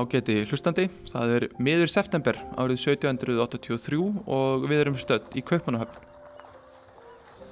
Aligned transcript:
Ágæti 0.00 0.46
hlustandi, 0.48 0.86
það 1.10 1.32
er 1.34 1.44
miður 1.60 1.90
september 1.92 2.38
árið 2.56 2.78
1783 2.86 3.98
og 4.32 4.62
við 4.70 4.84
erum 4.84 4.96
stödd 4.96 5.34
í 5.36 5.42
Kaupmannahöfn. 5.44 6.06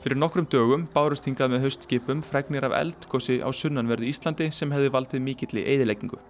Fyrir 0.01 0.17
nokkrum 0.17 0.47
dögum 0.48 0.87
bárust 0.95 1.27
hingað 1.29 1.53
með 1.53 1.66
haustskipum 1.66 2.23
fregnir 2.25 2.65
af 2.65 2.77
eldgósi 2.79 3.41
á 3.45 3.51
sunnanverðu 3.53 4.09
Íslandi 4.09 4.47
sem 4.55 4.73
hefði 4.73 4.93
valdið 4.95 5.25
mikill 5.27 5.61
í 5.61 5.66
eðilegningu. 5.75 6.21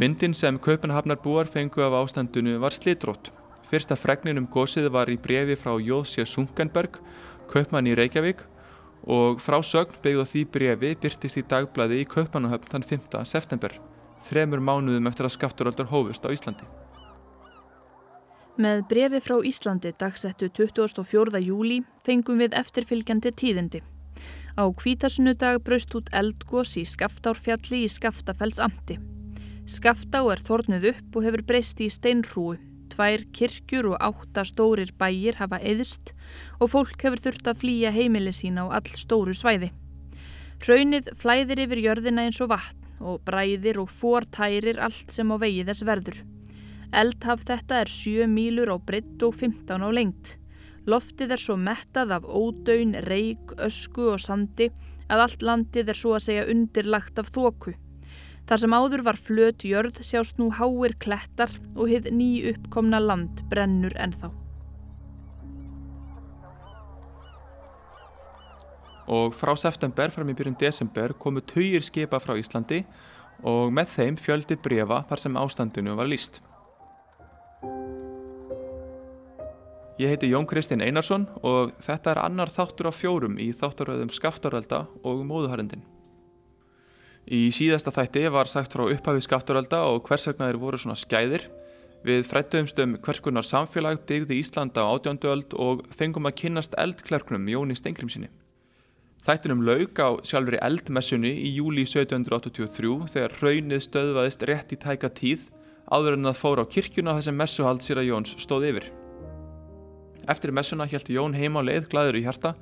Myndin 0.00 0.34
sem 0.34 0.58
Kaupmannahafnar 0.58 1.20
búar 1.22 1.50
fengu 1.52 1.84
af 1.84 1.98
ástandunu 2.00 2.56
var 2.64 2.74
slitrótt. 2.74 3.30
Fyrsta 3.70 3.94
fregnin 3.94 4.40
um 4.40 4.48
gósið 4.50 4.90
var 4.96 5.12
í 5.12 5.20
brefi 5.20 5.54
frá 5.60 5.76
Jóðsja 5.76 6.26
Sunkenberg, 6.26 6.98
kaupmann 7.52 7.86
í 7.86 7.94
Reykjavík 7.94 8.42
og 9.06 9.38
frá 9.44 9.60
sögn 9.62 10.02
byggð 10.02 10.24
á 10.24 10.26
því 10.32 10.44
brefi 10.56 10.92
byrtist 11.06 11.38
í 11.38 11.46
dagblæði 11.46 12.02
í 12.02 12.10
Kaupmannahöfn 12.10 12.74
þann 12.74 12.90
5. 12.96 13.24
september 13.28 13.78
þremur 14.28 14.62
mánuðum 14.62 15.08
eftir 15.10 15.28
að 15.28 15.36
skafturöldar 15.36 15.90
hófust 15.90 16.24
á 16.26 16.32
Íslandi. 16.32 16.66
Með 18.60 18.82
brefi 18.90 19.20
frá 19.24 19.38
Íslandi 19.48 19.94
dagsettu 19.96 20.50
24. 20.52 21.40
júli 21.40 21.78
fengum 22.04 22.42
við 22.42 22.56
eftirfylgjandi 22.58 23.32
tíðindi. 23.32 23.80
Á 24.60 24.68
kvítasunnudag 24.68 25.62
braust 25.64 25.94
út 25.96 26.10
eldgós 26.12 26.76
í 26.76 26.84
Skaftárfjalli 26.84 27.86
í 27.86 27.88
Skaftafells 27.88 28.60
amti. 28.60 28.98
Skaftá 29.64 30.20
er 30.28 30.42
þornuð 30.44 30.90
upp 30.90 31.16
og 31.16 31.24
hefur 31.24 31.44
breyst 31.48 31.80
í 31.80 31.88
steinrúu. 31.88 32.58
Tvær 32.92 33.24
kirkjur 33.32 33.94
og 33.94 34.02
átta 34.04 34.44
stórir 34.44 34.92
bæir 35.00 35.38
hafa 35.38 35.56
eðist 35.64 36.12
og 36.60 36.74
fólk 36.74 37.00
hefur 37.06 37.24
þurft 37.24 37.48
að 37.48 37.62
flýja 37.62 37.94
heimili 37.94 38.34
sína 38.36 38.68
á 38.68 38.76
all 38.76 39.00
stóru 39.00 39.32
svæði. 39.32 39.72
Hraunið 40.60 41.08
flæðir 41.16 41.64
yfir 41.64 41.80
jörðina 41.86 42.28
eins 42.28 42.42
og 42.44 42.52
vatn 42.52 42.81
og 43.02 43.22
bræðir 43.26 43.80
og 43.82 43.90
fortærir 43.90 44.80
allt 44.80 45.10
sem 45.12 45.28
á 45.28 45.36
vegi 45.42 45.66
þess 45.68 45.86
verður. 45.88 46.22
Eldhaf 46.92 47.44
þetta 47.48 47.82
er 47.82 47.90
7 47.90 48.28
mílur 48.28 48.72
á 48.72 48.76
britt 48.78 49.22
og 49.24 49.34
15 49.34 49.82
á 49.82 49.88
lengt. 49.92 50.36
Loftið 50.86 51.36
er 51.36 51.40
svo 51.40 51.56
mettað 51.56 52.16
af 52.18 52.26
ódaun, 52.26 52.96
reik, 53.06 53.54
ösku 53.62 54.10
og 54.12 54.20
sandi 54.20 54.68
að 55.08 55.24
allt 55.26 55.46
landið 55.46 55.92
er 55.92 55.98
svo 55.98 56.16
að 56.16 56.26
segja 56.26 56.48
undirlagt 56.50 57.22
af 57.22 57.30
þóku. 57.32 57.76
Þar 58.48 58.62
sem 58.64 58.74
áður 58.74 59.06
var 59.06 59.20
flöt 59.28 59.64
jörð 59.64 60.02
sjást 60.02 60.40
nú 60.42 60.50
háir 60.50 60.98
klettar 60.98 61.52
og 61.76 61.86
hið 61.92 62.10
ný 62.10 62.30
uppkomna 62.52 63.00
land 63.00 63.44
brennur 63.52 63.94
ennþá. 63.94 64.41
Og 69.06 69.34
frá 69.34 69.54
september 69.58 70.12
fram 70.14 70.30
í 70.30 70.36
byrjun 70.36 70.58
desember 70.60 71.14
komu 71.18 71.42
tauir 71.42 71.82
skipa 71.82 72.20
frá 72.22 72.36
Íslandi 72.38 72.84
og 73.42 73.72
með 73.74 73.94
þeim 73.96 74.18
fjöldi 74.20 74.56
brefa 74.62 75.02
þar 75.08 75.22
sem 75.22 75.38
ástandinu 75.38 75.96
var 75.98 76.10
líst. 76.10 76.40
Ég 80.00 80.08
heiti 80.08 80.30
Jón 80.30 80.46
Kristinn 80.48 80.82
Einarsson 80.82 81.26
og 81.46 81.74
þetta 81.84 82.14
er 82.14 82.20
annar 82.24 82.50
þáttur 82.50 82.88
á 82.88 82.92
fjórum 82.96 83.36
í 83.38 83.50
þátturöðum 83.54 84.10
Skaftarölda 84.10 84.86
og 85.04 85.20
Móðuharendin. 85.28 85.84
Í 87.28 87.52
síðasta 87.54 87.92
þætti 87.94 88.24
var 88.34 88.50
sagt 88.50 88.74
frá 88.74 88.88
upphafi 88.88 89.22
Skaftarölda 89.22 89.84
og 89.92 90.02
hvers 90.08 90.26
vegna 90.26 90.48
þeir 90.48 90.58
voru 90.64 90.80
svona 90.80 90.98
skæðir. 90.98 91.46
Við 92.02 92.24
frættuðumstum 92.26 92.96
hvers 93.04 93.22
konar 93.22 93.46
samfélag 93.46 94.02
byggði 94.08 94.40
Íslanda 94.42 94.82
á 94.82 94.90
átjönduöld 94.90 95.54
og 95.54 95.84
fengum 95.94 96.26
að 96.26 96.38
kynnast 96.40 96.74
eldklerknum 96.82 97.46
Jóni 97.52 97.78
Stengrimsinni. 97.78 98.32
Þættinum 99.22 99.60
laug 99.62 100.00
á 100.02 100.18
sjálfur 100.26 100.56
í 100.56 100.62
eldmessunni 100.66 101.30
í 101.46 101.52
júli 101.54 101.84
1783 101.86 103.12
þegar 103.12 103.36
raunnið 103.38 103.84
stöðvaðist 103.84 104.42
rétt 104.50 104.74
í 104.74 104.78
tæka 104.82 105.12
tíð 105.14 105.44
áður 105.86 106.16
en 106.16 106.26
það 106.26 106.40
fór 106.40 106.62
á 106.62 106.64
kirkjuna 106.66 107.14
þar 107.14 107.26
sem 107.28 107.38
messuhald 107.38 107.84
síra 107.84 108.02
Jóns 108.02 108.34
stóð 108.42 108.66
yfir. 108.72 108.88
Eftir 110.26 110.50
messuna 110.50 110.88
hjælti 110.90 111.14
Jón 111.14 111.38
heima 111.38 111.62
á 111.62 111.66
leið 111.70 111.86
glæður 111.92 112.18
í 112.18 112.24
hjarta 112.26 112.56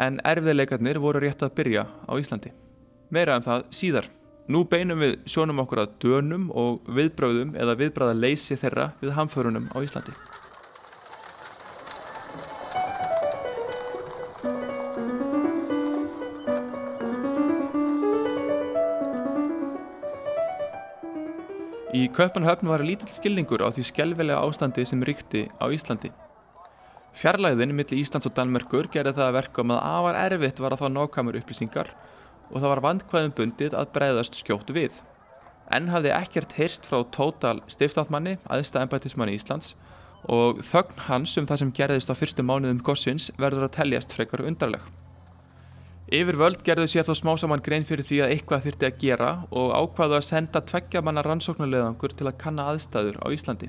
en 0.00 0.16
erfiðleikarnir 0.24 1.02
voru 1.04 1.20
rétt 1.20 1.44
að 1.44 1.52
byrja 1.60 1.84
á 1.84 2.12
Íslandi. 2.16 2.54
Meira 3.12 3.36
en 3.36 3.44
um 3.44 3.48
það 3.50 3.68
síðar. 3.76 4.08
Nú 4.48 4.64
beinum 4.72 5.04
við 5.04 5.18
sjónum 5.28 5.60
okkur 5.66 5.84
að 5.84 5.98
dönum 6.00 6.48
og 6.56 6.80
viðbröðum 6.88 7.52
eða 7.60 7.76
viðbræða 7.76 8.16
leysi 8.16 8.56
þeirra 8.56 8.94
við 9.02 9.18
hamförunum 9.20 9.68
á 9.76 9.78
Íslandi. 9.84 10.16
Í 21.90 22.04
Kaupanhöfn 22.14 22.68
var 22.70 22.84
lítill 22.86 23.10
skilningur 23.10 23.64
á 23.66 23.68
því 23.74 23.82
skjálfilega 23.88 24.42
ástandi 24.46 24.84
sem 24.86 25.00
ríkti 25.02 25.48
á 25.58 25.66
Íslandi. 25.74 26.12
Fjarlæðin 27.18 27.74
millir 27.74 27.98
Íslands 27.98 28.28
og 28.30 28.36
Danmörkur 28.36 28.86
gerði 28.94 29.16
það 29.16 29.26
að 29.26 29.34
verka 29.34 29.64
um 29.64 29.72
að 29.74 29.80
afar 29.88 30.18
erfitt 30.20 30.62
var 30.62 30.76
að 30.76 30.84
fá 30.84 30.86
nákvæmur 30.94 31.40
upplýsingar 31.40 31.90
og 32.52 32.60
það 32.60 32.68
var 32.70 32.82
vandkvæðum 32.84 33.34
bundið 33.40 33.74
að 33.74 33.90
breyðast 33.96 34.38
skjótt 34.38 34.70
við. 34.70 35.02
Enn 35.66 35.90
hafði 35.90 36.14
ekkert 36.14 36.54
heyrst 36.60 36.86
frá 36.86 37.02
tótal 37.10 37.58
stiftáttmanni, 37.66 38.38
aðstæða 38.46 38.86
ennbættismanni 38.86 39.34
Íslands 39.34 39.74
og 40.30 40.62
þögn 40.70 41.06
hans 41.08 41.34
um 41.42 41.50
það 41.50 41.64
sem 41.64 41.74
gerðist 41.74 42.14
á 42.14 42.14
fyrstu 42.14 42.46
mánuðum 42.46 42.84
gossins 42.86 43.32
verður 43.34 43.66
að 43.66 43.80
teljast 43.80 44.14
frekar 44.14 44.46
undarleg. 44.46 44.86
Yfir 46.10 46.34
völd 46.34 46.64
gerðu 46.66 46.88
sér 46.90 47.04
þó 47.06 47.12
smá 47.14 47.28
saman 47.38 47.60
grein 47.62 47.84
fyrir 47.86 48.02
því 48.02 48.16
að 48.24 48.32
eitthvað 48.34 48.64
þurfti 48.64 48.86
að 48.88 48.96
gera 48.98 49.28
og 49.54 49.68
ákvaðu 49.78 50.16
að 50.16 50.24
senda 50.26 50.58
tveggja 50.66 51.02
manna 51.06 51.22
rannsóknarleðangur 51.22 52.16
til 52.18 52.26
að 52.26 52.38
kanna 52.40 52.64
aðstæður 52.72 53.20
á 53.22 53.30
Íslandi. 53.30 53.68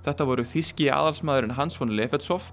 Þetta 0.00 0.26
voru 0.30 0.46
þíski 0.48 0.88
aðalsmaðurinn 0.88 1.58
Hans 1.58 1.76
von 1.76 1.92
Lefetshoff 1.92 2.48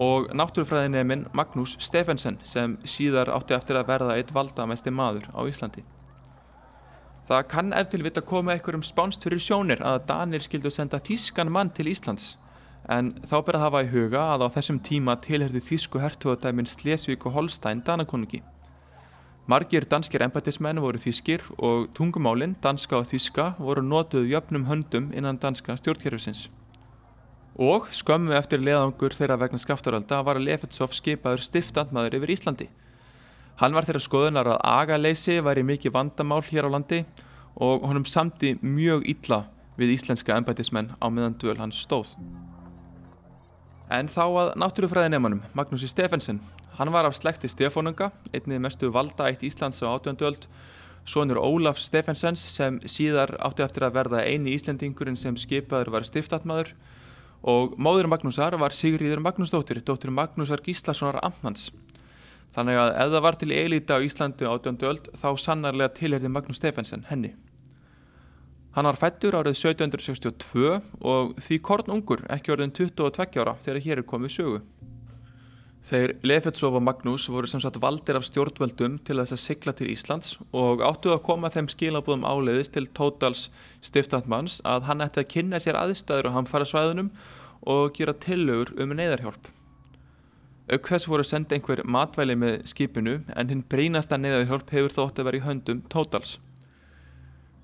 og 0.00 0.30
náttúrufræðineminn 0.32 1.26
Magnús 1.36 1.76
Stefensen 1.84 2.40
sem 2.40 2.78
síðar 2.88 3.28
átti 3.36 3.52
eftir 3.58 3.76
að 3.76 3.90
verða 3.92 4.16
eitt 4.16 4.32
valdamesti 4.32 4.96
maður 4.96 5.28
á 5.36 5.44
Íslandi. 5.44 5.84
Það 7.28 7.46
kann 7.52 7.76
eftir 7.76 8.00
vita 8.06 8.24
koma 8.24 8.56
einhverjum 8.56 8.86
spánst 8.86 9.28
fyrir 9.28 9.44
sjónir 9.44 9.84
að 9.84 10.06
Danir 10.08 10.40
skildu 10.40 10.72
senda 10.72 11.04
þískan 11.04 11.52
mann 11.52 11.68
til 11.68 11.90
Íslands 11.92 12.38
en 12.88 13.10
þá 13.28 13.36
ber 13.44 13.58
að 13.58 13.64
hafa 13.66 13.82
í 13.84 13.90
huga 13.92 14.22
að 14.34 14.46
á 14.48 14.54
þessum 14.56 14.78
tíma 14.84 15.16
tilherði 15.20 15.60
þýsku 15.64 16.00
hertugadæmin 16.00 16.68
Slesvík 16.68 17.26
og 17.28 17.36
Holstein 17.36 17.82
Danakonungi. 17.84 18.40
Margir 19.48 19.86
danskir 19.88 20.20
embætismenn 20.24 20.80
voru 20.84 21.00
þýskir 21.00 21.44
og 21.56 21.86
tungumálinn, 21.96 22.56
danska 22.60 22.98
og 22.98 23.06
þýska, 23.08 23.54
voru 23.56 23.80
notuð 23.84 24.28
jöfnum 24.28 24.66
höndum 24.68 25.06
innan 25.16 25.40
danska 25.40 25.76
stjórnkerfisins. 25.80 26.48
Og 27.56 27.88
skömmu 27.90 28.36
eftir 28.36 28.60
leðangur 28.60 29.16
þeirra 29.16 29.38
vegna 29.40 29.58
skaftarölda 29.58 30.20
var 30.24 30.40
Lefetsov 30.40 30.92
skipaður 30.92 31.42
stiftandmaður 31.42 32.18
yfir 32.20 32.34
Íslandi. 32.36 32.68
Hann 33.58 33.74
var 33.74 33.88
þeirra 33.88 34.04
skoðunar 34.04 34.52
að 34.52 34.60
agaleysi 34.62 35.40
væri 35.42 35.64
mikið 35.66 35.96
vandamál 35.96 36.44
hér 36.46 36.68
á 36.68 36.74
landi 36.76 37.00
og 37.56 37.88
honum 37.88 38.04
samti 38.06 38.52
mjög 38.62 39.08
illa 39.10 39.40
við 39.80 39.96
íslenska 39.96 40.36
embætismenn 40.36 40.92
á 41.02 41.06
meðan 41.08 41.40
duel 41.40 41.58
hans 41.58 41.80
stóð. 41.88 42.12
En 43.88 44.08
þá 44.12 44.24
að 44.26 44.50
náttúrufræðinemanum, 44.60 45.40
Magnúsi 45.56 45.88
Stefensen. 45.88 46.42
Hann 46.76 46.92
var 46.92 47.06
af 47.08 47.16
slekti 47.16 47.48
Stefánunga, 47.48 48.10
einnið 48.36 48.60
mestu 48.60 48.90
valdaætt 48.92 49.40
Íslands 49.48 49.80
á 49.80 49.88
átjöndöld, 49.88 50.44
sonur 51.08 51.40
Ólaf 51.40 51.80
Stefensens 51.80 52.42
sem 52.52 52.76
síðar 52.84 53.32
átti 53.40 53.64
eftir 53.64 53.86
að 53.88 53.96
verða 53.96 54.20
eini 54.28 54.52
Íslendingurinn 54.52 55.16
sem 55.16 55.40
skipaður 55.40 55.94
var 55.96 56.04
stiftatmaður 56.04 56.74
og 57.42 57.78
móður 57.80 58.10
Magnúsar 58.12 58.58
var 58.60 58.76
Sigriður 58.76 59.24
Magnúsdóttir, 59.24 59.80
dóttir 59.80 60.12
Magnúsar 60.12 60.60
Gíslasonar 60.60 61.22
Amtmanns. 61.24 61.70
Þannig 62.52 62.80
að 62.82 62.92
ef 62.92 63.12
það 63.14 63.24
var 63.24 63.40
til 63.40 63.52
eilíta 63.56 63.96
á 63.96 64.04
Íslandi 64.04 64.44
á 64.44 64.52
átjöndöld 64.52 65.08
þá 65.16 65.28
sannarlega 65.40 65.96
tilherði 65.96 66.32
Magnús 66.32 66.60
Stefensen 66.60 67.08
henni. 67.08 67.32
Hann 68.78 68.86
var 68.86 68.94
fættur 68.94 69.34
árið 69.34 69.56
1762 69.58 70.68
og 71.10 71.32
því 71.42 71.56
kornungur 71.66 72.20
ekki 72.30 72.52
orðin 72.54 72.70
22 72.70 73.40
ára 73.42 73.56
þegar 73.64 73.82
hér 73.82 74.00
er 74.04 74.06
komið 74.06 74.30
sögu. 74.36 74.60
Þeir 75.88 76.12
Lefetsov 76.22 76.76
og 76.78 76.84
Magnús 76.86 77.26
voru 77.26 77.50
sem 77.50 77.58
sagt 77.64 77.80
valdir 77.82 78.14
af 78.14 78.28
stjórnvöldum 78.28 79.00
til 79.02 79.18
þess 79.18 79.34
að 79.34 79.42
sigla 79.48 79.74
til 79.74 79.90
Íslands 79.90 80.38
og 80.54 80.86
áttuð 80.86 81.16
að 81.16 81.24
koma 81.26 81.50
þeim 81.50 81.72
skilabúðum 81.74 82.22
áleiðis 82.22 82.70
til 82.70 82.86
Tótals 82.94 83.48
stiftatmanns 83.82 84.60
að 84.62 84.86
hann 84.92 85.02
ætti 85.02 85.24
að 85.24 85.30
kynna 85.34 85.58
sér 85.58 85.82
aðstæður 85.82 86.30
á 86.30 86.36
hamfara 86.38 86.70
svæðunum 86.70 87.10
og 87.66 87.98
gera 87.98 88.14
tillögur 88.14 88.76
um 88.78 88.94
neyðarhjálp. 88.94 89.54
Auk 90.70 90.92
þess 90.94 91.10
voru 91.10 91.26
senda 91.26 91.58
einhver 91.58 91.82
matvæli 91.82 92.38
með 92.38 92.60
skipinu 92.70 93.24
en 93.34 93.50
hinn 93.50 93.66
brínasta 93.66 94.22
neyðarhjálp 94.22 94.70
hefur 94.70 95.00
þótt 95.00 95.18
að 95.18 95.32
vera 95.32 95.42
í 95.42 95.48
höndum 95.50 95.88
Tótals. 95.90 96.38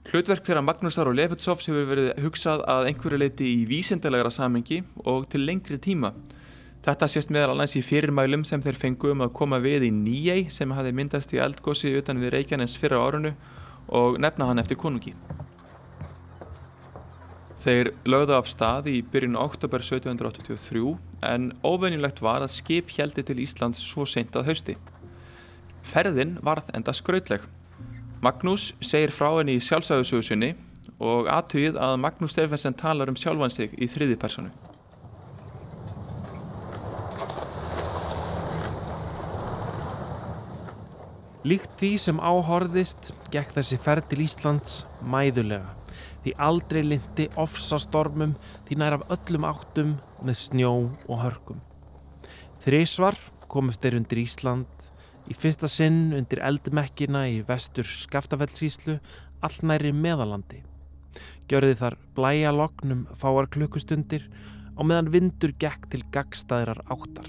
Hlutverk 0.05 0.45
þeirra 0.45 0.61
Magnúsar 0.61 1.09
og 1.09 1.17
Lefetsovs 1.17 1.65
hefur 1.71 1.87
verið 1.89 2.11
hugsað 2.21 2.61
að 2.69 2.91
einhverju 2.91 3.19
leiti 3.23 3.47
í 3.49 3.62
vísendalega 3.69 4.29
samengi 4.35 4.83
og 5.01 5.25
til 5.33 5.47
lengri 5.49 5.79
tíma. 5.81 6.11
Þetta 6.85 7.09
sést 7.09 7.33
meðal 7.33 7.55
annars 7.55 7.73
í 7.79 7.81
fyrirmælum 7.81 8.45
sem 8.45 8.61
þeir 8.61 8.77
fengu 8.77 9.15
um 9.15 9.25
að 9.25 9.33
koma 9.39 9.56
við 9.65 9.87
í 9.89 9.91
Nýjei 9.97 10.51
sem 10.53 10.75
hafi 10.77 10.93
myndast 10.93 11.33
í 11.33 11.41
eldgósi 11.41 11.95
utan 11.97 12.21
við 12.21 12.35
Reykjanes 12.37 12.77
fyrra 12.77 13.01
árunu 13.01 13.33
og 13.89 14.21
nefna 14.21 14.51
hann 14.51 14.61
eftir 14.61 14.77
konungi. 14.77 15.15
Þeir 17.65 17.95
lögðu 18.05 18.37
af 18.37 18.53
stað 18.53 18.93
í 18.93 19.00
byrjun 19.09 19.41
oktober 19.41 19.81
1783 19.81 20.99
en 21.25 21.50
óvenjulegt 21.65 22.21
var 22.21 22.45
að 22.45 22.53
skip 22.59 22.93
heldi 22.93 23.25
til 23.25 23.41
Íslands 23.41 23.81
svo 23.81 24.05
seint 24.05 24.37
að 24.37 24.53
hausti. 24.53 24.77
Ferðin 25.89 26.37
varð 26.45 26.69
enda 26.77 26.93
skrautleg. 26.93 27.49
Magnús 28.25 28.71
segir 28.81 29.12
frá 29.12 29.29
henni 29.37 29.59
í 29.59 29.65
sjálfsæðusögusunni 29.65 30.55
og 31.03 31.26
aðtugið 31.29 31.76
að 31.82 31.99
Magnús 32.00 32.32
Stefensen 32.32 32.76
talar 32.79 33.11
um 33.12 33.19
sjálfan 33.21 33.53
sig 33.53 33.75
í 33.76 33.88
þriði 33.91 34.17
personu. 34.23 34.53
Líkt 41.44 41.75
því 41.76 41.91
sem 42.00 42.21
áhorðist 42.25 43.12
gekk 43.35 43.53
þessi 43.59 43.76
ferð 43.85 44.09
til 44.09 44.23
Íslands 44.25 44.79
mæðulega 45.05 45.75
því 46.25 46.32
aldrei 46.41 46.81
lindi 46.87 47.26
ofsastormum 47.37 48.32
því 48.65 48.79
nær 48.81 48.97
af 48.97 49.05
öllum 49.12 49.44
áttum 49.50 49.91
með 50.25 50.38
snjó 50.41 50.73
og 51.05 51.21
hörkum. 51.21 51.61
Þrísvar 52.65 53.19
komust 53.53 53.85
þeir 53.85 53.99
undir 54.00 54.23
Ísland 54.25 54.74
í 55.31 55.37
fyrsta 55.37 55.69
sinn 55.71 56.12
undir 56.17 56.43
eldmekkina 56.44 57.25
í 57.32 57.41
vestur 57.49 57.87
Skaftafellsíslu 57.88 58.99
allnæri 59.44 59.93
meðalandi. 59.97 60.62
Gjörði 61.49 61.79
þar 61.81 61.97
blæja 62.17 62.53
loknum 62.55 63.06
fáar 63.17 63.49
klukkustundir 63.53 64.26
og 64.75 64.88
meðan 64.88 65.12
vindur 65.15 65.55
gekk 65.61 65.88
til 65.93 66.03
gagstaðirar 66.15 66.82
áttar. 66.91 67.29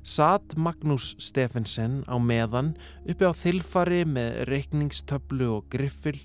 Satt 0.00 0.56
Magnús 0.56 1.12
Stefensen 1.20 2.00
á 2.08 2.16
meðan 2.16 2.72
uppi 3.04 3.28
á 3.28 3.32
þilfari 3.36 4.02
með 4.08 4.44
reikningstöflu 4.48 5.50
og 5.58 5.68
griffil 5.72 6.16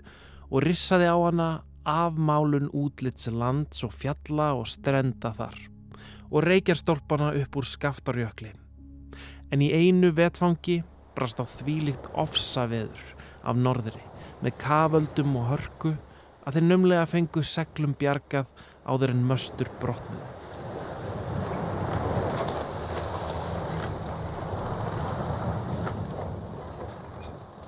og 0.48 0.64
rissaði 0.64 1.12
á 1.12 1.18
hana 1.20 1.50
afmálun 1.86 2.72
útlits 2.74 3.28
lands 3.30 3.84
og 3.86 3.94
fjalla 3.94 4.54
og 4.58 4.66
strenda 4.72 5.36
þar 5.36 5.58
og 6.32 6.42
reykjarstólpana 6.48 7.36
upp 7.38 7.60
úr 7.60 7.68
skaftarjökli. 7.70 8.65
En 9.54 9.62
í 9.62 9.70
einu 9.70 10.10
vetfangi 10.16 10.82
brast 11.16 11.40
á 11.40 11.46
þvílikt 11.46 12.10
ofsaveður 12.18 13.04
af 13.46 13.58
norðri 13.60 14.02
með 14.44 14.58
kavöldum 14.62 15.38
og 15.40 15.52
hörku 15.54 15.94
að 16.46 16.58
þeir 16.58 16.66
numlega 16.70 17.06
fengu 17.10 17.44
seglum 17.46 17.94
bjargað 17.98 18.50
áður 18.86 19.14
en 19.16 19.24
möstur 19.30 19.70
brotnum. 19.82 20.26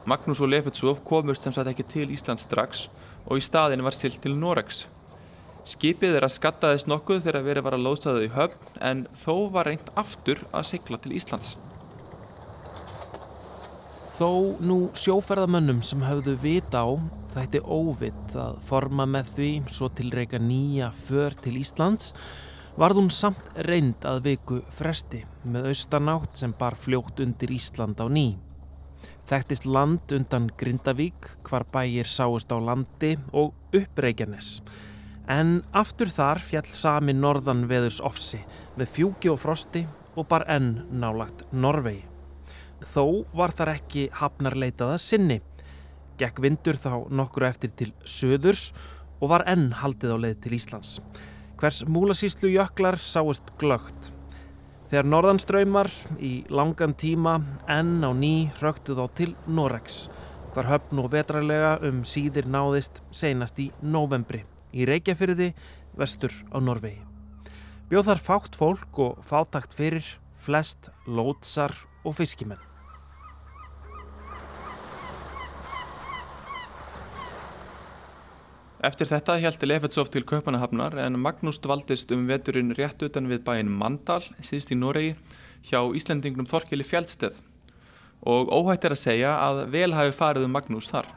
Magnús 0.08 0.40
og 0.40 0.48
Lefetsov 0.48 1.02
komust 1.04 1.44
sem 1.44 1.52
sagt 1.56 1.68
ekki 1.68 1.84
til 1.84 2.12
Ísland 2.16 2.40
strax 2.40 2.86
og 3.26 3.42
í 3.42 3.44
staðin 3.44 3.84
var 3.84 3.96
silt 3.96 4.22
til 4.24 4.38
Norex. 4.40 4.86
Skipið 5.68 6.16
þeirra 6.16 6.30
skattaðist 6.32 6.88
nokkuð 6.88 7.26
þegar 7.26 7.44
verið 7.44 7.66
var 7.66 7.76
að 7.76 7.84
lóðstæða 7.90 8.24
í 8.24 8.34
höfn 8.38 8.78
en 8.90 9.08
þó 9.20 9.34
var 9.52 9.68
reynd 9.68 9.90
aftur 10.00 10.40
að 10.56 10.70
sigla 10.70 11.02
til 11.04 11.18
Íslands. 11.20 11.58
Þó 14.18 14.58
nú 14.66 14.76
sjóferðamönnum 14.98 15.84
sem 15.86 16.02
höfðu 16.02 16.32
vita 16.42 16.80
á 16.82 16.90
þætti 17.36 17.60
óvitt 17.62 18.32
að 18.34 18.56
forma 18.66 19.06
með 19.06 19.28
því 19.36 19.50
svo 19.70 19.90
til 19.94 20.08
reyka 20.10 20.40
nýja 20.42 20.88
för 21.06 21.36
til 21.38 21.60
Íslands 21.60 22.16
varð 22.82 23.04
hún 23.04 23.12
samt 23.14 23.52
reynd 23.68 24.08
að 24.10 24.24
viku 24.32 24.58
fresti 24.74 25.22
með 25.46 25.70
austanátt 25.70 26.34
sem 26.42 26.58
bar 26.58 26.74
fljótt 26.82 27.22
undir 27.22 27.54
Ísland 27.54 28.02
á 28.02 28.10
ný. 28.10 28.26
Þekktist 29.30 29.70
land 29.70 30.18
undan 30.18 30.50
Grindavík 30.50 31.32
hvar 31.46 31.70
bæir 31.70 32.10
sáust 32.10 32.50
á 32.50 32.58
landi 32.58 33.14
og 33.38 33.54
uppreikjanes. 33.70 34.64
En 35.30 35.60
aftur 35.78 36.10
þar 36.10 36.42
fjall 36.42 36.66
sami 36.74 37.14
norðan 37.14 37.68
veðurs 37.70 38.02
ofsi 38.02 38.42
með 38.82 38.96
fjúki 38.98 39.30
og 39.30 39.44
frosti 39.46 39.86
og 40.18 40.26
bar 40.26 40.50
enn 40.50 40.88
nálagt 40.90 41.52
Norvegi. 41.54 42.17
Þó 42.94 43.26
var 43.36 43.54
þar 43.56 43.74
ekki 43.76 44.08
hafnarleitaða 44.20 45.00
sinni. 45.02 45.42
Gekk 46.18 46.42
vindur 46.42 46.80
þá 46.80 47.08
nokkru 47.14 47.48
eftir 47.50 47.74
til 47.78 47.92
söðurs 48.08 48.72
og 49.22 49.34
var 49.34 49.46
enn 49.50 49.72
haldið 49.82 50.14
á 50.14 50.18
leið 50.26 50.38
til 50.46 50.58
Íslands. 50.58 51.00
Hvers 51.58 51.84
múlasíslu 51.90 52.52
jöklar 52.54 53.00
sáust 53.02 53.56
glögt 53.58 54.12
Þegar 54.88 55.08
norðanströymar 55.12 55.90
í 56.24 56.46
langan 56.48 56.94
tíma 56.96 57.34
enn 57.68 58.00
á 58.08 58.16
ný 58.16 58.48
röktu 58.62 58.96
þá 58.96 59.04
til 59.20 59.34
Norex, 59.52 60.06
hvar 60.56 60.70
höfn 60.70 61.02
og 61.04 61.10
vetralega 61.12 61.74
um 61.84 62.06
síðir 62.08 62.48
náðist 62.48 63.02
seinast 63.12 63.60
í 63.60 63.68
novembri 63.84 64.46
í 64.72 64.88
Reykjafyrði 64.88 65.50
vestur 66.00 66.32
á 66.56 66.64
Norvegi. 66.64 67.04
Bjóð 67.92 68.08
þar 68.14 68.24
fátt 68.30 68.56
fólk 68.56 69.02
og 69.04 69.20
fátakt 69.28 69.76
fyrir 69.76 70.08
flest 70.40 70.88
lótsar 71.04 71.76
og 72.08 72.16
fiskimenn. 72.16 72.64
Eftir 78.78 79.10
þetta 79.10 79.40
heldi 79.42 79.66
Lefetsov 79.66 80.12
til 80.14 80.22
Kaupanahafnar 80.30 80.94
en 81.02 81.18
Magnús 81.18 81.58
dvaldist 81.64 82.12
um 82.14 82.28
veturinn 82.30 82.76
rétt 82.78 83.02
utan 83.02 83.26
við 83.26 83.42
bæin 83.48 83.72
Mandal, 83.74 84.22
síðst 84.38 84.70
í 84.70 84.76
Noregi, 84.78 85.16
hjá 85.66 85.80
Íslandingnum 85.98 86.46
Þorkili 86.46 86.86
Fjaldsteð 86.86 87.40
og 88.22 88.52
óhætt 88.54 88.86
er 88.86 88.94
að 88.94 89.02
segja 89.02 89.32
að 89.42 89.64
vel 89.74 89.96
hafi 89.98 90.14
farið 90.14 90.46
um 90.46 90.54
Magnús 90.54 90.90
þar. 90.92 91.10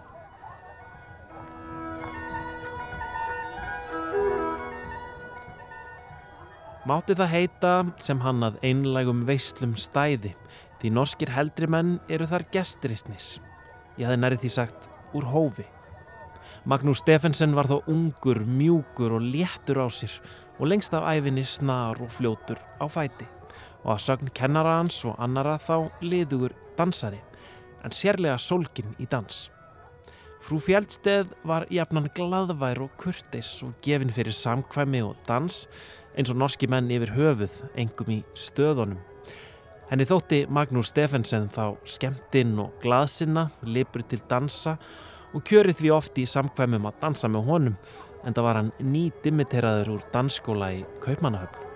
Mátti 6.88 7.12
það 7.12 7.32
heita 7.34 7.74
sem 8.00 8.22
hann 8.24 8.40
að 8.46 8.56
einlægum 8.64 9.26
veislum 9.28 9.76
stæði 9.76 10.32
því 10.80 10.94
norskir 10.96 11.34
heldri 11.36 11.68
menn 11.68 11.98
eru 12.08 12.24
þar 12.30 12.46
gesturistnis. 12.56 13.34
Ég 14.00 14.08
hafði 14.08 14.22
nærið 14.22 14.46
því 14.46 14.52
sagt 14.56 14.88
úr 15.12 15.28
hófi. 15.28 15.66
Magnús 16.68 17.00
Stefensen 17.00 17.54
var 17.56 17.64
þó 17.70 17.78
ungur, 17.88 18.42
mjúkur 18.44 19.14
og 19.16 19.24
léttur 19.24 19.78
á 19.80 19.88
sér 19.88 20.12
og 20.60 20.68
lengst 20.68 20.92
af 20.92 21.06
æfinni 21.08 21.40
snar 21.48 21.96
og 22.04 22.12
fljótur 22.12 22.60
á 22.76 22.84
fæti 22.84 23.24
og 23.80 23.94
að 23.94 24.02
sögn 24.04 24.32
kennara 24.36 24.76
hans 24.76 24.98
og 25.08 25.16
annara 25.16 25.56
þá 25.56 25.88
liðugur 26.04 26.52
dansari 26.76 27.22
en 27.80 27.96
sérlega 27.96 28.36
sólkin 28.36 28.92
í 29.00 29.08
dans. 29.08 29.48
Frú 30.44 30.60
Fjaldsteð 30.60 31.32
var 31.48 31.64
jafnan 31.72 32.12
gladvær 32.12 32.84
og 32.84 32.92
kurtis 33.00 33.54
og 33.64 33.72
gefin 33.80 34.12
fyrir 34.12 34.36
samkvæmi 34.36 35.00
og 35.00 35.16
dans 35.24 35.62
eins 36.12 36.28
og 36.28 36.36
norski 36.36 36.68
menn 36.68 36.92
yfir 36.92 37.16
höfuð 37.16 37.56
engum 37.72 38.18
í 38.18 38.22
stöðunum. 38.36 39.00
Henni 39.88 40.04
þótti 40.04 40.44
Magnús 40.52 40.92
Stefensen 40.92 41.48
þá 41.48 41.78
skemmtinn 41.88 42.58
og 42.60 42.76
glaðsinna, 42.84 43.48
lipur 43.64 44.04
til 44.04 44.20
dansa 44.28 44.76
og 45.34 45.44
kjörið 45.46 45.80
því 45.80 45.90
oft 45.94 46.18
í 46.18 46.26
samkvæmum 46.28 46.88
að 46.90 47.00
dansa 47.02 47.30
með 47.30 47.50
honum 47.50 47.80
en 48.26 48.36
það 48.36 48.46
var 48.46 48.60
hann 48.60 48.70
nýdimmiteraður 48.84 49.92
úr 49.96 50.06
dansskóla 50.12 50.70
í 50.76 50.84
Kaupmannahöfn. 51.04 51.66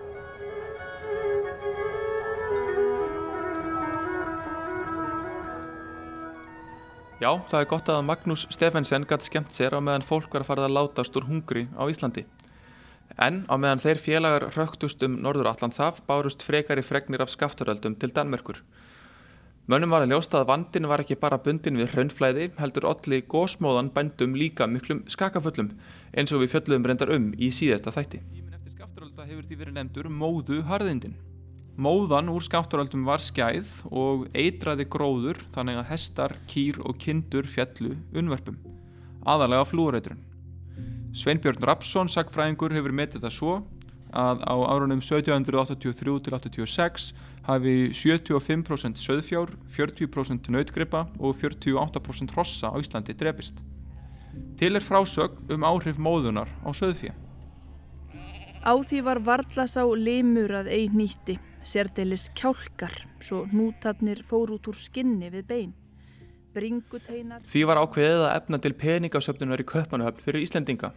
Já, 7.23 7.31
það 7.49 7.61
er 7.63 7.69
gott 7.71 7.89
að 7.89 8.03
Magnús 8.05 8.43
Stefensen 8.53 9.07
gæti 9.09 9.31
skemmt 9.31 9.55
sér 9.57 9.73
á 9.73 9.81
meðan 9.81 10.05
fólk 10.05 10.35
var 10.35 10.43
að 10.43 10.49
fara 10.51 10.67
að 10.67 10.75
látast 10.77 11.15
úr 11.17 11.25
hungri 11.25 11.63
á 11.73 11.89
Íslandi. 11.89 12.27
En 13.17 13.45
á 13.49 13.55
meðan 13.57 13.81
þeir 13.81 14.01
félagar 14.03 14.49
röktust 14.53 15.01
um 15.07 15.15
Norður 15.23 15.49
Allandshaf 15.55 16.03
bárust 16.09 16.43
frekari 16.45 16.83
fregnir 16.85 17.23
af 17.25 17.33
skaftaröldum 17.33 17.95
til 17.97 18.13
Danmerkur. 18.13 18.59
Mönnum 19.65 19.95
var 19.95 20.03
að 20.05 20.11
ljósta 20.13 20.43
að 20.43 20.51
vandin 20.51 20.87
var 20.91 21.01
ekki 21.01 21.17
bara 21.17 21.39
bundin 21.41 21.79
við 21.81 21.95
hraunflæði, 21.95 22.51
heldur 22.59 22.85
allir 22.91 23.23
gósmóðan 23.33 23.87
bændum 23.95 24.35
líka 24.37 24.67
miklum 24.69 25.01
skakafullum 25.09 25.71
eins 26.13 26.35
og 26.37 26.43
við 26.43 26.51
fjöldum 26.53 26.85
reyndar 26.85 27.13
um 27.15 27.31
í 27.41 27.49
síðasta 27.49 27.95
þætti. 27.95 28.21
Tímin 28.35 28.59
eftir 28.59 28.75
skaftarölda 28.75 29.25
hefur 29.25 29.47
því 29.49 29.59
verið 29.63 29.79
nefndur 29.79 30.11
móðu 30.13 30.61
harðindin. 30.69 31.17
Móðan 31.81 32.29
úr 32.35 32.45
skaftaröldum 32.45 33.09
var 33.09 33.25
skæð 33.25 33.81
og 33.89 34.29
eitraði 34.37 34.85
gróður 34.85 35.41
þannig 35.57 35.81
að 35.81 35.89
hestar, 35.95 36.37
kýr 36.45 36.83
og 36.85 37.01
kindur 37.01 37.49
fjallu 37.49 37.97
unnverpum, 38.13 38.61
aðalega 39.25 39.65
flúreitrun. 39.73 40.21
Sveinbjörn 41.17 41.65
Rapsson, 41.65 42.13
sagfræðingur, 42.13 42.77
hefur 42.77 42.93
metið 42.93 43.25
það 43.25 43.39
svo 43.41 43.57
að 44.15 44.45
á 44.45 44.55
árunum 44.71 45.01
1783 45.01 46.21
til 46.21 46.37
86 46.37 47.15
hafi 47.45 47.91
75% 47.93 49.01
söðfjár, 49.01 49.53
40% 49.77 50.51
nautgripa 50.53 51.05
og 51.19 51.37
48% 51.41 52.35
hossa 52.37 52.73
á 52.73 52.77
Íslandi 52.81 53.17
drefist. 53.17 53.61
Til 54.59 54.75
er 54.75 54.83
frásögn 54.83 55.53
um 55.55 55.67
áhrif 55.67 56.01
móðunar 56.01 56.49
á 56.65 56.71
söðfjö. 56.73 57.13
Á 58.65 58.73
því 58.81 59.01
var 59.05 59.21
varðlas 59.21 59.77
á 59.77 59.85
limur 59.85 60.55
að 60.57 60.71
ein 60.73 60.97
nýtti, 60.97 61.37
sérdeilis 61.61 62.31
kjálkar, 62.33 62.95
svo 63.21 63.45
nútatnir 63.53 64.25
fór 64.25 64.55
út 64.57 64.71
úr 64.73 64.79
skinni 64.79 65.29
við 65.29 65.45
bein. 65.49 65.75
Bringuteinar... 66.55 67.43
Því 67.45 67.65
var 67.69 67.83
ákveðið 67.83 68.23
að 68.25 68.37
efna 68.39 68.61
til 68.63 68.73
peningasöfnunar 68.79 69.61
í 69.61 69.67
köpmanuhöfn 69.69 70.25
fyrir 70.25 70.47
Íslendinga. 70.47 70.95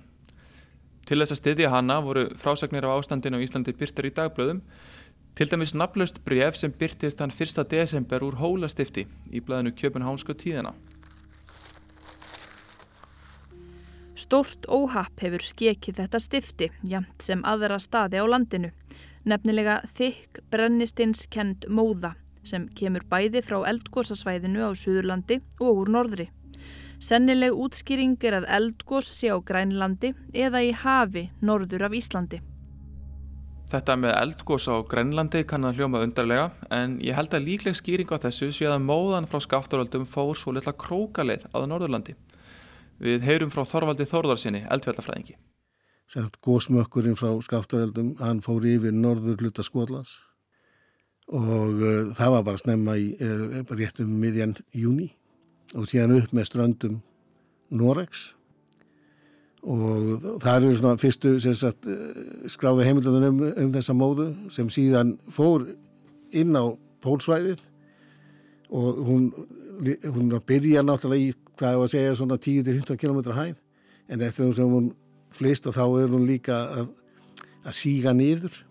Til 1.08 1.20
þess 1.20 1.36
að 1.36 1.42
styðja 1.42 1.72
hana 1.74 1.98
voru 2.04 2.28
frásagnir 2.40 2.86
af 2.88 3.02
ástandinu 3.02 3.40
á 3.40 3.44
Íslandi 3.44 3.74
byrtar 3.76 4.08
í 4.08 4.14
dagblöðum 4.16 4.62
til 5.38 5.52
dæmis 5.52 5.76
nafnlaust 5.78 6.24
bref 6.26 6.56
sem 6.58 6.72
byrtist 6.74 7.20
hann 7.22 7.30
1. 7.30 7.60
desember 7.70 8.24
úr 8.26 8.40
hólastifti 8.42 9.04
í 9.30 9.42
blæðinu 9.46 9.76
Kjöpunhánsko 9.78 10.34
tíðina. 10.34 10.72
Stort 14.18 14.66
óhapp 14.66 15.22
hefur 15.22 15.46
skekið 15.46 16.02
þetta 16.02 16.20
stifti, 16.24 16.72
jamt 16.82 17.22
sem 17.22 17.46
aðra 17.46 17.78
staði 17.78 18.18
á 18.18 18.26
landinu, 18.26 18.74
nefnilega 19.30 19.84
þykk 20.00 20.42
brennistinskend 20.50 21.70
móða 21.70 22.16
sem 22.48 22.66
kemur 22.74 23.06
bæði 23.06 23.46
frá 23.46 23.60
eldgósasvæðinu 23.70 24.66
á 24.66 24.72
Suðurlandi 24.74 25.42
og 25.62 25.84
úr 25.84 25.94
norðri. 25.94 26.32
Sennileg 26.98 27.54
útskýring 27.54 28.18
er 28.26 28.42
að 28.42 28.50
eldgós 28.58 29.14
sé 29.14 29.30
á 29.30 29.38
Grænlandi 29.38 30.16
eða 30.34 30.66
í 30.66 30.74
hafi 30.74 31.28
norður 31.46 31.92
af 31.92 32.00
Íslandi. 32.02 32.42
Þetta 33.68 33.98
með 34.00 34.14
eldgós 34.16 34.66
á 34.72 34.80
Grænlandi 34.88 35.42
kann 35.44 35.68
að 35.68 35.82
hljóma 35.82 36.00
undarlega 36.06 36.52
en 36.72 36.94
ég 37.04 37.18
held 37.18 37.34
að 37.36 37.50
líkleg 37.50 37.76
skýring 37.76 38.14
á 38.16 38.24
þessu 38.24 38.48
sé 38.56 38.70
að 38.72 38.86
móðan 38.88 39.28
frá 39.28 39.42
skafturöldum 39.44 40.06
fór 40.08 40.32
svo 40.40 40.54
litla 40.56 40.72
krókaleið 40.72 41.50
að 41.52 41.66
Norðurlandi. 41.74 42.16
Við 43.04 43.28
heyrum 43.28 43.52
frá 43.52 43.66
Þorvaldi 43.68 44.08
Þórðarsinni, 44.08 44.64
eldfjallafræðingi. 44.72 45.36
Gósmökkurinn 46.48 47.20
frá 47.20 47.34
skafturöldum, 47.44 48.14
hann 48.24 48.40
fór 48.46 48.64
yfir 48.64 48.96
norður 48.96 49.44
hluta 49.44 49.68
Skotlands 49.68 50.16
og 51.28 51.82
uh, 51.84 52.16
það 52.16 52.34
var 52.38 52.44
bara 52.48 52.62
snemma 52.62 52.96
í 52.96 53.10
uh, 53.20 53.60
rétt 53.76 54.00
um 54.00 54.14
miðjan 54.22 54.56
júni 54.72 55.10
og 55.76 55.90
síðan 55.92 56.22
upp 56.22 56.32
með 56.32 56.48
ströndum 56.48 57.02
Norex 57.68 58.30
og 59.68 60.42
það 60.44 60.54
eru 60.56 60.76
svona 60.78 61.00
fyrstu 61.02 61.34
sagt, 61.44 61.88
uh, 61.90 62.50
skráðu 62.52 62.86
heimildunum 62.88 63.42
um, 63.42 63.48
um 63.66 63.74
þessa 63.74 63.96
móðu 63.98 64.28
sem 64.54 64.70
síðan 64.72 65.18
fór 65.34 65.66
inn 66.32 66.56
á 66.56 66.72
pólsvæðið. 67.04 67.64
Og 68.78 69.02
hún, 69.08 69.26
hún 70.12 70.32
byrja 70.48 70.84
náttúrulega 70.84 71.30
í 71.30 71.36
hvað 71.58 71.74
ég 71.74 71.82
var 71.82 71.90
að 71.90 71.94
segja 71.96 72.16
svona 72.20 72.40
10-15 72.44 73.02
km 73.02 73.20
hæð. 73.36 73.60
En 74.08 74.24
eftir 74.24 74.46
því 74.46 74.56
sem 74.56 74.72
hún 74.72 74.90
flist 75.36 75.68
og 75.68 75.76
þá 75.76 75.84
er 75.88 76.16
hún 76.16 76.26
líka 76.28 76.58
að, 76.82 76.90
að 77.64 77.78
síga 77.80 78.16
niður. 78.16 78.64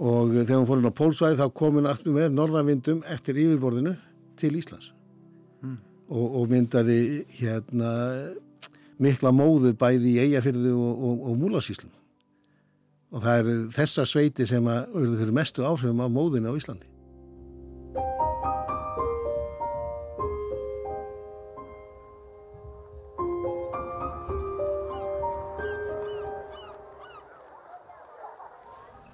Og 0.00 0.32
þegar 0.32 0.62
hún 0.62 0.70
fór 0.70 0.80
inn 0.80 0.90
á 0.90 1.00
pólsvæði 1.02 1.40
þá 1.42 1.46
kom 1.54 1.78
hún 1.80 1.90
aftur 1.90 2.14
með 2.14 2.32
norðanvindum 2.36 3.02
eftir 3.10 3.42
yfirborðinu 3.42 3.96
til 4.40 4.54
Íslands. 4.56 4.94
Mm. 5.60 5.76
og, 6.08 6.36
og 6.40 6.46
myndaði 6.50 7.00
hérna 7.38 7.90
mikla 9.00 9.32
móðu 9.32 9.72
bæði 9.80 10.14
í 10.14 10.20
eigafyrðu 10.26 10.76
og, 10.76 11.08
og, 11.08 11.26
og 11.30 11.40
múlasíslum 11.40 11.92
og 13.10 13.24
það 13.24 13.40
er 13.40 13.60
þessa 13.74 14.06
sveiti 14.06 14.46
sem 14.46 14.66
að 14.70 14.94
auðvitað 14.94 15.20
fyrir 15.24 15.36
mestu 15.40 15.66
áhrifum 15.66 16.02
af 16.04 16.12
móðinu 16.14 16.52
á 16.52 16.58
Íslandi. 16.58 16.86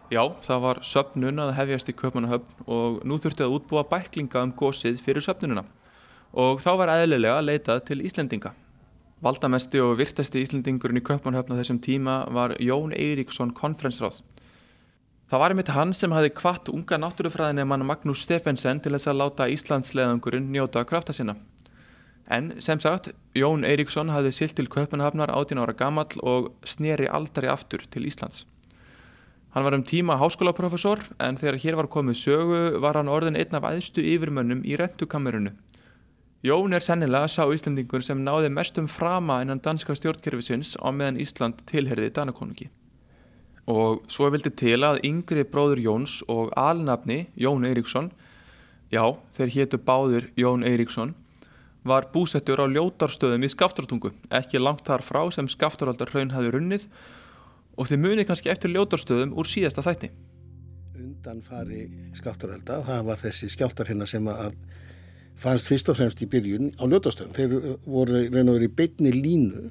Já, 0.07 0.23
það 0.47 0.61
var 0.63 0.79
söpnun 0.87 1.43
að 1.43 1.57
hefjast 1.57 1.89
í 1.91 1.95
Köpmannahöfn 1.97 2.69
og 2.71 3.01
nú 3.05 3.17
þurfti 3.19 3.43
að 3.43 3.57
útbúa 3.57 3.83
bæklinga 3.91 4.45
um 4.47 4.53
gósið 4.55 5.01
fyrir 5.03 5.25
söpnununa 5.25 5.65
og 6.37 6.63
þá 6.63 6.71
var 6.79 6.93
eðlilega 6.95 7.41
að 7.41 7.49
leitað 7.49 7.83
til 7.89 8.05
Íslendinga. 8.07 8.53
Valdamesti 9.25 9.81
og 9.81 9.95
virtasti 9.97 10.43
Íslendingurinn 10.45 11.01
í 11.01 11.05
Köpmannahöfn 11.05 11.55
á 11.57 11.61
þessum 11.63 11.79
tíma 11.81 12.17
var 12.37 12.53
Jón 12.61 12.91
Eiríksson 12.93 13.55
konferensráð. 13.57 14.19
Það 15.27 15.41
var 15.41 15.53
einmitt 15.55 15.71
hann 15.73 15.95
sem 15.97 16.13
hafi 16.13 16.29
kvart 16.37 16.69
unga 16.69 16.99
náttúrufræðinemann 17.01 17.87
Magnús 17.89 18.27
Steffensen 18.27 18.83
til 18.85 18.93
þess 18.93 19.09
að 19.09 19.19
láta 19.23 19.49
Íslandsleðangurinn 19.49 20.51
njóta 20.53 20.85
krafta 20.85 21.17
sinna. 21.17 21.35
En 22.29 22.53
sem 22.61 22.77
sagt, 22.83 23.09
Jón 23.33 23.65
Eiríksson 23.65 24.13
hafi 24.13 24.35
silt 24.37 24.59
til 24.61 24.69
Köpmannahöfnar 24.69 25.33
18 25.33 25.65
ára 25.65 25.73
gammal 25.73 26.21
og 26.21 26.53
sneri 26.69 27.09
aldrei 27.09 27.49
aftur 27.49 27.89
til 27.89 28.05
Íslands. 28.05 28.45
Hann 29.57 29.65
var 29.65 29.73
um 29.73 29.83
tíma 29.89 30.19
háskólaprofessor 30.21 31.01
en 31.25 31.41
þegar 31.41 31.63
hér 31.63 31.81
var 31.81 31.89
komið 31.89 32.21
sögu 32.21 32.81
var 32.85 33.01
hann 33.01 33.09
orðin 33.09 33.41
einn 33.41 33.57
af 33.57 33.65
æðstu 33.65 34.05
yfirmönnum 34.05 34.61
í 34.61 34.77
rentukamerunu. 34.77 35.57
Jón 36.47 36.77
er 36.77 36.85
sennilega 36.85 37.27
sá 37.27 37.43
Íslandingur 37.51 38.05
sem 38.07 38.21
náði 38.23 38.53
mestum 38.55 38.87
frama 38.87 39.41
innan 39.43 39.59
danska 39.65 39.97
stjórnkerfisins 39.99 40.77
á 40.79 40.95
meðan 40.95 41.17
Ísland 41.19 41.65
tilherði 41.67 42.13
Danakonungi. 42.15 42.69
Og 43.67 44.05
svo 44.13 44.29
vildi 44.31 44.53
til 44.55 44.79
að 44.87 45.01
yngri 45.09 45.43
bróður 45.51 45.83
Jóns 45.83 46.21
og 46.31 46.53
alnafni 46.55 47.25
Jón 47.35 47.67
Eiríksson, 47.67 48.13
já 48.95 49.03
þeir 49.35 49.55
héttu 49.57 49.81
báður 49.89 50.29
Jón 50.39 50.63
Eiríksson, 50.63 51.17
var 51.83 52.07
búsettur 52.15 52.63
á 52.63 52.71
ljótarstöðum 52.71 53.43
í 53.43 53.51
Skaftartungu, 53.51 54.15
ekki 54.31 54.63
langt 54.63 54.87
þar 54.87 55.03
frá 55.03 55.25
sem 55.35 55.51
Skaftaraldar 55.51 56.15
hraun 56.15 56.31
hafi 56.37 56.55
runnið 56.55 56.87
og 57.75 57.91
þið 57.91 58.03
munið 58.05 58.31
kannski 58.31 58.55
eftir 58.55 58.71
ljótarstöðum 58.77 59.35
úr 59.35 59.51
síðasta 59.51 59.83
þætti. 59.83 60.15
Undan 60.95 61.43
fari 61.43 61.89
skáttarelda, 62.15 62.85
það 62.87 63.07
var 63.11 63.25
þessi 63.27 63.51
skjáltar 63.51 63.91
hérna 63.91 64.07
sem 64.07 64.31
að 64.31 64.55
fannst 65.41 65.69
fyrst 65.71 65.91
og 65.93 65.99
fremst 65.99 66.23
í 66.25 66.29
byrjun 66.31 66.73
á 66.81 66.85
ljótarstöðum. 66.89 67.35
Þeir 67.37 67.77
voru 67.85 68.23
reyn 68.23 68.49
og 68.49 68.57
verið 68.57 68.71
í 68.71 68.77
beitni 68.81 69.13
línu 69.15 69.67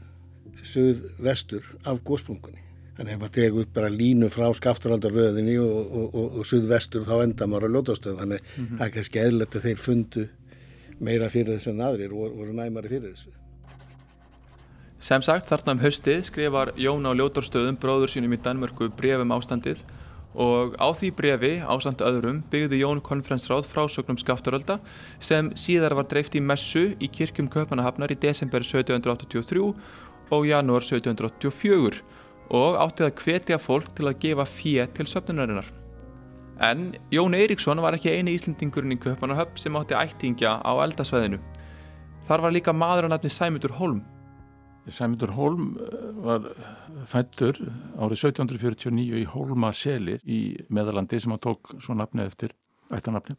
söð 0.66 1.06
vestur 1.22 1.66
af 1.86 2.02
góðsprungunni. 2.06 2.62
Þannig 2.96 3.16
að 3.18 3.22
maður 3.22 3.34
tegi 3.36 3.62
upp 3.62 3.72
bara 3.76 3.92
línu 3.92 4.30
frá 4.32 4.46
skáttareldaröðinni 4.56 5.58
og, 5.60 5.80
og, 5.84 6.06
og, 6.16 6.38
og 6.40 6.48
söð 6.48 6.70
vestur 6.72 7.04
þá 7.08 7.16
enda 7.26 7.48
maður 7.52 7.68
á 7.68 7.74
ljótarstöðum. 7.76 8.22
Þannig 8.22 8.40
að 8.40 8.46
mm 8.46 8.66
-hmm. 8.66 8.78
það 8.78 8.86
er 8.88 8.94
kannski 8.98 9.24
eðlert 9.24 9.56
að 9.56 9.66
þeir 9.68 9.82
fundu 9.88 10.28
meira 11.00 11.30
fyrir 11.30 11.58
þess 11.58 11.74
en 11.74 11.82
aðrir 11.84 12.14
og 12.14 12.38
voru 12.38 12.54
næmari 12.54 12.92
fyrir 12.92 13.12
þessu. 13.12 13.34
Sem 15.06 15.22
sagt 15.22 15.52
þarna 15.52 15.76
um 15.76 15.80
haustið 15.84 16.24
skrifar 16.26 16.72
Jón 16.82 17.06
á 17.06 17.12
Ljótorstöðum 17.14 17.76
bróður 17.78 18.10
sínum 18.10 18.34
í 18.34 18.40
Danmörku 18.42 18.88
brefum 18.96 19.36
ástandið 19.36 19.84
og 20.36 20.76
á 20.76 20.88
því 20.92 21.12
brefi 21.16 21.52
ástand 21.64 22.04
öðrum 22.04 22.42
byggði 22.52 22.82
Jón 22.82 23.02
konferensráð 23.04 23.70
frásögnum 23.72 24.20
skafturölda 24.20 24.78
sem 25.20 25.52
síðar 25.56 25.96
var 25.96 26.08
dreift 26.12 26.36
í 26.36 26.44
messu 26.44 26.92
í 27.00 27.08
kirkjum 27.08 27.48
Köpanahafnar 27.52 28.12
í 28.12 28.20
desember 28.20 28.66
1783 28.66 29.64
og 30.36 30.48
janúar 30.50 30.84
1784 30.84 32.04
og 32.56 32.78
áttið 32.84 33.08
að 33.08 33.24
hvetja 33.24 33.60
fólk 33.62 33.92
til 33.98 34.10
að 34.10 34.20
gefa 34.22 34.46
fjö 34.50 34.88
til 34.94 35.08
söfnunarinnar. 35.10 35.68
En 36.62 36.94
Jón 37.12 37.36
Eiríksson 37.36 37.82
var 37.84 37.98
ekki 37.98 38.14
eini 38.14 38.36
Íslandingurinn 38.36 38.96
í 38.96 39.00
Köpanahöfn 39.02 39.60
sem 39.60 39.76
átti 39.76 39.98
ættingja 39.98 40.60
á 40.64 40.72
eldasveðinu. 40.86 41.40
Þar 42.28 42.44
var 42.46 42.56
líka 42.56 42.74
maður 42.74 43.08
að 43.08 43.16
nefni 43.16 43.34
Sæmundur 43.34 43.76
Holm 43.80 44.04
Sæmundur 44.92 45.34
Holm 45.34 45.76
eh, 45.82 46.08
var 46.26 46.46
fættur 47.10 47.58
árið 47.98 48.20
1749 48.30 49.22
í 49.22 49.26
Holmaseli 49.32 50.20
í 50.24 50.40
meðalandi 50.70 51.20
sem 51.22 51.34
hann 51.34 51.42
tók 51.42 51.74
svo 51.82 51.96
nafni 51.98 52.26
eftir 52.26 52.54
ættanafni. 52.94 53.38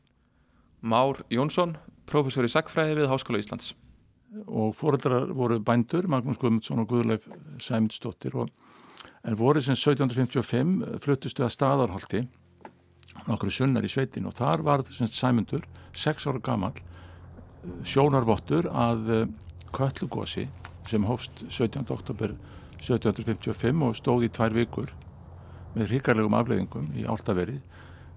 Már 0.82 1.22
Jónsson, 1.30 1.76
professor 2.06 2.46
í 2.46 2.50
sagfræði 2.50 3.00
við 3.00 3.10
Háskóla 3.12 3.42
Íslands. 3.42 3.74
Og 4.46 4.74
fóreldrar 4.76 5.30
voru 5.32 5.60
bændur, 5.62 6.08
Magnús 6.10 6.40
Guðmundsson 6.42 6.82
og 6.82 6.90
Guðleif 6.90 7.28
Sæmundsdóttir 7.62 8.34
og 8.36 8.50
en 9.26 9.38
voru 9.38 9.62
sem 9.62 9.78
1755 9.78 11.00
fluttustu 11.02 11.46
að 11.46 11.54
staðarholti 11.54 12.26
nokkru 13.26 13.50
sunnar 13.50 13.86
í 13.86 13.90
sveitin 13.90 14.28
og 14.28 14.36
þar 14.36 14.62
var 14.66 14.84
Sæmundur, 14.86 15.64
6 15.96 16.28
ára 16.30 16.42
gammal, 16.42 16.74
sjónarvottur 17.86 18.68
að 18.70 19.10
eh, 19.14 19.26
Köllugosi 19.74 20.46
sem 20.90 21.06
hófst 21.06 21.44
17. 21.48 21.86
oktober 21.90 22.34
1755 22.80 23.86
og 23.86 23.96
stóð 23.98 24.26
í 24.26 24.32
tvær 24.32 24.56
vikur 24.56 24.92
með 25.76 25.90
hrikarlegum 25.92 26.36
afleðingum 26.36 26.92
í 26.96 27.06
áltaveri 27.08 27.58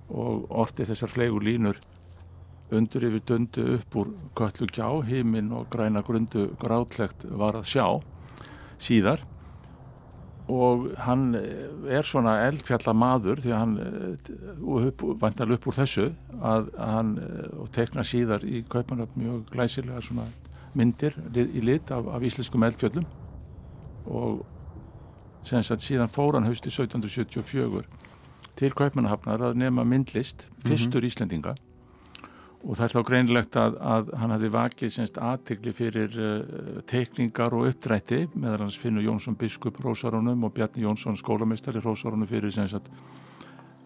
og 0.09 0.49
orti 0.63 0.87
þessar 0.89 1.11
flegur 1.11 1.45
línur 1.45 1.79
undur 2.75 3.07
yfir 3.07 3.25
dundu 3.25 3.65
upp 3.77 3.97
úr 3.97 4.13
köllu 4.37 4.69
gjá, 4.69 4.87
hímin 5.05 5.51
og 5.55 5.69
græna 5.73 6.03
grundu 6.05 6.49
grátlegt 6.61 7.25
var 7.25 7.57
að 7.57 7.69
sjá 7.71 7.85
síðar 8.79 9.23
og 10.49 10.89
hann 11.05 11.35
er 11.37 12.05
svona 12.05 12.39
eldfjalla 12.47 12.93
maður 12.97 13.41
því 13.43 13.53
að 13.53 13.59
hann 13.59 13.75
upp, 14.89 15.03
vantar 15.21 15.51
upp 15.53 15.67
úr 15.69 15.77
þessu 15.77 16.07
að, 16.39 16.69
að 16.73 16.93
hann 16.95 17.11
og 17.57 17.71
tekna 17.75 18.05
síðar 18.05 18.45
í 18.45 18.63
kaupanöfn 18.69 19.21
mjög 19.21 19.43
glæsilega 19.53 20.01
svona 20.05 20.25
myndir 20.77 21.15
í 21.33 21.61
lit 21.63 21.91
af, 21.91 22.07
af 22.07 22.23
íslenskum 22.25 22.63
eldfjöllum. 22.67 23.07
Og 24.09 24.45
sagt, 25.43 25.81
síðan 25.81 26.11
fóran 26.11 26.47
hausti 26.47 26.69
1774 26.69 27.87
til 28.59 28.75
Kaupmannahafnar 28.75 29.49
að 29.49 29.59
nefna 29.61 29.85
myndlist 29.87 30.49
fyrstur 30.65 30.99
mm 30.99 31.03
-hmm. 31.03 31.07
Íslendinga. 31.07 31.55
Og 32.59 32.75
það 32.75 32.83
er 32.83 32.93
þá 32.95 33.03
greinlegt 33.07 33.55
að, 33.55 33.75
að 33.79 34.09
hann 34.19 34.31
hafi 34.31 34.49
vakið 34.51 34.89
semst 34.91 35.17
aðtikli 35.17 35.71
fyrir 35.71 36.17
uh, 36.19 36.81
teikningar 36.91 37.53
og 37.55 37.69
uppdrætti 37.69 38.27
meðal 38.35 38.65
hans 38.65 38.77
finnur 38.77 39.05
Jónsson 39.05 39.37
biskup 39.39 39.79
Rósarónum 39.79 40.43
og 40.43 40.53
Bjarni 40.53 40.83
Jónsson 40.83 41.17
skólameistari 41.17 41.79
Rósarónum 41.79 42.27
fyrir 42.27 42.51
semst 42.51 42.75
að 42.75 42.83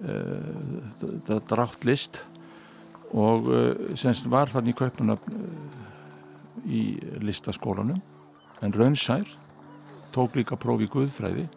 uh, 0.10 1.40
drátt 1.50 1.86
list. 1.86 2.24
Og 3.14 3.46
uh, 3.46 3.94
semst 3.94 4.30
var 4.30 4.50
þannig 4.50 4.74
í 4.74 4.78
kaupuna 4.78 5.18
í 6.66 6.84
listaskólanum 7.24 8.00
en 8.64 8.76
Rönnsær 8.76 9.28
tók 10.16 10.38
líka 10.38 10.58
prófi 10.60 10.88
Guðfræði 10.92 11.50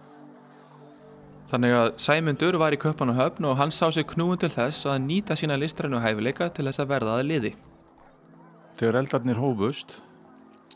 Þannig 1.46 1.72
að 1.78 1.88
Sæmundur 2.02 2.56
var 2.58 2.74
í 2.74 2.78
köpan 2.82 3.12
og 3.12 3.18
höfn 3.20 3.46
og 3.46 3.58
hann 3.60 3.70
sá 3.70 3.86
sig 3.94 4.06
knúin 4.10 4.38
til 4.42 4.50
þess 4.50 4.88
að 4.90 5.04
nýta 5.04 5.36
sína 5.38 5.54
listrænu 5.54 6.00
hæfileika 6.02 6.48
til 6.50 6.64
þess 6.66 6.82
að 6.82 6.88
verða 6.90 7.18
að 7.20 7.28
liði. 7.28 7.52
Þegar 8.80 8.98
eldarnir 8.98 9.38
hófust 9.38 9.94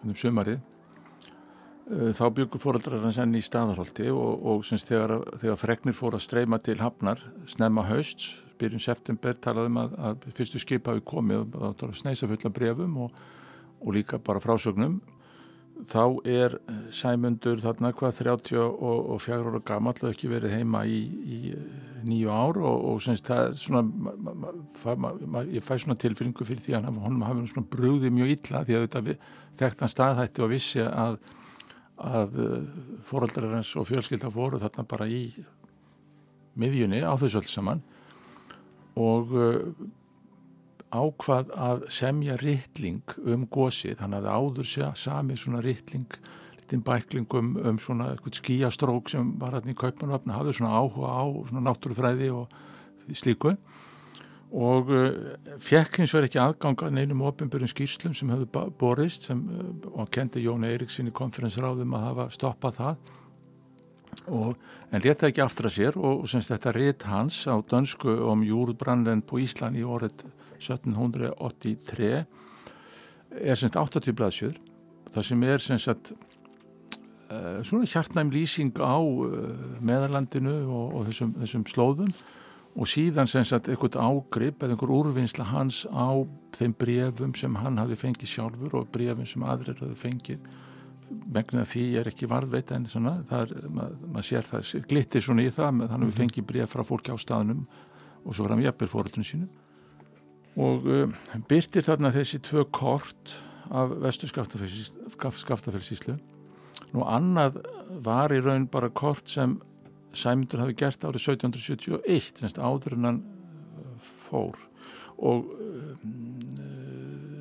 um 0.04 0.14
sömarið 0.14 0.60
uh, 0.60 2.12
þá 2.14 2.22
byggur 2.37 2.62
fóröldrar 2.62 3.02
hans 3.02 3.18
enn 3.18 3.34
í 3.34 3.42
staðarholti 3.42 4.06
og, 4.14 4.46
og 4.46 4.62
syns, 4.68 4.87
þegar, 4.87 5.16
þegar 5.42 5.58
fregnir 5.58 5.99
fór 5.99 6.14
að 6.20 6.25
streyma 6.28 6.60
til 6.62 6.78
Hafnar 6.78 7.25
snemma 7.50 7.88
haust, 7.90 8.28
byrjun 8.62 8.87
september 8.87 9.34
talaðum 9.42 9.82
að, 9.82 9.99
að 10.06 10.30
fyrstu 10.38 10.62
skipa 10.62 10.94
hafi 10.94 11.02
komið 11.02 11.42
og 11.50 11.75
það 11.82 11.87
var 11.88 12.02
sneisa 12.04 12.30
fulla 12.30 12.54
brefum 12.60 12.94
og, 13.08 13.22
og 13.80 13.96
líka 13.96 14.20
bara 14.22 14.42
frásögnum 14.42 15.00
þá 15.88 16.02
er 16.28 16.56
Sæmundur 16.92 17.60
þarna 17.62 17.92
hvað 17.96 18.18
34 18.20 19.37
ára 19.40 19.60
gammal 19.64 19.94
og 20.02 20.10
ekki 20.10 20.28
verið 20.30 20.56
heima 20.58 20.82
í, 20.84 20.99
í 21.25 21.38
nýju 22.04 22.32
ár 22.32 22.60
og, 22.60 22.84
og 22.90 23.02
semst 23.04 23.28
það 23.28 23.44
er 23.46 23.58
svona 23.60 23.82
ma, 23.84 24.14
ma, 24.16 25.12
ma, 25.25 25.44
ég 25.49 25.64
fæ 25.64 25.76
svona 25.80 25.99
tilfyrringu 26.00 26.46
fyrir 26.49 26.64
því 26.64 26.76
að 26.78 26.90
honum 27.00 27.25
hafi 27.25 27.46
svona 27.52 27.70
brúðið 27.72 28.16
mjög 28.16 28.34
illa 28.37 28.64
því 28.66 28.76
að 28.76 28.87
þetta 28.87 29.16
þekkt 29.60 29.84
hann 29.84 29.94
staðhætti 29.94 30.44
og 30.44 30.52
vissi 30.52 30.84
að, 30.84 31.16
að 31.96 32.37
fóröldrar 33.08 33.56
hans 33.56 33.72
og 33.80 33.88
fjölskylda 33.88 34.32
fóru 34.32 34.60
þarna 34.60 34.87
bara 34.88 35.08
í 35.08 35.25
miðjunni 36.60 37.02
á 37.04 37.12
þessu 37.20 37.40
öll 37.40 37.50
saman. 37.50 37.82
Og 39.00 39.32
uh, 39.32 39.58
ákvað 40.90 41.54
að 41.54 41.87
semja 41.92 42.37
rittling 42.40 43.16
um 43.25 43.47
gósið, 43.47 44.00
hann 44.02 44.16
hafði 44.18 44.37
áður 44.37 44.70
samið 44.99 45.42
svona 45.42 45.64
rittling 45.64 46.20
litinn 46.70 46.85
bæklingum 46.85 47.56
um 47.66 47.78
svona 47.78 48.16
skíastrók 48.30 49.11
sem 49.11 49.38
var 49.38 49.59
hann 49.59 49.70
í 49.70 49.75
kaupanöfna, 49.75 50.38
hafði 50.38 50.54
svona 50.59 50.78
áhuga 50.78 51.11
á 51.11 51.25
svona 51.49 51.64
náttúrufræði 51.66 52.30
og 52.30 52.49
slíku. 53.12 53.56
Og 54.50 54.90
uh, 54.90 55.11
fekk 55.62 56.00
hins 56.00 56.12
vegar 56.14 56.26
ekki 56.26 56.40
aðganga 56.42 56.90
neinum 56.90 57.23
ofinbjörn 57.23 57.70
skýrslum 57.70 58.14
sem 58.14 58.30
hefði 58.30 58.64
borist 58.78 59.28
sem, 59.28 59.38
uh, 59.38 59.90
og 59.94 60.11
kendi 60.11 60.42
Jón 60.42 60.66
Eiríksson 60.66 61.11
í 61.11 61.14
konferensráðum 61.14 61.94
að 61.94 62.06
hafa 62.09 62.26
stoppað 62.35 62.78
það. 62.80 62.97
Og, 64.26 64.56
en 64.90 65.04
leta 65.04 65.28
ekki 65.28 65.42
aftur 65.42 65.70
að 65.70 65.76
sér 65.76 65.99
og, 65.99 66.25
og 66.25 66.30
semst 66.30 66.50
þetta 66.50 66.75
ritt 66.75 67.06
hans 67.06 67.44
á 67.47 67.54
dönsku 67.62 68.11
om 68.26 68.42
júrbrannlend 68.42 69.23
på 69.30 69.38
Ísland 69.42 69.78
í 69.78 69.87
orðið 69.87 70.26
1783 70.60 72.10
er 73.40 73.58
semst 73.58 73.78
80 73.78 74.16
blaðsjöður 74.18 74.60
það 75.10 75.26
sem 75.26 75.46
er 75.46 75.64
semst 75.64 76.12
uh, 76.14 77.60
svona 77.66 77.88
hjartnæm 77.88 78.30
lýsing 78.34 78.74
á 78.78 78.98
uh, 78.98 79.26
meðarlandinu 79.82 80.56
og, 80.66 80.94
og 80.98 81.08
þessum, 81.10 81.34
þessum 81.42 81.66
slóðum 81.70 82.14
og 82.78 82.86
síðan 82.86 83.30
semst 83.30 83.68
eitthvað 83.68 83.98
ágrip 83.98 84.62
eða 84.62 84.76
einhver 84.76 84.94
úrvinnsla 84.94 85.48
hans 85.50 85.82
á 85.90 86.22
þeim 86.56 86.74
brefum 86.78 87.34
sem 87.38 87.56
hann 87.58 87.80
hafi 87.82 87.98
fengið 87.98 88.30
sjálfur 88.30 88.76
og 88.80 88.90
brefum 88.94 89.26
sem 89.26 89.42
aðrir 89.42 89.80
hafi 89.82 89.96
fengið. 89.99 90.44
Megnin 91.10 91.64
að 91.64 91.73
því 91.73 91.84
er 91.99 92.08
ekki 92.12 92.28
varðveit 92.30 92.70
en 92.70 92.86
svona, 92.86 93.16
það 93.26 93.40
er, 93.42 93.64
maður 93.75 94.12
mað 94.14 94.26
sér 94.28 94.46
það 94.46 94.84
glittir 94.92 95.25
svona 95.26 95.42
í 95.42 95.50
það, 95.50 95.80
þannig 95.80 95.96
að 95.96 96.12
við 96.12 96.20
fengið 96.20 96.46
bref 96.52 96.70
frá 96.70 96.84
fólki 96.86 97.10
á 97.10 97.18
staðnum 97.18 97.64
og 98.23 98.36
svo 98.36 98.46
fram 98.46 98.62
jafnir 98.62 98.92
fóröldunum 98.92 99.26
sínum 99.26 99.50
og 100.58 100.86
um, 100.91 101.15
byrtir 101.49 101.86
þarna 101.86 102.13
þessi 102.15 102.41
tvö 102.43 102.65
kort 102.75 103.36
af 103.71 103.93
vestu 104.02 104.26
skaftafellsíslu 104.26 106.17
nú 106.95 107.04
annað 107.06 107.60
var 108.02 108.34
í 108.34 108.41
raun 108.43 108.67
bara 108.71 108.91
kort 108.91 109.30
sem 109.30 109.60
Sæmundur 110.10 110.65
hafi 110.65 110.75
gert 110.75 111.04
árið 111.06 111.23
1771 111.36 112.41
semst 112.43 112.58
áður 112.58 112.97
en 112.97 113.04
hann 113.06 113.19
uh, 113.23 113.93
fór. 114.02 114.56
Og 115.23 115.47
um, 115.54 116.00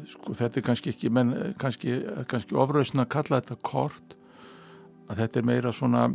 sko 0.09 0.35
þetta 0.37 0.61
er 0.61 0.65
kannski 0.67 0.93
ekki 0.93 1.09
menn 1.13 1.33
kannski, 1.57 1.97
kannski 2.29 2.57
ofrausna 2.61 3.07
að 3.07 3.13
kalla 3.15 3.41
þetta 3.41 3.57
kort 3.65 4.18
að 5.09 5.23
þetta 5.23 5.39
er 5.39 5.45
meira 5.49 5.71
svona 5.73 6.07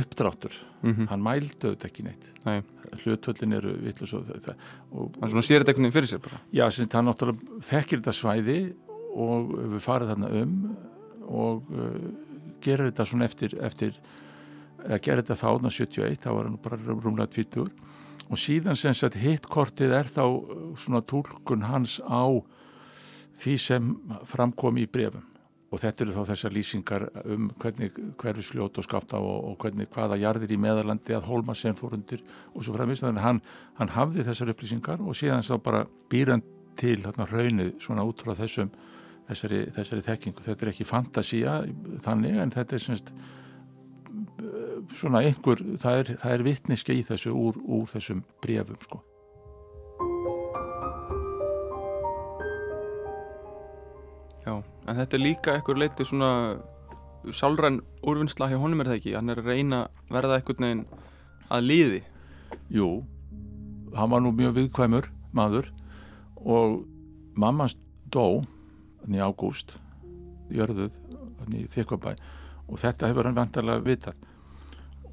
uppdráttur. 0.00 0.54
Mm 0.82 0.94
-hmm. 0.94 1.08
hann 1.08 1.22
mældu 1.22 1.74
þetta 1.74 1.88
ekki 1.88 2.04
neitt. 2.04 2.32
Nei. 2.44 2.62
hlutvöldin 3.04 3.52
eru 3.54 3.72
vittlust 3.84 4.14
hann 4.14 5.30
svona 5.30 5.42
sér 5.46 5.62
þetta 5.62 5.70
einhvern 5.70 5.86
veginn 5.86 5.92
fyrir 5.92 6.10
sér 6.10 6.22
bara. 6.24 6.40
Já, 6.52 6.70
sinns, 6.70 6.92
hann 6.92 7.06
náttúrulega 7.06 7.60
þekkir 7.62 8.00
þetta 8.00 8.12
svæði 8.12 8.74
og 9.14 9.52
við 9.74 9.84
farið 9.84 10.08
þarna 10.08 10.30
um 10.42 10.76
og 11.30 11.70
uh, 11.70 12.10
gerir 12.60 12.90
þetta 12.90 13.06
svona 13.06 13.28
eftir, 13.28 13.54
eftir 13.62 13.94
eða 14.84 14.98
gerir 15.04 15.22
þetta 15.22 15.38
þána 15.44 15.70
71 15.70 16.24
þá 16.24 16.30
var 16.34 16.48
hann 16.48 16.58
bara 16.64 16.80
rúmlega 16.90 17.30
20 17.36 17.70
og 18.30 18.38
síðan 18.38 18.78
sem 18.78 18.94
sagt 18.94 19.18
hittkortið 19.20 19.94
er 20.00 20.10
þá 20.10 20.24
uh, 20.26 20.62
svona 20.78 21.02
tólkun 21.02 21.66
hans 21.68 22.00
á 22.02 22.26
því 23.40 23.56
sem 23.58 23.92
framkom 24.28 24.80
í 24.80 24.86
brefum 24.90 25.29
og 25.70 25.78
þetta 25.78 26.04
eru 26.04 26.14
þá 26.14 26.30
þessar 26.32 26.54
lýsingar 26.54 27.04
um 27.30 27.50
hvernig 27.62 27.98
hverju 28.18 28.44
sljót 28.44 28.78
og 28.80 28.86
skafta 28.86 29.20
og, 29.22 29.50
og 29.52 29.58
hvernig 29.62 29.90
hvaða 29.94 30.18
jarðir 30.18 30.54
í 30.56 30.58
meðarlandi 30.60 31.14
að 31.14 31.28
holma 31.30 31.54
sem 31.54 31.76
fór 31.78 31.94
undir 31.98 32.22
og 32.54 32.64
svo 32.66 32.74
framvist 32.74 33.06
þannig 33.06 33.22
að 33.22 33.26
hann, 33.28 33.42
hann 33.78 33.92
hafði 33.94 34.26
þessar 34.26 34.54
upplýsingar 34.54 35.04
og 35.04 35.18
síðan 35.18 35.46
þá 35.46 35.54
bara 35.62 35.84
býran 36.10 36.42
til 36.80 36.98
hérna 37.04 37.28
raunnið 37.30 37.76
svona 37.82 38.06
út 38.08 38.24
frá 38.24 38.34
þessum 38.38 38.72
þessari, 39.28 39.60
þessari 39.76 40.06
þekkingu, 40.06 40.46
þetta 40.46 40.66
er 40.66 40.72
ekki 40.72 40.88
fantasía 40.88 41.58
þannig 42.06 42.40
en 42.42 42.54
þetta 42.56 42.76
er 42.76 42.84
semst 42.86 43.14
svona 44.96 45.22
einhver, 45.22 45.62
það 45.78 46.02
er, 46.02 46.10
er 46.32 46.44
vittniski 46.46 46.98
í 46.98 47.06
þessu 47.06 47.36
úr, 47.36 47.60
úr 47.62 47.86
þessum 47.92 48.24
brefum 48.42 48.80
sko 48.82 49.04
en 54.90 54.98
þetta 54.98 55.16
er 55.16 55.22
líka 55.22 55.54
eitthvað 55.54 55.82
leiti 55.84 56.06
svona 56.08 56.30
sálræn 57.36 57.80
úrvinnsla 58.06 58.48
hjá 58.50 58.58
honum 58.60 58.82
er 58.82 58.90
það 58.90 59.00
ekki? 59.00 59.16
Hann 59.16 59.32
er 59.32 59.42
að 59.42 59.50
reyna 59.52 59.80
verða 60.10 60.38
eitthvað 60.38 60.64
neginn 60.64 60.86
að 61.50 61.66
líði 61.66 62.00
Jú, 62.70 62.88
hann 63.94 64.10
var 64.10 64.22
nú 64.22 64.32
mjög 64.34 64.56
viðkvæmur 64.56 65.06
maður 65.34 65.70
og 66.40 66.80
mamma 67.38 67.68
dó 68.10 68.42
í 69.10 69.22
ágúst 69.22 69.76
jörðuð 70.50 70.96
í 71.54 71.64
Þykvabæ 71.70 72.14
og 72.70 72.78
þetta 72.78 73.10
hefur 73.10 73.26
hann 73.26 73.38
vantarlega 73.38 73.82
vitað. 73.82 74.18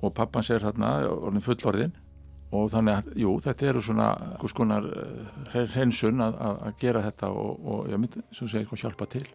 Og 0.01 0.13
pappans 0.13 0.51
er 0.53 0.61
þarna 0.61 0.91
orðin 1.09 1.45
fullorðin 1.45 1.95
og 2.53 2.69
þannig 2.71 2.99
að, 2.99 3.09
jú, 3.23 3.33
þetta 3.43 3.69
eru 3.71 3.81
svona 3.83 4.09
skonar 4.47 4.85
hreinsun 5.51 6.21
að, 6.23 6.37
að 6.69 6.77
gera 6.81 7.03
þetta 7.07 7.31
og, 7.33 7.65
og 7.65 7.91
ég 7.91 8.01
myndi, 8.01 8.23
svo 8.31 8.49
segir, 8.49 8.69
hvað 8.69 8.85
hjálpa 8.85 9.09
til 9.17 9.25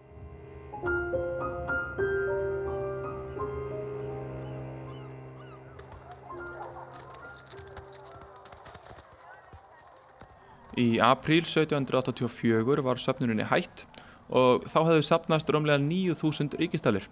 Í 10.80 10.96
apríl 11.04 11.42
1784 11.44 12.84
var 12.84 13.00
söpnurinni 13.00 13.44
hætt 13.50 13.84
og 14.32 14.64
þá 14.72 14.78
hefðu 14.88 15.04
sapnast 15.04 15.50
römlega 15.52 15.82
9.000 15.82 16.56
ríkistælir. 16.60 17.04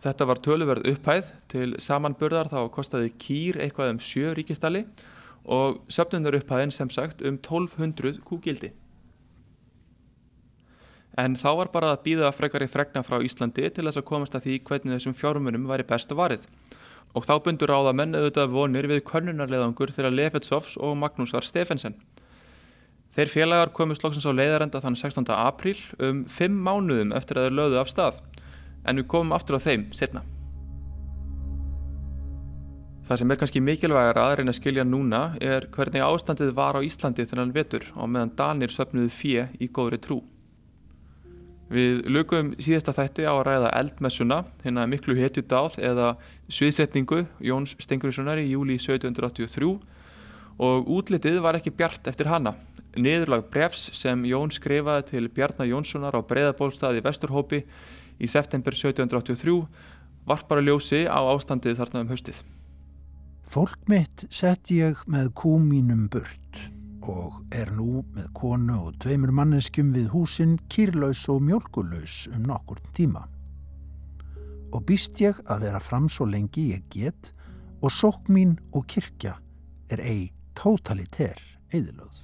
Þetta 0.00 0.26
var 0.26 0.40
töluverð 0.42 0.88
upphæð 0.90 1.30
til 1.52 1.74
samanburðar 1.78 2.48
þá 2.50 2.60
kostiði 2.72 3.12
kýr 3.20 3.60
eitthvað 3.60 3.94
um 3.94 4.00
7 4.02 4.34
ríkistæli 4.38 4.86
og 5.44 5.82
söpnunar 5.92 6.38
upphæðin 6.40 6.72
sem 6.74 6.90
sagt 6.90 7.22
um 7.22 7.36
1200 7.38 8.18
kúgildi. 8.26 8.72
En 11.18 11.36
þá 11.36 11.50
var 11.58 11.70
bara 11.74 11.92
að 11.94 12.04
býða 12.06 12.30
frekar 12.32 12.64
í 12.64 12.70
fregna 12.70 13.02
frá 13.06 13.20
Íslandi 13.22 13.68
til 13.70 13.84
þess 13.84 14.00
að 14.00 14.08
komast 14.08 14.34
að 14.34 14.46
því 14.46 14.58
hvernig 14.66 14.96
þessum 14.96 15.16
fjármunum 15.18 15.66
væri 15.68 15.86
best 15.86 16.10
að 16.10 16.22
varið. 16.22 16.48
Og 17.14 17.26
þá 17.26 17.34
bundur 17.44 17.74
áða 17.74 17.94
menn 17.98 18.14
auðvitað 18.14 18.52
vonir 18.54 18.86
við 18.90 19.02
körnunarleðangur 19.10 19.92
þegar 19.94 20.14
Lefetsovs 20.14 20.76
og 20.78 20.94
Magnúsar 20.98 21.44
Stefensen. 21.44 21.98
Þeir 23.10 23.30
félagar 23.32 23.72
komist 23.74 24.04
loksins 24.04 24.26
á 24.26 24.30
leiðarenda 24.30 24.80
þann 24.82 24.98
16. 24.98 25.30
apríl 25.34 25.78
um 25.98 26.24
5 26.30 26.60
mánuðum 26.66 27.14
eftir 27.18 27.40
að 27.40 27.48
þeir 27.48 27.56
löðu 27.58 27.80
af 27.80 27.90
stað 27.90 28.20
en 28.86 29.00
við 29.00 29.08
komum 29.10 29.34
aftur 29.34 29.58
á 29.58 29.64
þeim 29.64 29.88
setna. 29.96 30.22
Það 33.10 33.18
sem 33.18 33.32
er 33.34 33.38
kannski 33.40 33.60
mikilvægar 33.66 34.20
að 34.22 34.32
reyna 34.38 34.52
að 34.54 34.60
skilja 34.60 34.84
núna 34.86 35.20
er 35.42 35.64
hvernig 35.74 36.04
ástandið 36.06 36.52
var 36.54 36.78
á 36.78 36.86
Íslandi 36.86 37.26
hann 37.32 37.50
vetur 37.50 37.88
á 37.98 38.06
meðan 38.06 38.36
Danir 38.38 38.70
söpnuðu 38.70 39.10
fjö 39.10 39.48
í 39.58 39.66
góðri 39.66 39.98
trú. 39.98 40.20
Við 41.70 42.06
lukum 42.06 42.52
síðasta 42.62 42.94
þætti 42.94 43.26
á 43.26 43.34
að 43.34 43.44
ræða 43.46 43.74
eldmessuna, 43.78 44.44
hérna 44.62 44.86
miklu 44.90 45.14
hetju 45.18 45.42
dáð 45.42 45.80
eða 45.82 46.12
sviðsetningu 46.46 47.24
Jóns 47.42 47.74
Stenguriðssonar 47.82 48.38
í 48.42 48.48
júli 48.52 48.78
1783 48.78 49.74
og 50.60 50.90
útlitið 50.90 51.38
var 51.42 51.58
ekki 51.58 51.74
bjart 51.74 52.06
eftir 52.10 52.30
hanna. 52.30 52.54
Niðurlag 52.98 53.46
brefs 53.52 53.90
sem 53.94 54.24
Jón 54.26 54.50
skrifaði 54.50 55.06
til 55.12 55.28
Bjarnar 55.30 55.68
Jónssonar 55.70 56.16
á 56.18 56.20
breyðabólstaði 56.26 57.04
Vesturhópi 57.04 57.62
í 58.18 58.28
september 58.30 58.74
1783 58.74 59.54
varpar 60.26 60.60
að 60.60 60.70
ljósi 60.70 61.04
á 61.06 61.20
ástandið 61.30 61.78
þarna 61.78 62.04
um 62.04 62.10
haustið. 62.10 62.42
Fólk 63.50 63.88
mitt 63.90 64.26
sett 64.30 64.70
ég 64.74 65.00
með 65.10 65.32
kú 65.38 65.56
mínum 65.62 66.08
burt 66.10 66.66
og 67.10 67.40
er 67.54 67.70
nú 67.74 68.04
með 68.14 68.28
konu 68.36 68.76
og 68.86 68.98
tveimur 69.02 69.32
manneskjum 69.34 69.90
við 69.94 70.10
húsin 70.12 70.56
kýrlaus 70.70 71.24
og 71.32 71.40
mjölkuleus 71.46 72.26
um 72.34 72.44
nokkur 72.46 72.82
tíma. 72.94 73.24
Og 74.70 74.84
býst 74.86 75.18
ég 75.22 75.40
að 75.50 75.66
vera 75.66 75.82
fram 75.82 76.06
svo 76.12 76.28
lengi 76.30 76.68
ég 76.74 76.86
get 76.92 77.32
og 77.80 77.94
sók 77.94 78.28
mín 78.30 78.58
og 78.70 78.86
kirkja 78.90 79.38
er 79.90 80.04
ei 80.04 80.30
totalitær 80.54 81.40
eðilöð. 81.72 82.19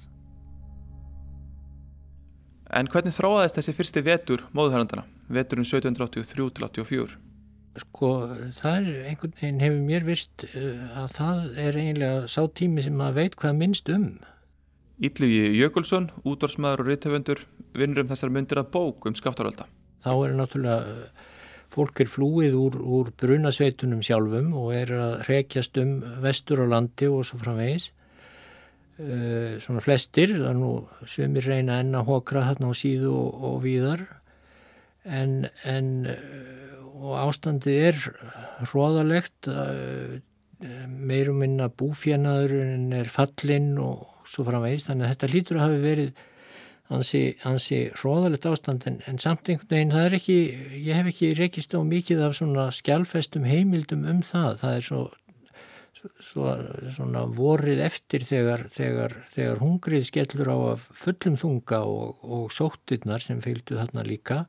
En 2.75 2.89
hvernig 2.91 3.15
þráðist 3.15 3.59
þessi 3.59 3.77
fyrsti 3.77 4.03
vetur 4.03 4.43
móðuhærandana, 4.51 5.05
veturinn 5.31 5.67
1783-84? 5.67 7.27
sko 7.81 8.09
það 8.57 8.89
er 8.89 9.05
einhvern 9.11 9.35
veginn 9.37 9.61
hefur 9.61 9.83
mér 9.85 10.07
vist 10.07 10.45
uh, 10.47 11.03
að 11.03 11.13
það 11.17 11.43
er 11.65 11.79
eiginlega 11.81 12.25
sá 12.31 12.41
tími 12.57 12.83
sem 12.85 12.97
maður 12.97 13.19
veit 13.21 13.37
hvað 13.39 13.59
minnst 13.61 13.91
um. 13.93 14.07
Ítlugi 14.97 15.43
Jökulsson, 15.59 16.09
útvarsmaður 16.25 16.83
og 16.83 16.91
reythöfundur 16.91 17.43
vinnur 17.77 18.03
um 18.03 18.09
þessar 18.09 18.33
myndir 18.33 18.61
að 18.63 18.71
bók 18.73 19.05
um 19.05 19.17
skaftarölda. 19.17 19.67
Þá 20.01 20.11
er 20.15 20.33
náttúrulega 20.39 20.95
uh, 20.95 21.27
fólk 21.73 22.01
er 22.01 22.09
flúið 22.09 22.57
úr, 22.57 22.79
úr 22.81 23.11
brunasveitunum 23.19 24.01
sjálfum 24.05 24.53
og 24.57 24.73
er 24.73 24.93
að 24.97 25.15
rekjast 25.29 25.77
um 25.81 25.99
vestur 26.23 26.63
á 26.63 26.67
landi 26.73 27.09
og 27.11 27.25
svo 27.27 27.41
framvegis. 27.43 27.91
Uh, 28.97 29.57
svona 29.61 29.83
flestir, 29.85 30.31
það 30.33 30.47
er 30.49 30.57
nú 30.57 30.71
sömur 31.05 31.45
reyna 31.45 31.81
enna 31.83 32.01
hókra 32.07 32.47
þarna 32.47 32.71
á 32.71 32.73
síðu 32.77 33.11
og, 33.13 33.43
og 33.49 33.59
víðar. 33.65 34.07
En, 35.05 35.45
en 35.63 35.91
og 36.97 37.13
ástandið 37.21 37.83
er 37.87 37.99
hróðalegt 38.67 39.47
meirum 40.87 41.43
minna 41.43 41.67
búfjanaðurinn 41.69 42.93
er 42.97 43.09
fallinn 43.11 43.75
og 43.81 44.07
svo 44.27 44.45
framvegist 44.47 44.89
þannig 44.89 45.05
að 45.05 45.13
þetta 45.13 45.29
lítur 45.33 45.59
að 45.59 45.65
hafi 45.65 45.83
verið 45.83 46.23
ansi, 46.97 47.21
ansi 47.47 47.81
hróðalegt 47.99 48.47
ástand. 48.49 48.87
En, 48.89 48.99
en 49.05 49.21
samt 49.21 49.49
einhvern 49.49 49.73
veginn 49.75 49.93
það 49.93 50.07
er 50.07 50.17
ekki 50.17 50.37
ég 50.87 50.97
hef 50.97 51.11
ekki 51.13 51.31
rekist 51.37 51.77
á 51.77 51.79
mikið 51.85 52.25
af 52.25 52.37
svona 52.39 52.67
skjálfestum 52.73 53.47
heimildum 53.47 54.07
um 54.09 54.23
það. 54.25 54.61
Það 54.63 54.79
er 54.79 54.87
svo, 54.89 55.03
svo 56.23 56.51
svona 56.93 57.23
vorið 57.29 57.81
eftir 57.85 58.25
þegar, 58.27 58.67
þegar, 58.73 59.15
þegar 59.33 59.63
hungrið 59.63 60.05
skellur 60.09 60.51
á 60.53 60.57
fullum 60.77 61.37
þunga 61.41 61.81
og, 61.89 62.21
og 62.23 62.53
sóttirnar 62.53 63.23
sem 63.23 63.41
fylgdu 63.43 63.79
þarna 63.79 64.05
líka 64.07 64.45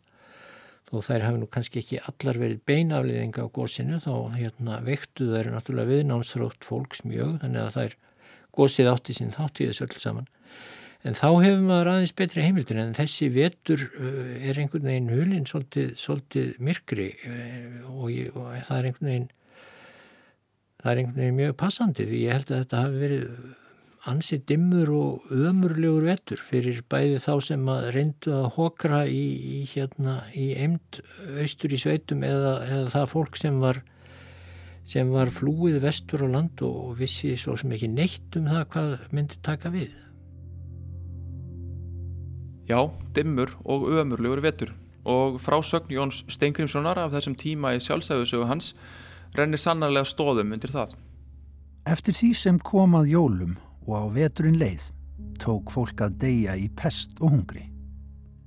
og 0.88 1.04
þær 1.04 1.26
hafi 1.26 1.40
nú 1.42 1.48
kannski 1.52 1.82
ekki 1.82 2.00
allar 2.00 2.38
verið 2.40 2.62
beinafliðinga 2.68 3.44
á 3.44 3.48
gósinu 3.52 4.00
þá 4.00 4.12
hérna, 4.36 4.80
vektu 4.84 5.28
þær 5.34 5.52
náttúrulega 5.52 5.92
viðnámsþrótt 5.92 6.64
fólks 6.64 7.04
mjög 7.04 7.38
þannig 7.42 7.64
að 7.64 7.74
þær 7.76 7.96
gósið 8.58 8.90
átti 8.92 9.16
sín 9.16 9.34
þátt 9.34 9.62
í 9.62 9.68
þessu 9.68 9.86
öll 9.86 10.02
saman. 10.02 10.28
En 11.06 11.14
þá 11.14 11.28
hefur 11.44 11.60
maður 11.62 11.90
aðeins 11.92 12.14
betri 12.18 12.42
heimildir 12.42 12.80
en 12.82 12.96
þessi 12.96 13.28
vetur 13.30 13.84
uh, 13.86 14.32
er 14.42 14.58
einhvern 14.58 14.88
veginn 14.88 15.12
hulinn 15.12 15.46
svolítið, 15.46 15.92
svolítið 16.00 16.56
myrkri 16.64 17.12
uh, 17.28 17.92
og, 17.92 18.08
og 18.32 18.48
það 18.66 18.78
er 18.78 18.88
einhvern 18.88 19.10
veginn 19.12 19.28
það 20.82 20.90
er 20.90 21.00
einhvern 21.00 21.20
veginn 21.22 21.40
mjög 21.40 21.56
passandi 21.58 22.06
því 22.06 22.20
ég 22.24 22.36
held 22.38 22.52
að 22.52 22.62
þetta 22.62 22.82
hafi 22.84 23.02
verið 23.02 23.30
ansi 24.08 24.38
dimmur 24.46 24.90
og 24.94 25.32
ömurlegur 25.34 26.06
vettur 26.06 26.40
fyrir 26.40 26.80
bæði 26.90 27.18
þá 27.22 27.32
sem 27.44 27.68
að 27.72 27.88
reyndu 27.96 28.34
að 28.36 28.48
hokra 28.56 29.02
í, 29.10 29.22
í, 29.58 29.60
hérna, 29.72 30.20
í 30.38 30.52
eimt 30.56 31.00
austur 31.42 31.74
í 31.74 31.80
sveitum 31.80 32.22
eða, 32.26 32.54
eða 32.68 32.90
það 32.94 33.08
fólk 33.12 33.38
sem 33.40 33.58
var, 33.62 33.82
sem 34.88 35.10
var 35.12 35.32
flúið 35.34 35.80
vestur 35.84 36.24
á 36.24 36.28
land 36.30 36.62
og 36.64 36.94
vissi 37.00 37.34
svo 37.36 37.56
sem 37.58 37.74
ekki 37.74 37.90
neitt 37.92 38.38
um 38.38 38.48
það 38.48 38.68
hvað 38.74 38.94
myndi 39.18 39.40
taka 39.44 39.72
við. 39.74 39.90
Já, 42.68 42.84
dimmur 43.16 43.54
og 43.64 43.88
ömurlegur 43.96 44.44
vettur 44.44 44.74
og 45.08 45.38
frásögn 45.40 45.92
Jóns 45.94 46.20
Steingrímssonar 46.28 46.98
af 47.00 47.14
þessum 47.14 47.36
tíma 47.38 47.72
í 47.76 47.80
sjálfsæðusögu 47.80 48.48
hans 48.48 48.74
rennir 49.36 49.60
sannarlega 49.60 50.08
stóðum 50.08 50.54
undir 50.56 50.72
það. 50.72 50.94
Eftir 51.88 52.16
því 52.16 52.30
sem 52.36 52.60
komað 52.60 53.12
jólum 53.14 53.56
og 53.86 53.94
á 53.96 54.04
veturinn 54.12 54.58
leið 54.60 54.90
tók 55.40 55.72
fólk 55.72 56.02
að 56.04 56.18
deyja 56.22 56.56
í 56.58 56.68
pest 56.76 57.16
og 57.20 57.32
hungri. 57.32 57.68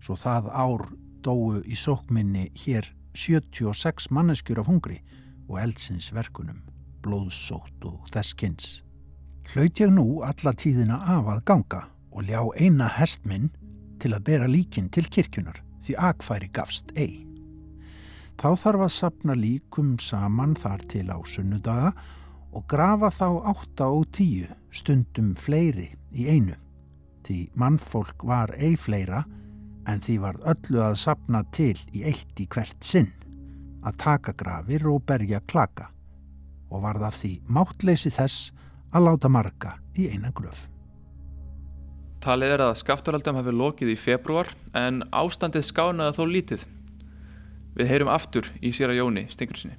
Svo 0.02 0.18
það 0.20 0.50
ár 0.52 0.86
dóu 1.26 1.62
í 1.62 1.78
sókminni 1.78 2.50
hér 2.64 2.88
76 3.14 4.10
manneskjur 4.14 4.62
af 4.62 4.70
hungri 4.70 5.02
og 5.50 5.60
eldsins 5.62 6.12
verkunum, 6.16 6.62
blóðsótt 7.04 7.88
og 7.88 8.08
þess 8.14 8.38
kynns. 8.38 8.70
Hlaut 9.52 9.82
ég 9.82 9.92
nú 9.92 10.22
alla 10.24 10.54
tíðina 10.56 11.02
af 11.18 11.28
að 11.34 11.44
ganga 11.50 11.82
og 12.12 12.28
ljá 12.28 12.40
eina 12.62 12.88
hestminn 13.00 13.50
til 14.00 14.14
að 14.16 14.26
bera 14.30 14.48
líkin 14.48 14.90
til 14.94 15.08
kirkjunar 15.10 15.60
því 15.86 15.98
akfæri 16.12 16.50
gafst 16.54 16.94
ei. 16.96 17.31
Þá 18.42 18.56
þarf 18.58 18.82
að 18.88 18.94
sapna 18.96 19.34
líkum 19.38 19.90
saman 20.02 20.56
þar 20.58 20.82
til 20.90 21.04
á 21.14 21.18
sunnudaga 21.30 21.92
og 22.58 22.64
grafa 22.66 23.12
þá 23.14 23.28
átta 23.52 23.90
og 23.94 24.08
tíu 24.18 24.48
stundum 24.74 25.36
fleiri 25.38 25.92
í 26.10 26.26
einu. 26.26 26.56
Því 27.22 27.38
mannfólk 27.54 28.26
var 28.26 28.56
ei 28.58 28.74
fleira 28.74 29.22
en 29.86 30.02
því 30.02 30.18
var 30.26 30.42
öllu 30.56 30.82
að 30.82 30.98
sapna 31.04 31.44
til 31.54 31.78
í 31.94 32.02
eitt 32.10 32.42
í 32.42 32.48
hvert 32.50 32.82
sinn, 32.82 33.12
að 33.86 34.02
taka 34.02 34.34
grafir 34.34 34.88
og 34.90 35.06
berja 35.06 35.44
klaka 35.46 35.92
og 36.72 36.82
varð 36.82 37.12
af 37.12 37.22
því 37.22 37.36
máttleysi 37.46 38.10
þess 38.18 38.50
að 38.90 39.06
láta 39.12 39.30
marga 39.30 39.78
í 39.94 40.10
eina 40.10 40.34
gröf. 40.34 40.66
Talið 42.26 42.58
er 42.58 42.68
að 42.72 42.78
skaftaraldum 42.82 43.38
hafi 43.38 43.54
lokið 43.54 43.94
í 43.94 44.02
februar 44.02 44.50
en 44.78 45.04
ástandið 45.14 45.70
skánaði 45.70 46.18
þó 46.18 46.24
lítið. 46.30 46.70
Við 47.78 47.88
heyrum 47.88 48.12
aftur 48.12 48.48
í 48.60 48.74
sér 48.76 48.92
að 48.92 49.00
Jóni 49.00 49.26
Stingursinni. 49.32 49.78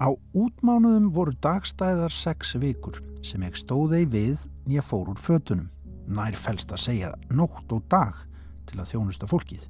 Á 0.00 0.08
útmánuðum 0.36 1.10
voru 1.12 1.32
dagstæðar 1.44 2.12
sex 2.12 2.54
vikur 2.60 3.00
sem 3.24 3.42
ég 3.44 3.56
stóði 3.56 4.04
við 4.08 4.46
nýja 4.68 4.84
fór 4.84 5.12
úr 5.12 5.20
fötunum. 5.20 5.68
Nær 6.08 6.36
fælst 6.36 6.72
að 6.72 6.84
segja 6.84 7.12
nótt 7.32 7.72
og 7.72 7.84
dag 7.92 8.16
til 8.68 8.80
að 8.80 8.92
þjónusta 8.92 9.28
fólkið. 9.30 9.64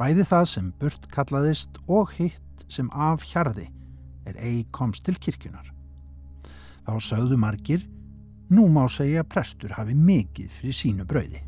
Bæði 0.00 0.26
það 0.28 0.48
sem 0.48 0.72
burt 0.80 1.08
kallaðist 1.12 1.80
og 1.88 2.12
hitt 2.16 2.66
sem 2.72 2.88
af 2.92 3.24
hjarði 3.28 3.68
er 4.28 4.38
eigi 4.40 4.66
komst 4.72 5.04
til 5.04 5.18
kirkjunar. 5.20 5.68
Þá 6.86 6.94
sögðu 6.98 7.38
margir, 7.38 7.84
nú 8.50 8.68
má 8.72 8.84
segja 8.90 9.22
að 9.22 9.32
prestur 9.34 9.76
hafi 9.76 9.96
mikið 9.96 10.52
fyrir 10.60 10.78
sínu 10.78 11.08
brauði. 11.08 11.42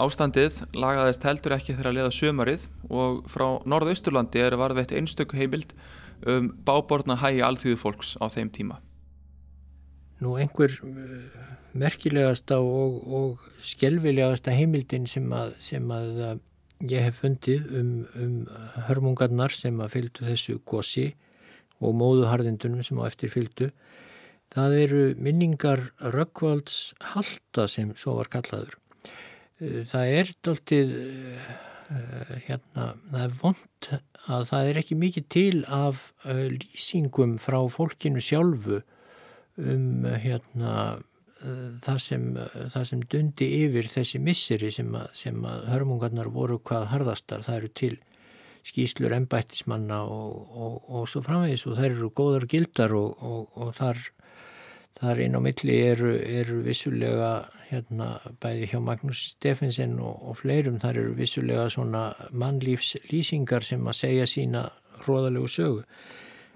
Ástandið 0.00 0.62
lagaðist 0.72 1.24
heldur 1.26 1.54
ekki 1.58 1.74
þegar 1.74 1.90
að 1.90 1.96
leiða 1.98 2.12
sömarið 2.16 2.62
og 2.88 3.18
frá 3.30 3.46
norðausturlandi 3.68 4.40
er 4.40 4.56
varðveitt 4.60 4.94
einstöku 4.96 5.36
heimild 5.36 5.74
um 6.28 6.48
báborna 6.64 7.18
hægi 7.20 7.42
alþjóðu 7.44 7.80
fólks 7.80 8.14
á 8.16 8.24
þeim 8.32 8.50
tíma. 8.54 8.78
Nú 10.22 10.36
einhver 10.40 10.74
uh, 10.86 11.52
merkilegasta 11.76 12.60
og, 12.62 12.98
og 13.04 13.46
skjelvilegasta 13.60 14.54
heimildin 14.54 15.08
sem 15.10 15.26
að, 15.34 15.56
sem 15.60 15.92
að 15.92 16.20
uh, 16.22 16.34
ég 16.88 17.08
hef 17.08 17.22
fundið 17.22 17.68
um, 17.78 17.94
um 18.16 18.36
hörmungarnar 18.88 19.54
sem 19.54 19.80
að 19.82 19.96
fylgdu 19.98 20.28
þessu 20.30 20.58
gósi 20.66 21.10
og 21.82 21.96
móðuharðindunum 21.98 22.86
sem 22.86 23.00
á 23.02 23.06
eftir 23.06 23.32
fylgdu 23.34 23.72
það 24.52 24.78
eru 24.80 25.02
minningar 25.18 25.90
Rökkvalds 26.14 26.92
Halda 27.12 27.66
sem 27.70 27.94
svo 27.98 28.18
var 28.20 28.30
kallaður 28.32 28.78
það 29.90 30.14
er 30.20 30.32
doldið 30.46 30.96
uh, 30.96 31.52
hérna, 32.48 32.88
það 33.12 33.22
er 33.22 33.38
vond 33.42 33.90
að 34.32 34.48
það 34.48 34.68
er 34.70 34.80
ekki 34.80 34.96
mikið 34.96 35.24
til 35.34 35.62
af 35.68 36.06
lýsingum 36.24 37.36
frá 37.42 37.58
fólkinu 37.68 38.22
sjálfu 38.24 38.80
um 39.60 40.06
hérna 40.22 40.74
það 41.82 41.98
sem, 42.02 42.24
það 42.72 42.86
sem 42.88 43.02
dundi 43.10 43.48
yfir 43.64 43.88
þessi 43.90 44.20
misseri 44.22 44.70
sem 44.74 44.90
að, 44.94 45.08
sem 45.18 45.44
að 45.48 45.68
hörmungarnar 45.72 46.30
voru 46.32 46.58
hvað 46.62 46.88
harðastar. 46.92 47.44
Það 47.46 47.58
eru 47.58 47.70
til 47.80 47.92
skýslur 48.66 49.14
ennbættismanna 49.16 50.02
og, 50.06 50.34
og, 50.54 50.76
og 50.86 51.08
svo 51.10 51.22
framvegis 51.26 51.66
og 51.66 51.78
þær 51.80 51.88
eru 51.90 52.10
góðar 52.14 52.46
gildar 52.50 52.94
og, 52.94 53.24
og 53.58 53.72
þar, 53.78 53.98
þar 54.98 55.20
inn 55.24 55.36
á 55.38 55.40
milli 55.42 55.76
eru, 55.86 56.12
eru 56.20 56.60
vissulega 56.66 57.30
hérna 57.70 58.14
bæði 58.42 58.68
hjá 58.72 58.80
Magnús 58.84 59.22
Steffensen 59.32 59.98
og 60.02 60.36
fleirum 60.40 60.80
þar 60.82 61.00
eru 61.04 61.14
vissulega 61.18 61.68
svona 61.72 62.10
mannlífslýsingar 62.30 63.64
sem 63.66 63.86
að 63.88 63.98
segja 64.02 64.28
sína 64.28 64.66
hróðalegu 65.02 65.48
sögu 65.50 65.86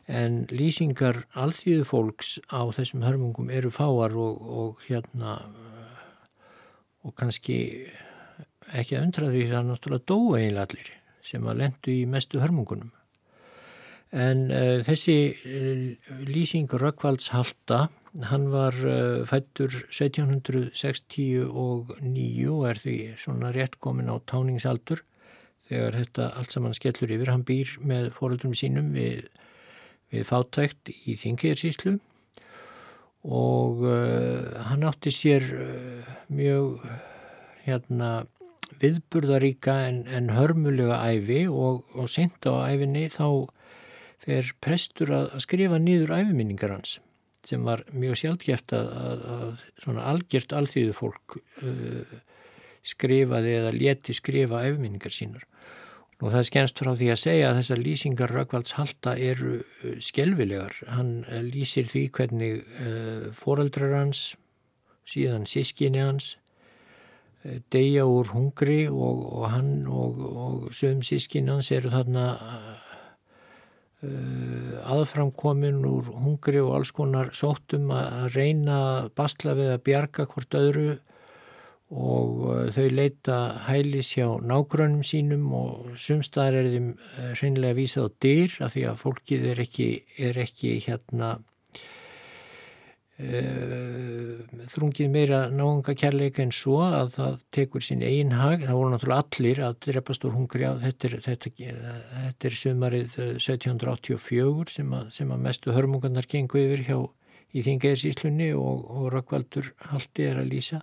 en 0.06 0.44
lýsingar 0.52 1.24
alþýðu 1.34 1.86
fólks 1.86 2.36
á 2.46 2.62
þessum 2.74 3.02
hörmungum 3.02 3.50
eru 3.50 3.72
fáar 3.74 4.14
og 4.14 4.84
hérna 4.86 5.40
og 7.06 7.14
kannski 7.18 7.58
ekki 8.74 8.98
að 8.98 9.04
undra 9.06 9.32
því 9.32 9.48
það 9.50 9.66
náttúrulega 9.70 10.06
dói 10.10 10.38
eiginlega 10.40 10.66
allir 10.68 10.92
sem 11.26 11.46
að 11.46 11.60
lendu 11.62 11.90
í 11.94 12.06
mestu 12.06 12.40
hörmungunum. 12.42 12.92
En 14.16 14.46
uh, 14.48 14.80
þessi 14.86 15.16
uh, 15.44 15.92
lýsing 16.24 16.70
Rökkvalds 16.72 17.28
Halda, 17.34 17.90
hann 18.30 18.46
var 18.48 18.72
uh, 18.80 19.26
fættur 19.28 19.68
1769 19.92 21.44
og 21.52 21.92
er 22.70 22.80
því 22.80 22.96
svona 23.20 23.52
rétt 23.52 23.76
komin 23.84 24.08
á 24.08 24.16
táningsaldur 24.24 25.04
þegar 25.68 25.98
þetta 26.00 26.30
allt 26.38 26.52
saman 26.54 26.76
skellur 26.78 27.12
yfir. 27.12 27.32
Hann 27.34 27.44
býr 27.44 27.68
með 27.84 28.08
fóröldrum 28.16 28.54
sínum 28.56 28.88
við, 28.96 29.28
við 30.14 30.24
fátækt 30.30 30.88
í 30.94 31.16
Þingiðarsíslu 31.20 31.98
og 33.26 33.82
hann 34.68 34.86
átti 34.86 35.10
sér 35.10 35.42
mjög 36.30 36.78
hérna 37.64 38.10
viðburðaríka 38.78 39.74
en, 39.88 40.04
en 40.06 40.30
hörmulega 40.36 41.00
æfi 41.10 41.48
og, 41.50 41.82
og 41.98 42.06
sent 42.12 42.46
á 42.46 42.70
æfinni 42.70 43.08
þá 43.10 43.50
fer 44.26 44.52
prestur 44.62 45.12
að, 45.14 45.34
skrifa 45.44 45.80
nýður 45.82 46.14
æfiminningar 46.20 46.74
hans 46.74 46.98
sem 47.46 47.62
var 47.62 47.84
mjög 47.94 48.18
sjálfgeft 48.18 48.72
að, 48.74 48.88
að, 48.98 49.20
að 49.36 49.58
svona 49.84 50.06
algjört 50.10 50.54
alþýðu 50.58 50.94
fólk 50.96 51.36
uh, 51.62 52.16
skrifaði 52.86 53.52
eða 53.60 53.74
leti 53.76 54.16
skrifa 54.18 54.64
æfiminningar 54.66 55.14
sínar. 55.14 55.44
Og 56.16 56.32
það 56.32 56.40
er 56.40 56.48
skemst 56.48 56.80
frá 56.80 56.90
því 56.96 57.10
að 57.12 57.20
segja 57.20 57.50
að 57.50 57.60
þessar 57.60 57.82
lýsingar 57.84 58.34
Rökkvalds 58.34 58.74
Halda 58.80 59.12
eru 59.28 59.52
uh, 59.60 59.92
skelvilegar. 60.02 60.74
Hann 60.90 61.12
uh, 61.28 61.38
lýsir 61.46 61.86
því 61.92 62.02
hvernig 62.18 62.66
uh, 62.82 63.28
foreldrar 63.36 63.94
hans, 64.00 64.32
síðan 65.06 65.46
sískinni 65.46 66.02
hans, 66.02 66.32
deyja 67.70 68.06
úr 68.10 68.32
hungri 68.34 68.86
og, 68.90 69.20
og 69.38 69.50
hann 69.52 69.86
og, 69.86 70.18
og 70.18 70.74
sögum 70.74 71.04
sískinn 71.06 71.50
hans 71.52 71.70
eru 71.74 71.92
þarna 71.92 72.24
uh, 72.34 72.85
aðframkomin 74.86 75.82
úr 75.88 76.12
hungri 76.22 76.60
og 76.62 76.76
alls 76.78 76.92
konar 76.94 77.32
sóttum 77.36 77.90
að 77.94 78.36
reyna 78.36 78.78
bastla 79.16 79.56
við 79.58 79.72
að 79.74 79.84
bjarga 79.88 80.28
hvort 80.30 80.58
öðru 80.58 80.88
og 81.86 82.46
uh, 82.50 82.62
þau 82.74 82.86
leita 82.90 83.36
hælis 83.68 84.14
hjá 84.16 84.26
nágrönum 84.42 85.04
sínum 85.06 85.50
og 85.54 85.92
sumstaðar 86.02 86.62
er 86.62 86.72
þeim 86.72 86.88
reynilega 87.42 87.78
vísað 87.78 88.08
á 88.10 88.16
dyr 88.26 88.56
af 88.66 88.74
því 88.74 88.88
að 88.90 89.04
fólkið 89.04 89.46
er 89.52 89.62
ekki, 89.66 89.90
er 90.30 90.42
ekki 90.46 90.78
hérna 90.88 91.36
Uh, 91.76 92.05
þrungið 93.16 95.08
meira 95.08 95.38
náðunga 95.48 95.94
kærleika 95.96 96.42
en 96.44 96.50
svo 96.52 96.82
að 96.84 97.14
það 97.14 97.36
tekur 97.56 97.84
sín 97.84 98.02
einn 98.04 98.34
hag, 98.36 98.66
það 98.66 98.76
voru 98.76 98.90
náttúrulega 98.92 99.22
allir 99.24 99.60
að 99.64 99.78
drepast 99.86 100.26
úr 100.28 100.34
hungri 100.36 100.66
á 100.68 100.76
þetta 100.82 101.22
þetta, 101.24 101.52
þetta 101.56 102.50
er 102.50 102.58
sömarið 102.60 103.16
1784 103.38 104.74
sem 104.74 104.92
að, 104.98 105.06
sem 105.16 105.32
að 105.32 105.46
mestu 105.48 105.72
hörmungarnar 105.72 106.28
gengu 106.28 106.60
yfir 106.60 106.84
hjá 106.90 106.98
í 107.56 107.64
þingaðisíslunni 107.64 108.50
og, 108.58 108.84
og 108.84 109.08
Rökkvaldur 109.14 109.72
haldi 109.88 110.28
er 110.28 110.42
að 110.42 110.52
lýsa. 110.52 110.82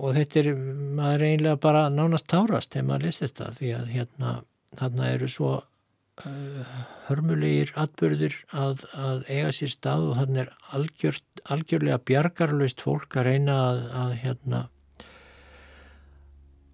Og 0.00 0.14
þetta 0.16 0.40
er 0.40 0.54
maður 0.96 1.26
eiginlega 1.26 1.60
bara 1.60 1.88
nánast 1.92 2.28
tárast 2.30 2.72
þegar 2.72 2.88
maður 2.88 3.08
lýst 3.08 3.26
þetta 3.26 3.50
því 3.58 3.74
að 3.76 3.92
hérna 3.98 4.36
þarna 4.78 5.10
eru 5.12 5.28
svo 5.28 5.58
hörmulegir 7.08 7.72
atbyrðir 7.78 8.36
að, 8.52 8.84
að 8.94 9.24
eiga 9.28 9.52
sér 9.54 9.72
stað 9.72 10.06
og 10.10 10.18
þannig 10.20 10.42
er 10.44 10.52
algjör, 10.76 11.18
algjörlega 11.54 11.98
bjargarlaust 12.10 12.84
fólk 12.84 13.16
að 13.20 13.28
reyna 13.30 13.56
að, 13.70 13.82
að 14.02 14.14
hérna 14.24 14.62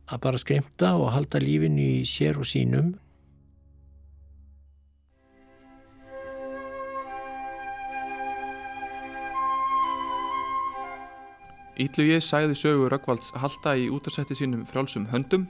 að 0.06 0.22
bara 0.22 0.38
skrimta 0.38 0.92
og 1.00 1.10
halda 1.14 1.40
lífin 1.42 1.78
í 1.82 1.90
sér 2.06 2.38
og 2.38 2.46
sínum. 2.46 2.94
Ítlugi 11.76 12.22
sæði 12.24 12.54
sögu 12.56 12.86
Rökkvalds 12.88 13.34
halda 13.36 13.74
í 13.76 13.90
útarsætti 13.92 14.38
sínum 14.38 14.62
frálsum 14.68 15.10
höndum 15.10 15.44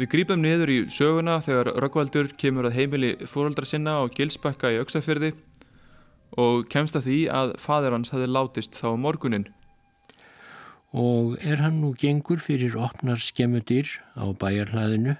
Við 0.00 0.08
grípum 0.08 0.40
niður 0.40 0.70
í 0.72 0.76
söguna 0.88 1.34
þegar 1.44 1.68
Rökkvaldur 1.84 2.30
kemur 2.40 2.64
að 2.64 2.78
heimili 2.78 3.10
fóröldra 3.28 3.66
sinna 3.68 3.98
á 4.00 4.08
Gilsbakka 4.08 4.70
í 4.72 4.78
Öksafjörði 4.80 5.34
og 6.40 6.64
kemst 6.72 6.96
að 6.96 7.08
því 7.10 7.16
að 7.28 7.52
fadur 7.60 7.92
hans 7.92 8.12
hafi 8.14 8.28
látist 8.30 8.78
þá 8.78 8.94
morgunin. 8.96 9.50
Og 10.96 11.36
er 11.44 11.60
hann 11.60 11.82
nú 11.82 11.92
gengur 12.00 12.40
fyrir 12.40 12.78
opnar 12.80 13.20
skemmutir 13.20 13.92
á 14.16 14.32
bæjarhlaðinu 14.32 15.18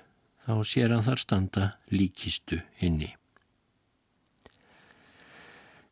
þá 0.48 0.54
sér 0.64 0.96
hann 0.96 1.04
þar 1.04 1.20
standa 1.20 1.68
líkistu 1.92 2.62
inni. 2.80 3.12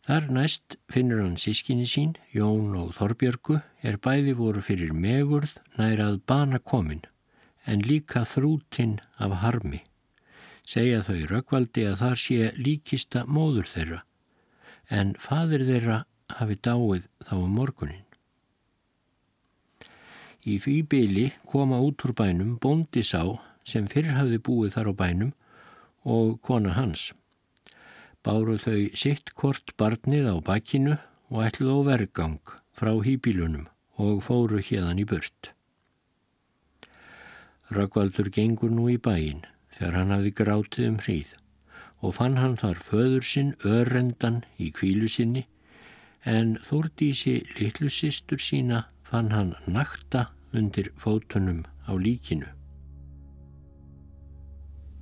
Þar 0.09 0.33
næst 0.33 0.81
finnur 0.91 1.21
hann 1.21 1.37
sískinni 1.37 1.85
sín, 1.85 2.17
Jón 2.33 2.73
og 2.81 2.97
Þorbjörgu, 2.97 3.61
er 3.85 4.01
bæði 4.01 4.33
voru 4.41 4.65
fyrir 4.65 4.97
megurð 4.97 5.59
nærað 5.77 6.23
bana 6.25 6.59
komin 6.59 7.05
en 7.67 7.83
líka 7.85 8.25
þrútin 8.25 8.99
af 9.19 9.41
harmi. 9.43 9.83
Segja 10.65 11.03
þau 11.03 11.27
rökkvaldi 11.31 11.87
að 11.89 11.99
þar 12.03 12.21
sé 12.23 12.53
líkista 12.57 13.25
móður 13.27 13.69
þeirra, 13.73 14.01
en 14.89 15.15
fadir 15.19 15.65
þeirra 15.67 16.05
hafi 16.39 16.57
dáið 16.63 17.09
þá 17.27 17.35
um 17.41 17.57
morgunin. 17.59 18.07
Í 20.47 20.57
því 20.63 20.77
byli 20.89 21.27
koma 21.45 21.81
út 21.85 22.01
úr 22.07 22.15
bænum 22.17 22.57
bóndi 22.63 23.03
sá 23.05 23.23
sem 23.69 23.89
fyrr 23.91 24.15
hafði 24.17 24.39
búið 24.41 24.77
þar 24.77 24.89
á 24.89 24.95
bænum 25.03 25.33
og 26.09 26.39
kona 26.41 26.73
hans. 26.79 27.11
Báru 28.25 28.57
þau 28.61 28.89
sitt 28.97 29.35
kort 29.37 29.75
barnið 29.81 30.31
á 30.33 30.37
bakkinu 30.45 30.97
og 31.31 31.45
ætluð 31.45 31.77
á 31.77 31.79
vergang 31.93 32.41
frá 32.73 32.93
hýbílunum 33.05 33.69
og 34.01 34.23
fóru 34.25 34.61
hérðan 34.65 35.01
í 35.03 35.07
burt. 35.09 35.53
Rökkvaldur 37.71 38.33
gengur 38.35 38.73
nú 38.75 38.89
í 38.91 38.97
bæin 38.99 39.45
þegar 39.77 39.97
hann 40.01 40.11
hafði 40.11 40.31
grátið 40.41 40.87
um 40.89 40.99
hríð 41.05 41.35
og 42.03 42.17
fann 42.17 42.39
hann 42.41 42.57
þar 42.59 42.81
föður 42.83 43.27
sinn 43.29 43.53
örrendan 43.63 44.41
í 44.59 44.73
kvílu 44.75 45.07
sinni 45.07 45.45
en 46.27 46.57
þórdísi 46.67 47.37
litlu 47.61 47.93
sýstur 47.93 48.43
sína 48.43 48.89
fann 49.07 49.31
hann 49.31 49.55
nakta 49.71 50.27
undir 50.51 50.91
fótunum 50.99 51.63
á 51.87 51.95
líkinu. 51.95 52.49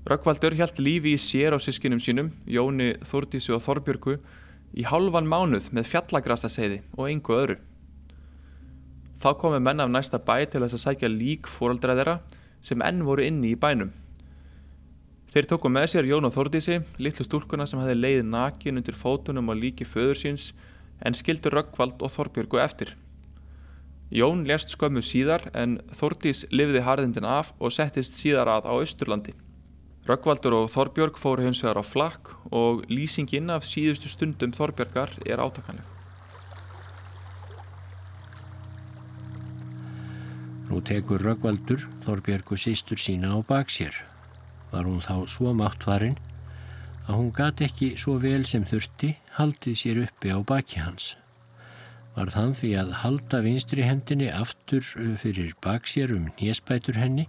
Rökkvaldur 0.09 0.57
hjælt 0.57 0.79
lífi 0.81 1.15
í 1.17 1.21
sér 1.21 1.57
á 1.57 1.59
sískinum 1.61 2.01
sínum, 2.01 2.29
Jóni, 2.45 2.95
Þórdísi 3.05 3.53
og 3.53 3.65
Þorbjörgu 3.65 4.19
í 4.77 4.85
halvan 4.89 5.29
mánuð 5.29 5.73
með 5.73 5.89
fjallagrasta 5.95 6.49
segði 6.53 6.83
og 6.97 7.09
engu 7.09 7.37
öðru. 7.37 7.57
Þá 9.21 9.31
komi 9.41 9.61
menn 9.61 9.81
af 9.81 9.91
næsta 9.91 10.21
bæ 10.21 10.45
til 10.47 10.63
þess 10.63 10.77
að 10.79 10.85
sækja 10.85 11.11
lík 11.13 11.49
fóraldræðira 11.51 12.21
sem 12.65 12.83
enn 12.85 13.05
voru 13.07 13.25
inni 13.25 13.55
í 13.55 13.59
bænum. 13.59 13.91
Þeir 15.29 15.49
tóku 15.51 15.69
með 15.69 15.91
sér 15.93 16.07
Jón 16.09 16.25
og 16.25 16.33
Þordísi, 16.33 16.79
litlu 16.99 17.27
stúlkuna 17.27 17.67
sem 17.69 17.81
hefði 17.83 17.99
leið 17.99 18.23
nakin 18.31 18.81
undir 18.81 18.97
fótunum 18.97 19.53
og 19.53 19.61
líki 19.61 19.85
föður 19.85 20.17
síns 20.23 20.53
en 21.05 21.15
skildur 21.15 21.55
Rökkvald 21.55 22.01
og 22.01 22.15
Þorbjörgu 22.15 22.63
eftir. 22.63 22.95
Jón 24.09 24.47
lést 24.49 24.73
skömmu 24.73 25.03
síðar 25.05 25.51
en 25.53 25.77
Þordís 25.93 26.47
livði 26.49 26.81
harðindin 26.87 27.29
af 27.29 27.53
og 27.61 27.75
settist 27.77 28.17
síðar 28.17 28.49
að 28.55 28.73
á 28.73 28.75
Östurlandi. 28.81 29.37
Rökkvaldur 30.09 30.57
og 30.63 30.71
Þorbjörg 30.73 31.21
fóru 31.21 31.45
hins 31.45 31.61
vegar 31.61 31.83
á 31.83 31.85
flakk 31.85 32.33
og 32.49 32.87
lýsingin 32.89 33.53
af 33.53 33.69
síðustu 33.69 34.09
stundum 34.09 34.57
Þorbjörgar 34.57 35.13
er 35.29 35.45
átakanleg. 35.45 35.98
Nú 40.69 40.83
tekur 40.85 41.23
Röggvaldur 41.25 41.81
Þorbjörgu 42.05 42.59
sístur 42.61 43.01
sína 43.01 43.33
á 43.33 43.41
bak 43.41 43.71
sér. 43.73 43.95
Var 44.69 44.85
hún 44.85 45.01
þá 45.01 45.25
svo 45.33 45.55
máttvarinn 45.57 46.19
að 47.09 47.15
hún 47.17 47.31
gati 47.33 47.65
ekki 47.65 47.95
svo 47.97 48.19
vel 48.21 48.45
sem 48.45 48.67
þurfti 48.69 49.15
haldið 49.39 49.79
sér 49.81 50.03
uppi 50.05 50.29
á 50.29 50.39
baki 50.45 50.83
hans. 50.85 51.15
Var 52.19 52.35
þann 52.35 52.53
því 52.61 52.75
að 52.83 52.93
halda 53.01 53.41
vinstri 53.47 53.87
hendinni 53.87 54.29
aftur 54.29 54.85
fyrir 55.23 55.55
bak 55.65 55.89
sér 55.89 56.13
um 56.17 56.29
nýjespætur 56.37 57.01
henni 57.01 57.25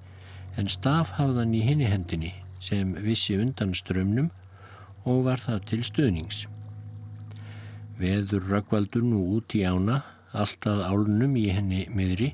en 0.59 0.67
stafhafðan 0.67 1.55
í 1.55 1.63
hinni 1.63 1.87
hendinni 1.87 2.33
sem 2.59 2.91
vissi 3.05 3.37
undan 3.39 3.71
strömmnum 3.77 4.33
og 5.07 5.23
var 5.29 5.39
það 5.39 5.63
til 5.71 5.81
stuðnings. 5.87 6.43
Veður 7.99 8.51
Röggvaldur 8.51 9.03
nú 9.03 9.23
út 9.37 9.55
í 9.55 9.63
ána, 9.63 10.01
alltaf 10.35 10.83
álnum 10.87 11.35
í 11.39 11.47
henni 11.55 11.85
miðri, 11.95 12.33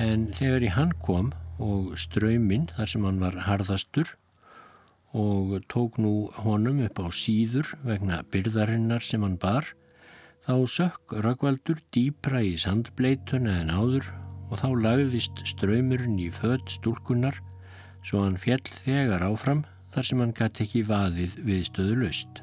en 0.00 0.30
þegar 0.36 0.64
í 0.64 0.72
hann 0.72 0.92
kom 1.04 1.32
og 1.62 1.92
ströyminn 2.00 2.68
þar 2.72 2.88
sem 2.88 3.04
hann 3.04 3.20
var 3.20 3.36
harðastur 3.46 4.14
og 5.12 5.58
tók 5.68 5.98
nú 6.00 6.30
honum 6.40 6.80
upp 6.86 7.02
á 7.04 7.08
síður 7.12 7.68
vegna 7.84 8.22
byrðarinnar 8.32 9.04
sem 9.04 9.22
hann 9.22 9.36
bar, 9.36 9.66
þá 10.46 10.54
sökk 10.64 11.16
Röggvaldur 11.24 11.82
dýpra 11.92 12.40
í 12.40 12.54
sandbleituna 12.56 13.58
en 13.60 13.72
áður 13.72 14.08
og 14.48 14.62
þá 14.62 14.68
lagðist 14.86 15.44
ströymurinn 15.48 16.16
í 16.20 16.30
född 16.32 16.64
stúlkunar 16.72 17.36
svo 18.02 18.24
hann 18.24 18.40
fjell 18.40 18.64
þegar 18.82 19.24
áfram 19.28 19.62
þar 19.92 20.08
sem 20.08 20.24
hann 20.24 20.34
gæti 20.36 20.64
ekki 20.64 20.82
vaðið 20.88 21.36
viðstöðu 21.46 22.00
löst. 22.00 22.42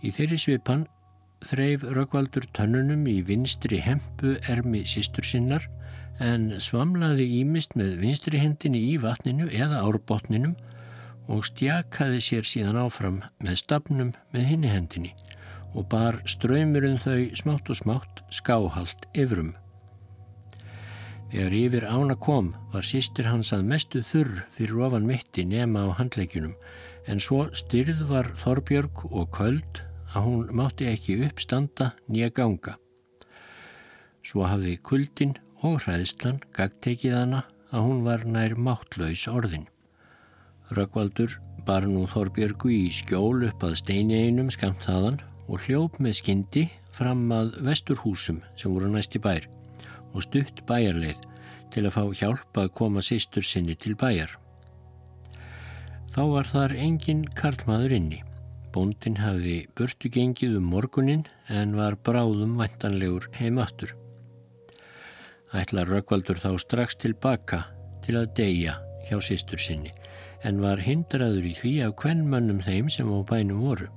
Í 0.00 0.14
þeirri 0.14 0.38
svipan 0.40 0.86
þreif 1.44 1.84
Röggvaldur 1.96 2.46
tönnunum 2.56 3.02
í 3.10 3.18
vinstri 3.26 3.80
hempu 3.82 4.36
ermi 4.48 4.84
sístur 4.88 5.26
sinnar 5.26 5.66
en 6.20 6.50
svamlaði 6.60 7.26
ímist 7.40 7.72
með 7.78 7.96
vinstri 8.02 8.40
hendinni 8.42 8.82
í 8.92 8.98
vatninu 9.00 9.48
eða 9.48 9.80
árbotninum 9.88 10.54
og 11.30 11.46
stjakaði 11.48 12.20
sér 12.24 12.46
síðan 12.48 12.78
áfram 12.82 13.22
með 13.40 13.60
stafnum 13.62 14.12
með 14.34 14.46
hinni 14.50 14.72
hendinni 14.72 15.14
og 15.72 15.86
bar 15.90 16.18
ströymurinn 16.28 17.00
þau 17.00 17.30
smátt 17.38 17.70
og 17.70 17.78
smátt 17.78 18.22
skáhalt 18.34 19.06
yfrum. 19.14 19.54
Þegar 21.30 21.54
yfir 21.54 21.86
ána 21.86 22.16
kom 22.18 22.54
var 22.72 22.86
sýstir 22.86 23.28
hans 23.30 23.52
að 23.54 23.68
mestu 23.70 24.02
þurr 24.02 24.42
fyrir 24.56 24.80
ofan 24.88 25.06
mitti 25.06 25.44
nema 25.46 25.86
á 25.86 25.94
handleikjunum 26.00 26.56
en 27.06 27.22
svo 27.22 27.46
styrð 27.54 28.02
var 28.10 28.32
Þorbjörg 28.42 29.06
og 29.10 29.30
köld 29.36 29.84
að 30.10 30.26
hún 30.26 30.50
mátti 30.58 30.88
ekki 30.90 31.20
uppstanda 31.28 31.92
nýja 32.10 32.32
ganga. 32.34 32.74
Svo 34.26 34.42
hafði 34.44 34.74
kuldin 34.82 35.36
og 35.66 35.82
hræðslan 35.84 36.40
gagtekið 36.56 37.16
hana 37.16 37.44
að 37.70 37.86
hún 37.86 38.02
var 38.06 38.24
nær 38.26 38.56
máttlaus 38.58 39.26
orðin. 39.30 39.66
Röggvaldur 40.74 41.36
bar 41.66 41.86
nú 41.88 42.06
Þorbjörgu 42.10 42.70
í 42.72 42.90
skjól 42.94 43.46
upp 43.48 43.64
að 43.66 43.78
steini 43.82 44.24
einum 44.26 44.50
skamt 44.54 44.84
þaðan 44.86 45.20
og 45.50 45.64
hljóp 45.66 45.98
með 46.02 46.20
skyndi 46.20 46.66
fram 46.96 47.26
að 47.34 47.56
vesturhúsum 47.66 48.40
sem 48.58 48.72
voru 48.72 48.90
næsti 48.90 49.20
bær 49.22 49.46
og 50.14 50.24
stutt 50.26 50.64
bæjarleið 50.66 51.20
til 51.70 51.86
að 51.86 51.94
fá 51.94 52.04
hjálp 52.20 52.58
að 52.58 52.72
koma 52.80 53.02
sýstur 53.04 53.46
sinni 53.46 53.76
til 53.78 53.94
bæjar. 53.98 54.32
Þá 56.10 56.22
var 56.32 56.50
þar 56.50 56.74
engin 56.74 57.22
karlmaður 57.38 57.94
inni. 57.94 58.20
Bóndin 58.74 59.18
hafði 59.18 59.64
burtu 59.78 60.10
gengið 60.10 60.56
um 60.58 60.66
morgunin 60.72 61.24
en 61.50 61.76
var 61.78 61.98
bráðum 62.06 62.56
vantanlegur 62.58 63.28
heimattur. 63.38 63.94
Ætlar 65.56 65.88
Rökkvaldur 65.90 66.38
þá 66.38 66.52
strax 66.62 66.94
tilbaka 67.02 67.64
til 68.04 68.18
að 68.20 68.34
deyja 68.38 68.76
hjá 69.08 69.18
sýstur 69.24 69.58
sinni 69.62 69.90
en 70.46 70.60
var 70.62 70.80
hindraður 70.84 71.48
í 71.50 71.54
því 71.58 71.72
af 71.86 71.96
hvernmönnum 72.00 72.62
þeim 72.64 72.90
sem 72.92 73.10
á 73.10 73.18
bænum 73.28 73.64
voru. 73.66 73.88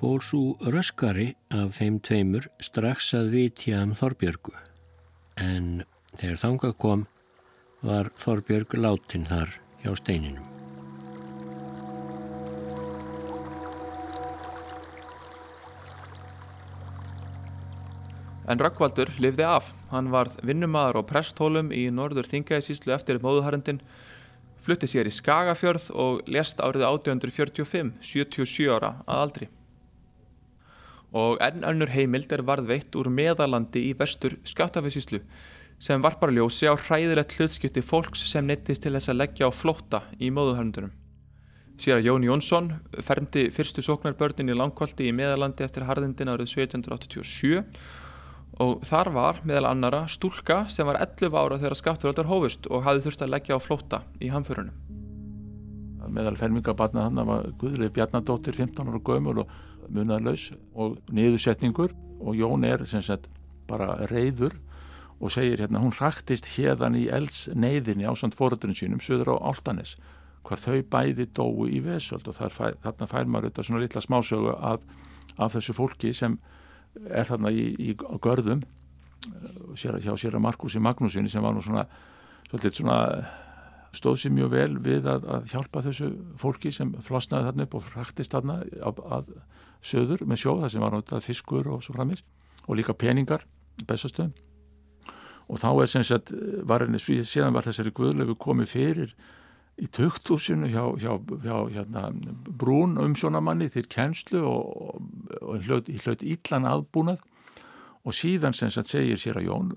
Fór 0.00 0.24
svo 0.24 0.56
röskari 0.72 1.34
af 1.52 1.76
þeim 1.76 2.00
tveimur 2.00 2.48
strax 2.62 3.12
að 3.18 3.34
vitja 3.36 3.82
um 3.84 3.92
Þorbjörgu 3.98 4.56
en 5.44 5.82
þegar 6.16 6.40
þangað 6.44 6.78
kom 6.86 7.04
var 7.84 8.10
Þorbjörg 8.24 8.80
látin 8.80 9.28
þar 9.28 9.54
hjá 9.84 9.92
steininum. 10.00 10.59
En 18.50 18.58
Rökkvaldur 18.58 19.12
lifði 19.22 19.44
af. 19.46 19.68
Hann 19.92 20.08
varð 20.10 20.40
vinnumadur 20.42 20.98
á 20.98 21.02
presthólum 21.06 21.68
í 21.70 21.84
norður 21.94 22.26
þingæðisíslu 22.26 22.90
eftir 22.96 23.20
móðuharendin, 23.22 23.78
flutti 24.64 24.88
sér 24.90 25.06
í 25.06 25.14
Skagafjörð 25.14 25.86
og 25.94 26.24
lest 26.26 26.58
árið 26.58 26.88
1845, 26.88 27.92
77 28.02 28.66
ára 28.74 28.96
að 29.06 29.22
aldri. 29.26 29.48
Og 31.14 31.38
enn 31.42 31.62
önnur 31.66 31.94
heimild 31.94 32.34
er 32.34 32.42
varð 32.46 32.66
veitt 32.72 32.98
úr 32.98 33.10
meðalandi 33.10 33.84
í 33.86 33.94
vestur 33.98 34.36
skattafessíslu 34.46 35.22
sem 35.80 36.02
varpar 36.02 36.34
ljósi 36.34 36.66
á 36.66 36.74
hræðilegt 36.74 37.38
hlutskipti 37.38 37.82
fólks 37.86 38.26
sem 38.30 38.44
neittist 38.46 38.82
til 38.84 38.92
þess 38.96 39.10
að 39.10 39.22
leggja 39.22 39.48
á 39.48 39.50
flótta 39.54 40.02
í 40.18 40.28
móðuharendunum. 40.34 40.92
Sér 41.80 41.96
að 41.96 42.10
Jón 42.10 42.26
Jónsson 42.26 42.68
fermdi 43.00 43.46
fyrstu 43.54 43.82
sóknarbörnin 43.86 44.52
í 44.52 44.58
langkvaldi 44.58 45.06
í 45.08 45.14
meðalandi 45.16 45.64
eftir 45.64 45.86
harðindin 45.88 46.28
árið 46.34 46.50
1787 46.52 47.62
og 48.60 48.84
þar 48.84 49.10
var 49.14 49.40
meðal 49.48 49.70
annara 49.70 50.02
stúlka 50.10 50.66
sem 50.68 50.88
var 50.88 51.00
11 51.00 51.32
ára 51.32 51.58
þegar 51.60 51.78
skatturöldar 51.78 52.28
hófust 52.28 52.68
og 52.68 52.84
hafði 52.84 53.06
þurft 53.06 53.24
að 53.24 53.32
leggja 53.34 53.56
á 53.56 53.60
flótta 53.64 54.02
í 54.20 54.28
hamförunum. 54.32 54.76
Meðal 56.10 56.36
fermingabatna 56.36 57.06
hann 57.06 57.20
var 57.28 57.48
Guðleif 57.60 57.94
Bjarnadóttir 57.96 58.56
15 58.56 58.90
ára 58.90 59.00
gömur 59.06 59.44
og 59.44 59.52
munarlaus 59.88 60.50
og 60.74 60.98
niðursetningur 61.08 61.94
og 62.20 62.36
Jón 62.36 62.66
er 62.66 62.84
sem 62.88 63.02
sagt 63.02 63.30
bara 63.70 63.94
reyður 64.10 64.58
og 65.20 65.32
segir 65.32 65.62
hérna 65.62 65.80
hún 65.80 65.94
hraktist 65.94 66.48
hérðan 66.56 66.98
í 66.98 67.06
elds 67.12 67.48
neyðinni 67.54 68.08
á 68.08 68.12
samt 68.18 68.36
fóröldurinn 68.36 68.76
sínum 68.76 69.02
söður 69.04 69.36
á 69.36 69.52
Áltanes 69.52 69.96
hvar 70.44 70.60
þau 70.60 70.80
bæði 70.92 71.28
dói 71.36 71.76
í 71.76 71.82
vesöld 71.84 72.28
og 72.28 72.36
þarna 72.36 73.08
fær 73.08 73.28
maður 73.28 73.50
þetta 73.50 73.66
svona 73.66 73.82
litla 73.84 74.04
smásögu 74.04 74.54
af, 74.56 74.84
af 75.36 75.54
þessu 75.56 75.76
fólki 75.76 76.12
sem 76.16 76.38
er 77.08 77.28
þarna 77.28 77.52
í, 77.54 77.66
í 77.78 77.94
görðum 77.96 78.64
sér, 79.78 80.00
hjá 80.02 80.14
sér 80.18 80.36
að 80.38 80.44
Markusi 80.46 80.82
Magnúsinni 80.82 81.30
sem 81.30 81.44
var 81.44 81.54
nú 81.54 81.62
svona, 81.64 81.86
svona 82.50 82.98
stóð 83.96 84.20
sér 84.22 84.34
mjög 84.34 84.52
vel 84.54 84.74
við 84.82 85.08
að, 85.10 85.26
að 85.26 85.48
hjálpa 85.52 85.82
þessu 85.86 86.10
fólki 86.40 86.72
sem 86.74 86.92
flosnaði 87.04 87.50
þarna 87.50 87.66
upp 87.66 87.78
og 87.78 87.86
fraktist 87.86 88.36
þarna 88.36 88.60
að, 88.86 89.02
að 89.18 89.32
söður 89.82 90.26
með 90.28 90.42
sjó 90.44 90.54
það 90.60 90.72
sem 90.74 90.84
var 90.84 90.94
náttúrulega 90.94 91.26
fiskur 91.26 91.72
og 91.74 91.82
svo 91.84 91.96
framis 91.96 92.22
og 92.66 92.78
líka 92.78 92.94
peningar 92.94 93.46
bestastöðum 93.88 94.34
og 95.50 95.58
þá 95.58 95.70
er 95.72 95.90
sem 95.90 96.06
sagt 96.06 96.32
var 96.68 96.84
henni 96.84 97.00
síðan 97.00 97.56
var 97.56 97.66
þessari 97.66 97.92
guðlegu 97.96 98.36
komið 98.38 98.72
fyrir 98.74 99.14
í 99.80 99.88
tökthúsinu 99.88 100.68
hjá, 100.70 100.84
hjá, 101.00 101.14
hjá 101.42 101.56
hérna, 101.72 102.10
brún 102.60 102.98
umsjónamanni 103.00 103.70
til 103.72 103.86
kennslu 103.90 104.42
og, 104.44 105.00
og 105.40 105.66
hlaut, 105.66 105.88
hlaut 106.04 106.22
ítlan 106.22 106.68
aðbúnað 106.68 107.20
og 108.00 108.16
síðan 108.16 108.56
sem 108.56 108.70
sagt 108.72 108.92
segir 108.94 109.20
sér 109.20 109.40
að 109.40 109.48
Jón 109.50 109.72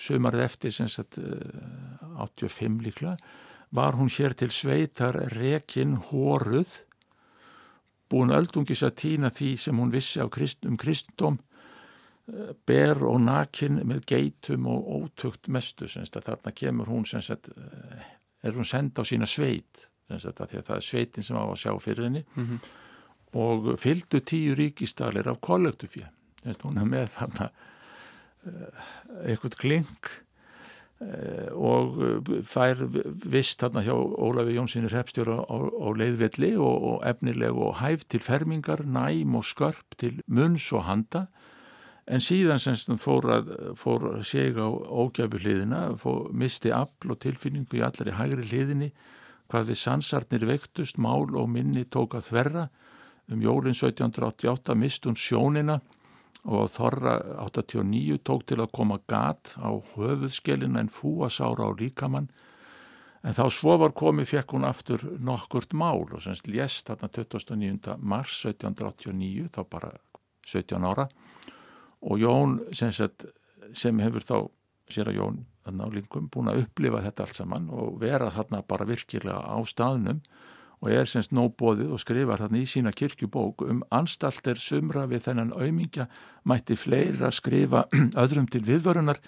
sömarið 0.00 0.44
eftir 0.44 0.74
sem 0.76 0.90
sagt 0.92 1.18
85 1.18 2.64
eh, 2.66 2.82
líkla 2.86 3.16
var 3.72 3.96
hún 3.96 4.12
hér 4.12 4.34
til 4.36 4.50
sveitar 4.52 5.16
rekin 5.32 5.96
hóruð 6.10 6.82
búin 8.12 8.34
öldungis 8.34 8.84
að 8.84 8.98
týna 9.00 9.30
því 9.32 9.54
sem 9.56 9.78
hún 9.80 9.92
vissi 9.92 10.20
krist, 10.28 10.66
um 10.68 10.76
kristendóm 10.76 11.38
ber 12.66 13.02
og 13.08 13.18
nakin 13.20 13.80
með 13.88 14.04
geitum 14.06 14.68
og 14.70 14.90
ótugt 14.96 15.48
mestu 15.50 15.88
að 15.88 16.28
þarna 16.28 16.52
kemur 16.54 16.92
hún 16.92 17.04
að 17.18 17.50
eh, 17.56 18.04
er 18.42 18.54
hún 18.54 18.68
senda 18.68 19.02
á 19.02 19.04
sína 19.04 19.26
sveit 19.26 19.88
að 20.12 20.36
það 20.36 20.76
er 20.76 20.84
sveitin 20.84 21.24
sem 21.24 21.36
á 21.36 21.44
að 21.44 21.60
sjá 21.64 21.72
fyrir 21.80 22.04
henni 22.04 22.24
mm 22.34 22.44
-hmm. 22.46 22.58
Og 23.32 23.72
fylgdu 23.80 24.20
tíu 24.20 24.56
ríkistalir 24.58 25.28
af 25.30 25.40
kollektufjö 25.40 26.08
hún 26.64 26.80
er 26.80 26.88
með 26.88 27.12
þarna 27.16 27.48
eh, 28.46 28.82
eitthvað 29.30 29.56
kling 29.60 30.08
eh, 31.04 31.50
og 31.54 32.00
fær 32.48 32.82
vist 32.82 33.62
þarna 33.62 33.84
hjá 33.86 33.94
Ólafi 33.94 34.56
Jónssonir 34.56 34.96
hefstjóra 34.96 35.38
á, 35.46 35.56
á 35.56 35.88
leiðvelli 35.98 36.54
og, 36.56 36.88
og 36.90 37.06
efnileg 37.06 37.54
og 37.54 37.78
hæf 37.80 38.04
til 38.08 38.20
fermingar, 38.20 38.84
næm 38.84 39.38
og 39.38 39.46
skörp 39.46 39.96
til 39.98 40.20
munns 40.26 40.70
og 40.72 40.86
handa. 40.88 41.26
En 42.10 42.18
síðan 42.18 42.58
semst 42.58 42.90
fór 42.98 43.28
að, 43.30 43.50
fór 43.78 44.08
að 44.16 44.24
segja 44.26 44.66
á 44.66 44.70
ógjafu 44.74 45.38
hliðina, 45.38 45.92
fór, 46.02 46.32
misti 46.34 46.72
afl 46.74 47.14
og 47.14 47.20
tilfinningu 47.22 47.78
í 47.78 47.84
allari 47.86 48.16
hægri 48.18 48.48
hliðinni, 48.48 48.88
hvað 49.52 49.68
við 49.70 49.78
sansarnir 49.78 50.46
vektust, 50.48 50.98
mál 50.98 51.30
og 51.30 51.46
minni 51.52 51.84
tók 51.86 52.16
að 52.18 52.32
þverra, 52.32 52.64
um 53.32 53.42
jólinn 53.42 53.76
1788 53.76 54.76
mist 54.78 55.06
hún 55.08 55.18
sjónina 55.18 55.80
og 56.42 56.70
þorra 56.72 57.16
89 57.44 58.18
tók 58.26 58.46
til 58.50 58.58
að 58.62 58.72
koma 58.74 58.98
gat 59.10 59.54
á 59.62 59.70
höfuðskelina 59.94 60.82
en 60.82 60.90
fúa 60.90 61.30
sára 61.30 61.68
á 61.68 61.70
ríkamann, 61.70 62.30
en 63.22 63.36
þá 63.36 63.44
svo 63.54 63.76
var 63.78 63.94
komið 63.94 64.32
fekk 64.32 64.56
hún 64.56 64.66
aftur 64.66 65.04
nokkurt 65.22 65.76
mál 65.78 66.02
og 66.08 66.18
semst 66.24 66.50
lést 66.50 66.90
þarna 66.90 67.12
29. 67.14 67.94
mars 68.02 68.34
1789, 68.42 69.52
þá 69.54 69.62
bara 69.70 69.92
17 70.50 70.82
ára, 70.82 71.06
og 72.02 72.18
Jón 72.18 72.58
sem, 72.74 72.90
sagt, 72.90 73.28
sem 73.72 74.02
hefur 74.02 74.26
þá 74.26 74.36
sér 74.90 75.12
að 75.12 75.20
Jón 75.20 75.42
Nálingum 75.70 76.26
búin 76.26 76.50
að 76.50 76.64
upplifa 76.64 77.04
þetta 77.04 77.22
allt 77.22 77.38
saman 77.38 77.68
og 77.70 78.00
vera 78.02 78.32
þarna 78.34 78.64
bara 78.66 78.86
virkilega 78.88 79.38
á 79.46 79.58
staðnum 79.62 80.18
og 80.82 80.90
er 80.90 81.06
semst 81.06 81.30
nóbóðið 81.34 81.92
og 81.94 82.00
skrifar 82.02 82.42
þarna 82.42 82.58
í 82.58 82.66
sína 82.66 82.92
kirkjubók 82.96 83.62
um 83.68 83.84
anstalter 83.94 84.58
sumra 84.58 85.06
við 85.10 85.28
þennan 85.28 85.54
aumingja 85.54 86.08
mætti 86.48 86.74
fleira 86.76 87.30
skrifa 87.30 87.84
öðrum 88.22 88.48
til 88.50 88.64
viðvörunar, 88.66 89.20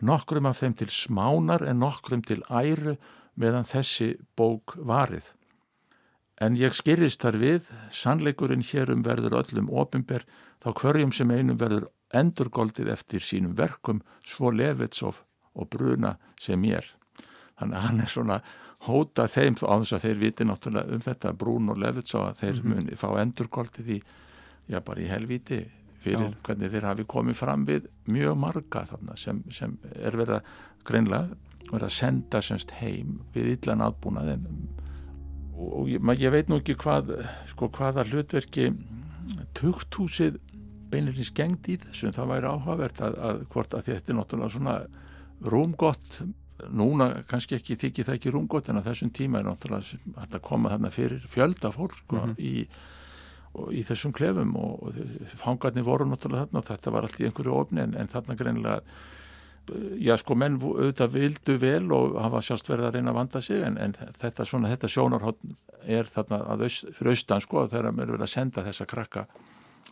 nokkrum 0.00 0.48
af 0.48 0.62
þeim 0.62 0.76
til 0.80 0.88
smánar 0.92 1.66
en 1.68 1.82
nokkrum 1.84 2.24
til 2.24 2.40
æru 2.48 2.96
meðan 3.36 3.68
þessi 3.68 4.14
bók 4.36 4.78
varið. 4.80 5.28
En 6.40 6.56
ég 6.56 6.74
skyrist 6.76 7.22
þar 7.24 7.38
við, 7.40 7.70
sannleikurinn 7.92 8.64
hérum 8.64 9.04
verður 9.04 9.38
öllum 9.40 9.70
ofinber, 9.72 10.24
þá 10.60 10.72
hverjum 10.80 11.12
sem 11.12 11.32
einum 11.32 11.60
verður 11.60 11.88
endurgoldið 12.16 12.92
eftir 12.92 13.24
sínum 13.24 13.56
verkum, 13.56 14.02
svo 14.24 14.52
Levitsov 14.52 15.24
og 15.56 15.68
Bruna 15.72 16.16
sem 16.40 16.64
ég 16.68 16.80
er. 16.80 16.88
Þannig 17.56 17.76
að 17.76 17.86
hann 17.86 18.04
er 18.04 18.12
svona 18.12 18.38
hóta 18.84 19.26
þeim 19.30 19.56
á 19.64 19.74
þess 19.80 19.96
að 19.96 20.04
þeir 20.04 20.20
viti 20.20 20.44
náttúrulega 20.44 20.94
um 20.94 21.02
þetta 21.06 21.32
Brún 21.32 21.72
og 21.72 21.80
Levitsov 21.80 22.28
að 22.28 22.38
þeir 22.42 22.54
mm 22.54 22.62
-hmm. 22.62 22.74
muni 22.74 22.96
fá 22.96 23.08
endurgoldið 23.22 23.90
í, 23.96 23.98
já 24.68 24.80
bara 24.80 25.00
í 25.00 25.08
helviti 25.08 25.64
fyrir 26.02 26.28
já. 26.28 26.34
hvernig 26.42 26.70
þeir 26.70 26.88
hafi 26.90 27.04
komið 27.04 27.34
fram 27.34 27.66
við 27.66 27.88
mjög 28.06 28.36
marga 28.36 28.84
þarna 28.86 29.16
sem, 29.16 29.42
sem 29.50 29.78
er 29.94 30.16
verið 30.16 30.34
að 30.34 30.42
greinlega 30.84 31.28
verið 31.70 31.86
að 31.88 31.96
senda 31.98 32.42
semst 32.42 32.70
heim 32.70 33.20
við 33.34 33.56
illan 33.56 33.80
aðbúnað 33.80 34.32
en 34.36 34.46
og, 35.56 35.72
og 35.80 35.88
ég, 35.90 36.00
ég 36.20 36.32
veit 36.34 36.48
nú 36.48 36.60
ekki 36.60 36.76
hvað 36.78 37.12
sko 37.50 37.70
hvaða 37.74 38.04
hlutverki 38.06 38.70
tukthúsið 39.56 40.38
beinleirins 40.92 41.32
gengt 41.34 41.68
í 41.72 41.78
þessu 41.82 42.10
en 42.10 42.16
það 42.16 42.32
væri 42.34 42.50
áhugavert 42.52 43.00
að, 43.02 43.16
að 43.28 43.44
hvort 43.52 43.74
að 43.74 43.88
þetta 43.88 44.12
er 44.12 44.18
náttúrulega 44.20 44.54
svona 44.54 44.76
rúmgott 45.42 46.20
núna 46.72 47.08
kannski 47.28 47.58
ekki 47.58 47.76
þykir 47.80 48.08
það 48.08 48.18
ekki 48.18 48.32
rúmgott 48.34 48.68
en 48.70 48.80
á 48.80 48.86
þessum 48.86 49.12
tíma 49.14 49.40
er 49.40 49.48
náttúrulega 49.48 50.24
að 50.24 50.38
koma 50.46 50.72
þarna 50.72 50.92
fyrir 50.94 51.26
fjölda 51.28 51.72
fólk 51.74 51.98
sko, 51.98 52.16
mm 52.16 52.22
-hmm. 52.22 52.38
í, 52.38 53.76
í 53.80 53.82
þessum 53.84 54.14
klefum 54.16 54.56
og, 54.56 54.88
og 54.88 55.36
fangarnir 55.36 55.84
voru 55.84 56.08
náttúrulega 56.08 56.46
þarna 56.46 56.62
og 56.62 56.70
þetta 56.70 56.94
var 56.94 57.08
allt 57.08 57.20
í 57.20 57.28
einhverju 57.28 57.52
ofni 57.52 57.84
en, 57.84 57.94
en 57.94 58.08
þarna 58.08 58.38
greinlega 58.38 58.80
já 59.98 60.14
sko 60.20 60.36
menn 60.38 60.58
auðvitað 60.62 61.14
vildu 61.16 61.56
vel 61.58 61.90
og 61.94 62.16
hafa 62.22 62.42
sjálfst 62.44 62.68
verið 62.70 62.88
að 62.88 62.96
reyna 62.96 63.12
að 63.12 63.18
vanda 63.18 63.42
sig 63.42 63.62
en, 63.66 63.78
en 63.82 63.94
þetta, 64.20 64.46
svona, 64.46 64.70
þetta 64.70 64.90
sjónarhótt 64.92 65.40
er 65.82 66.08
þarna 66.10 66.40
aust, 66.54 66.88
fyrir 66.94 67.16
austan 67.16 67.42
sko 67.42 67.66
þegar 67.70 67.92
maður 67.92 68.14
verið 68.14 68.26
að 68.28 68.34
senda 68.34 68.66
þessa 68.66 68.86
krakka 68.86 69.26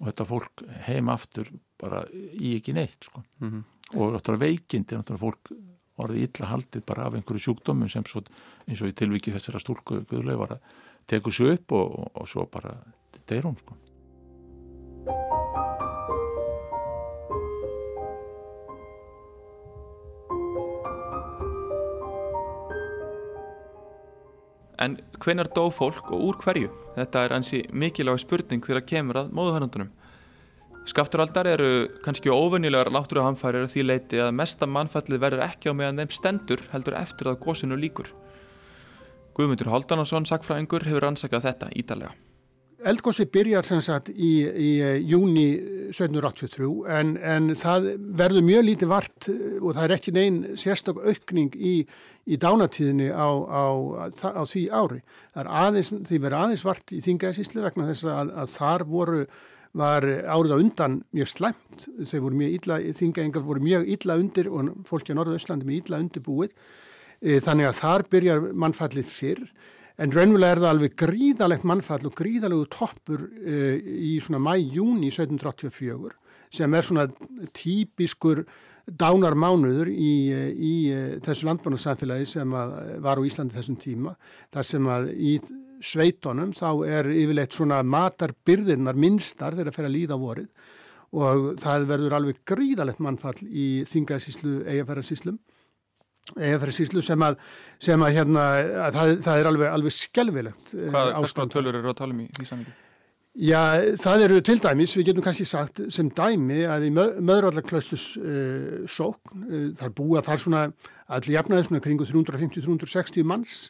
og 0.00 0.08
þetta 0.08 0.26
fólk 0.30 0.64
heim 0.88 1.10
aftur 1.12 1.50
bara 1.80 2.04
í 2.14 2.56
ekki 2.58 2.74
neitt 2.76 3.08
sko 3.08 3.22
mm 3.40 3.50
-hmm. 3.50 3.64
og 3.98 4.14
náttúrulega 4.14 4.46
veikindi 4.46 4.98
náttúrulega 4.98 5.24
fólk 5.26 5.54
orðið 6.01 6.26
illa 6.26 6.51
haldið 6.51 6.86
bara 6.88 7.07
af 7.09 7.16
einhverju 7.18 7.47
sjúkdómum 7.47 7.90
sem 7.90 8.07
svo, 8.09 8.24
eins 8.66 8.82
og 8.82 8.90
í 8.90 8.97
tilviki 8.99 9.34
þessara 9.34 9.62
stúlku 9.62 10.03
guðlega 10.11 10.40
var 10.40 10.57
að 10.57 10.68
teku 11.11 11.32
sér 11.34 11.55
upp 11.59 11.76
og, 11.78 11.99
og, 12.01 12.12
og 12.22 12.30
svo 12.30 12.47
bara 12.51 12.76
deyr 13.28 13.47
hún 13.47 13.59
sko. 13.61 13.78
En 24.84 24.99
hvenar 25.22 25.49
dó 25.55 25.68
fólk 25.72 26.11
og 26.12 26.24
úr 26.28 26.38
hverju? 26.42 26.68
Þetta 26.97 27.20
er 27.24 27.34
ansi 27.36 27.61
mikilvæg 27.72 28.18
spurning 28.20 28.64
þegar 28.66 28.84
kemur 28.90 29.20
að 29.22 29.30
móðuhörnundunum. 29.36 29.92
Skafturaldar 30.85 31.49
eru 31.49 31.68
kannski 32.05 32.28
óvennilegar 32.28 32.91
náttúruhamfærir 32.93 33.70
því 33.72 33.87
leiti 33.87 34.18
að 34.20 34.35
mesta 34.37 34.68
mannfallið 34.68 35.22
verður 35.22 35.47
ekki 35.47 35.72
á 35.72 35.78
meðan 35.78 36.03
þeim 36.03 36.12
stendur 36.12 36.64
heldur 36.74 36.99
eftir 36.99 37.30
að 37.30 37.41
gósinu 37.41 37.78
líkur. 37.80 38.11
Guðmundur 39.35 39.72
Haldanarsson, 39.72 40.28
sakfræðingur, 40.28 40.85
hefur 40.85 41.09
ansakað 41.09 41.49
þetta 41.49 41.70
ítalega. 41.80 42.12
Eldgósi 42.85 43.24
byrjar 43.32 43.64
sem 43.64 43.80
sagt 43.80 44.11
í, 44.12 44.35
í 44.45 44.70
eh, 44.85 44.99
júni 45.09 45.47
1783 45.89 46.68
en, 46.93 47.14
en 47.16 47.47
það 47.57 47.87
verður 48.20 48.45
mjög 48.45 48.66
lítið 48.66 48.91
vart 48.91 49.28
og 49.30 49.70
það 49.70 49.87
er 49.87 49.95
ekki 49.97 50.12
neinn 50.12 50.39
sérstak 50.61 51.01
aukning 51.01 51.57
í, 51.57 51.78
í 52.28 52.39
dánatíðinni 52.43 53.09
á, 53.09 53.24
á, 53.41 53.64
á, 54.05 54.43
því 54.45 54.66
ári. 54.68 55.01
Það 55.32 55.43
er 55.47 55.51
aðeins, 55.62 55.93
því 56.11 56.20
verður 56.26 56.39
aðeins 56.43 56.66
vart 56.68 56.93
í 56.93 57.01
þingaðsíslu 57.09 57.64
vegna 57.64 57.89
þess 57.89 58.11
að, 58.12 58.37
að 58.45 58.55
þar 58.59 58.87
voru 58.93 59.24
var 59.75 60.07
árið 60.07 60.55
á 60.55 60.59
undan 60.59 60.97
mjög 61.14 61.31
slæmt, 61.33 61.87
þau 62.07 62.18
voru 62.29 62.41
mjög 62.41 62.57
illa, 62.59 62.81
þingaengar 62.95 63.45
voru 63.45 63.62
mjög 63.64 63.87
illa 63.97 64.16
undir 64.20 64.51
og 64.51 64.72
fólki 64.87 65.14
á 65.14 65.18
Norðauðslandi 65.18 65.68
mjög 65.68 65.89
illa 65.89 66.03
undirbúið, 66.05 66.53
e, 67.20 67.41
þannig 67.43 67.70
að 67.70 67.81
þar 67.81 68.05
byrjar 68.14 68.45
mannfallið 68.64 69.09
fyrr, 69.11 69.47
en 69.99 70.14
raunverulega 70.14 70.57
er 70.57 70.62
það 70.62 70.72
alveg 70.72 70.95
gríðalegt 71.05 71.66
mannfall 71.70 72.07
og 72.07 72.14
gríðalegu 72.18 72.68
toppur 72.70 73.27
e, 73.43 73.59
í 73.83 74.14
svona 74.22 74.43
mæ-júni 74.43 75.11
1784 75.11 76.14
sem 76.55 76.75
er 76.75 76.87
svona 76.87 77.09
típiskur 77.55 78.45
dánarmánuður 78.85 79.89
í, 79.91 80.14
í 80.55 80.75
þessu 81.25 81.49
landbúnarsafélagi 81.49 82.27
sem 82.29 82.51
var 82.53 83.18
á 83.18 83.22
Íslandi 83.27 83.57
þessum 83.57 83.79
tíma, 83.81 84.12
þar 84.55 84.68
sem 84.68 84.91
að 84.93 85.09
í 85.16 85.39
sveitonum 85.85 86.53
þá 86.57 86.68
er 86.89 87.11
yfirleitt 87.12 87.57
svona 87.57 87.82
matarbyrðinnar 87.87 88.99
minnstar 88.99 89.57
þegar 89.57 89.70
það 89.70 89.78
fer 89.78 89.89
að 89.91 89.97
líða 89.99 90.20
vorið. 90.20 90.70
Og 91.14 91.51
það 91.62 91.89
verður 91.93 92.16
alveg 92.18 92.41
gríðalegt 92.49 93.03
mannfall 93.05 93.37
í 93.47 93.85
þingasíslu 93.87 94.62
eigafærarsíslum 94.66 95.39
eigafærarsíslu 96.32 97.03
sem 97.05 97.20
að, 97.24 97.37
sem 97.82 98.01
að 98.03 98.14
hérna 98.16 98.47
að 98.87 98.97
það, 98.97 99.12
það 99.26 99.41
er 99.41 99.51
alveg, 99.51 99.66
alveg 99.76 99.95
skelvilegt 99.95 100.72
eh, 100.72 100.89
Hvað, 100.89 101.12
hvað 101.37 101.53
tölur 101.53 101.78
eru 101.80 101.93
að 101.93 101.99
tala 102.01 102.16
um 102.16 102.24
í 102.24 102.28
því 102.32 102.49
samvíki? 102.49 102.74
Já, 103.35 103.61
það 103.99 104.24
eru 104.28 104.43
til 104.47 104.61
dæmis, 104.62 104.93
við 104.95 105.09
getum 105.09 105.24
kannski 105.26 105.45
sagt 105.49 105.80
sem 105.91 106.07
dæmi 106.14 106.61
að 106.70 106.85
í 106.87 106.91
möðurallarklaustus 106.95 108.05
uh, 108.20 108.85
sókn, 108.87 109.41
uh, 109.49 109.64
þar 109.80 109.95
búa 109.99 110.22
þar 110.22 110.43
svona 110.45 110.61
allir 111.11 111.35
jafnaði 111.41 111.66
svona 111.66 111.82
kringu 111.82 112.07
350-360 112.07 113.26
manns 113.26 113.64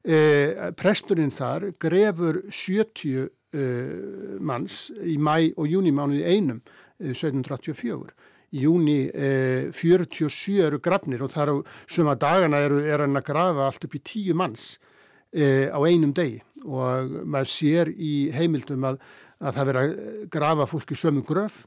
Eh, 0.00 0.70
presturinn 0.80 1.28
þar 1.28 1.74
grefur 1.76 2.38
70 2.48 3.26
eh, 3.52 4.38
manns 4.40 4.86
í 5.04 5.18
mæ 5.20 5.52
og 5.60 5.68
júnimánuði 5.68 6.24
einum 6.24 6.62
eh, 6.96 7.12
1784. 7.12 8.14
Í 8.50 8.64
júni 8.64 8.96
47 9.70 10.56
eru 10.64 10.80
grafnir 10.82 11.20
og 11.22 11.30
þar 11.30 11.52
á 11.54 11.56
suma 11.86 12.16
dagana 12.18 12.64
eru, 12.64 12.80
er 12.82 13.04
hann 13.04 13.14
að 13.20 13.28
grafa 13.28 13.68
allt 13.68 13.84
upp 13.86 13.92
í 13.94 14.00
10 14.02 14.34
manns 14.34 14.72
á 15.30 15.78
einum 15.86 16.10
degi 16.10 16.40
og 16.66 17.12
maður 17.30 17.52
sér 17.52 17.92
í 17.94 18.32
heimildum 18.34 18.88
að, 18.88 18.98
að 19.38 19.54
það 19.54 19.70
verður 19.70 19.84
að 19.84 20.26
grafa 20.34 20.66
fólk 20.66 20.90
í 20.90 20.98
sömu 20.98 21.22
gröf 21.28 21.60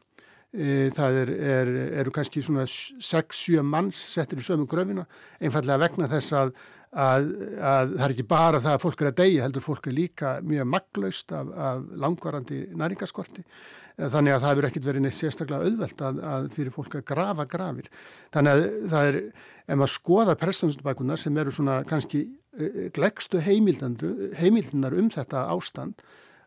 það 0.52 1.22
er, 1.22 1.32
er, 1.54 1.72
eru 2.04 2.12
kannski 2.12 2.44
svona 2.44 2.68
6-7 2.68 3.64
manns 3.64 4.04
settir 4.18 4.44
í 4.44 4.48
sömu 4.50 4.68
gröfina 4.68 5.08
einfallega 5.40 5.86
vegna 5.86 6.12
þess 6.12 6.36
að 6.36 6.52
að, 6.94 7.30
að 7.58 7.94
það 7.94 8.04
er 8.08 8.16
ekki 8.16 8.28
bara 8.30 8.64
það 8.64 8.76
að 8.76 8.84
fólk 8.84 9.02
er 9.02 9.12
að 9.12 9.22
deyja, 9.22 9.46
heldur 9.46 9.66
fólk 9.66 9.88
er 9.90 9.98
líka 9.98 10.34
mjög 10.46 10.68
maglaust 10.74 11.34
af, 11.34 11.54
af 11.70 11.88
langvarandi 12.04 12.66
næringaskorti 12.78 13.46
þannig 13.98 14.34
að 14.34 14.42
það 14.42 14.52
hefur 14.54 14.68
ekkert 14.70 14.88
verið 14.88 15.04
neitt 15.06 15.18
sérstaklega 15.18 15.68
auðvelt 15.68 16.02
að, 16.02 16.22
að 16.34 16.48
fyrir 16.56 16.74
fólk 16.74 16.98
að 16.98 17.06
grafa 17.12 17.46
grafir. 17.50 17.90
Þannig 18.34 18.56
að 18.56 18.64
það 18.94 19.10
er, 19.10 19.20
ef 19.68 19.80
maður 19.80 19.94
skoðar 19.94 20.40
prestansbækunar 20.42 21.22
sem 21.22 21.38
eru 21.44 21.54
svona 21.54 21.78
kannski 21.88 22.24
eh, 22.58 22.90
glegstu 22.96 23.42
heimildunar 23.44 24.98
um 24.98 25.12
þetta 25.14 25.46
ástand, 25.54 26.02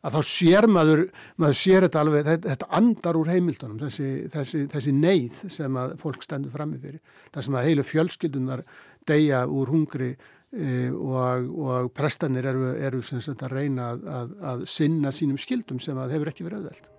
að 0.07 0.19
þá 0.19 0.31
sér 0.31 0.69
maður, 0.71 1.05
maður 1.41 1.59
sér 1.59 1.87
þetta 1.87 2.03
alveg, 2.03 2.29
þetta, 2.45 2.69
andar 2.79 3.19
úr 3.19 3.31
heimildunum, 3.33 3.79
þessi, 3.83 4.11
þessi, 4.31 4.67
þessi 4.71 4.95
neyð 4.95 5.39
sem 5.55 5.79
að 5.81 5.97
fólk 6.03 6.27
stendur 6.27 6.55
frammi 6.55 6.79
fyrir. 6.83 7.01
Það 7.35 7.47
sem 7.47 7.59
að 7.59 7.71
heilu 7.71 7.87
fjölskyldunar 7.87 8.63
deyja 9.07 9.45
úr 9.51 9.71
hungri 9.71 10.15
og, 10.55 11.49
og 11.59 11.89
prestanir 11.97 12.47
eru, 12.53 12.71
eru 12.79 13.03
sagt, 13.03 13.43
að 13.43 13.57
reyna 13.59 13.93
að, 13.93 14.05
að, 14.07 14.37
að 14.53 14.69
sinna 14.71 15.13
sínum 15.13 15.41
skildum 15.41 15.81
sem 15.83 15.99
að 15.99 16.17
hefur 16.17 16.33
ekki 16.33 16.47
verið 16.47 16.67
auðveld. 16.67 16.93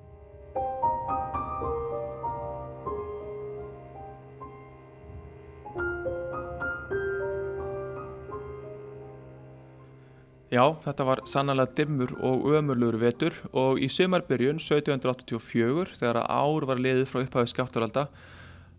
Já, 10.48 10.64
þetta 10.86 11.04
var 11.04 11.20
sannlega 11.28 11.74
dimmur 11.76 12.14
og 12.24 12.45
ömurluður 12.56 12.95
vetur 13.02 13.36
og 13.52 13.82
í 13.84 13.89
sömarbyrjun 13.91 14.62
1784 14.64 15.98
þegar 16.00 16.22
ár 16.24 16.68
var 16.70 16.80
liðið 16.80 17.10
frá 17.10 17.20
upphæðu 17.26 17.52
skátturalda 17.52 18.06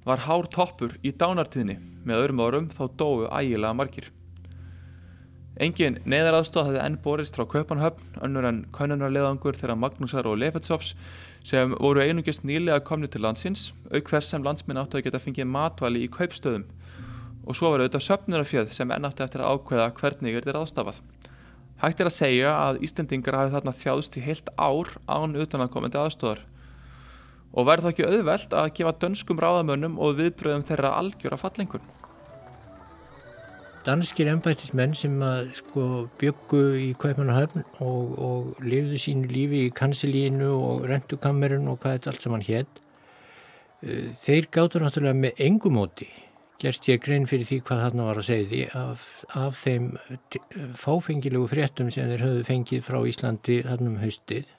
var 0.08 0.24
hár 0.24 0.48
toppur 0.48 0.96
í 1.04 1.12
dánartíðni 1.12 1.76
með 2.08 2.22
öðrum 2.22 2.40
árum 2.40 2.70
þá 2.72 2.82
dóu 2.96 3.26
ægilega 3.28 3.76
margir. 3.76 4.08
Engin 5.58 5.96
neðaraðstóð 6.06 6.68
hafði 6.68 6.82
enn 6.84 6.96
borist 7.02 7.34
frá 7.34 7.42
Kaupanhöfn, 7.50 8.02
önnur 8.22 8.46
en 8.46 8.60
kannunarleðangur 8.76 9.56
þegar 9.58 9.80
Magnúsar 9.82 10.28
og 10.30 10.36
Lefetsovs 10.38 10.92
sem 11.46 11.72
voru 11.74 12.04
einungist 12.04 12.44
nýlega 12.46 12.78
komni 12.86 13.10
til 13.10 13.24
landsins 13.24 13.72
auk 13.90 14.12
þess 14.12 14.30
sem 14.30 14.44
landsminn 14.46 14.78
áttu 14.78 15.00
að 15.00 15.08
geta 15.08 15.22
fengið 15.22 15.50
matvæli 15.50 16.04
í 16.06 16.12
kaupstöðum 16.14 16.68
og 17.42 17.58
svo 17.58 17.72
var 17.72 17.82
auðvitað 17.82 18.06
söpnurafjöð 18.06 18.72
sem 18.76 18.94
enn 18.94 19.08
átti 19.08 19.26
eftir 19.26 19.42
að 19.42 19.56
ákveða 19.56 19.90
hvernig 19.98 20.36
er 20.36 20.44
þetta 20.44 20.56
ráðstafað. 20.60 21.02
Hægt 21.82 22.02
er 22.02 22.10
að 22.10 22.18
segja 22.20 22.54
að 22.54 22.82
Íslandingar 22.86 23.38
hafi 23.40 23.54
þarna 23.56 23.76
þjáðst 23.82 24.18
í 24.20 24.26
heilt 24.28 24.54
ár 24.54 24.94
án 25.10 25.38
utanakomandi 25.42 25.98
aðstóðar 25.98 26.44
og 27.50 27.66
verður 27.66 27.88
það 27.88 27.94
ekki 27.96 28.10
auðvelt 28.12 28.58
að 28.62 28.74
gefa 28.78 28.98
dönskum 29.02 29.40
ráðamönnum 29.42 29.98
og 29.98 30.18
viðbröðum 30.20 30.66
þeirra 30.68 30.98
algjöra 31.00 31.40
fallengun. 31.40 31.97
Danskir 33.88 34.28
ennbættismenn 34.28 34.92
sem 34.98 35.14
að 35.24 35.54
sko 35.62 35.82
byggu 36.20 36.62
í 36.76 36.88
Kaupmannahöfn 37.00 37.64
og, 37.80 38.18
og 38.20 38.60
lifðu 38.60 39.00
sínu 39.00 39.30
lífi 39.32 39.62
í 39.64 39.72
kansilínu 39.72 40.50
og 40.52 40.84
rentukammerun 40.90 41.70
og 41.72 41.78
hvað 41.80 41.96
þetta 41.96 42.12
allt 42.12 42.26
saman 42.26 42.44
hétt, 42.44 42.82
eh, 43.80 44.10
þeir 44.12 44.50
gáttu 44.52 44.82
náttúrulega 44.82 45.22
með 45.22 45.40
engumóti 45.46 46.10
gerst 46.58 46.88
ég 46.90 47.00
grein 47.00 47.26
fyrir 47.30 47.46
því 47.46 47.60
hvað 47.64 47.82
þarna 47.84 48.06
var 48.08 48.20
að 48.20 48.28
segja 48.28 48.68
af, 48.76 49.02
af 49.38 49.58
þeim 49.62 49.92
fáfengilegu 50.76 51.48
fréttum 51.50 51.90
sem 51.94 52.10
þeir 52.10 52.24
höfðu 52.26 52.46
fengið 52.48 52.86
frá 52.86 52.98
Íslandi 53.06 53.60
þarna 53.66 53.92
um 53.92 54.00
haustið 54.02 54.50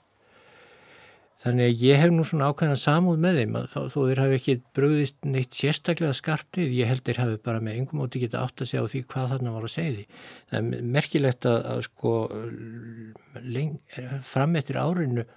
Þannig 1.39 1.69
að 1.69 1.83
ég 1.85 2.01
hef 2.01 2.09
nú 2.11 2.23
svona 2.27 2.49
ákveðan 2.51 2.79
samúð 2.81 3.19
með 3.23 3.37
þeim 3.39 3.53
að 3.55 3.67
þó, 3.71 3.99
þeir 4.09 4.19
hafi 4.19 4.35
ekki 4.35 4.55
bröðist 4.75 5.19
neitt 5.23 5.55
sérstaklega 5.55 6.17
skarpnið, 6.17 6.73
ég 6.75 6.89
held 6.91 7.05
þeir 7.07 7.21
hafi 7.21 7.37
bara 7.45 7.61
með 7.63 7.77
engum 7.79 8.01
móti 8.01 8.19
geta 8.19 8.41
átt 8.43 8.59
að 8.59 8.71
segja 8.73 8.83
á 8.83 8.91
því 8.91 9.01
hvað 9.13 9.31
þarna 9.33 9.53
var 9.55 9.67
að 9.69 9.73
segja 9.77 9.93
því. 9.93 10.03
Það 10.49 10.59
er 10.59 10.83
merkilegt 10.97 11.47
að, 11.47 11.61
að 11.71 11.81
sko 11.87 12.13
leng, 13.55 13.79
fram 14.33 14.59
eftir 14.59 14.81
árinu 14.83 15.27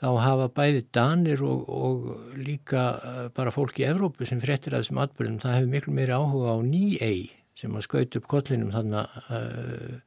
þá 0.00 0.08
hafa 0.24 0.50
bæði 0.56 0.82
danir 0.96 1.44
og, 1.44 1.68
og 1.68 2.36
líka 2.40 2.88
uh, 2.96 3.22
bara 3.36 3.52
fólk 3.52 3.84
í 3.84 3.88
Evrópu 3.92 4.24
sem 4.28 4.40
fréttir 4.40 4.72
að 4.72 4.86
þessum 4.86 5.04
atbyrjum, 5.04 5.40
það 5.44 5.58
hefur 5.58 5.72
miklu 5.76 5.98
meiri 6.00 6.16
áhuga 6.16 6.56
á 6.56 6.58
ný-ei 6.64 7.24
sem 7.54 7.76
að 7.76 7.84
skaut 7.84 8.16
upp 8.16 8.32
kollinum 8.32 8.72
þarna 8.72 9.08
uh, 9.28 9.98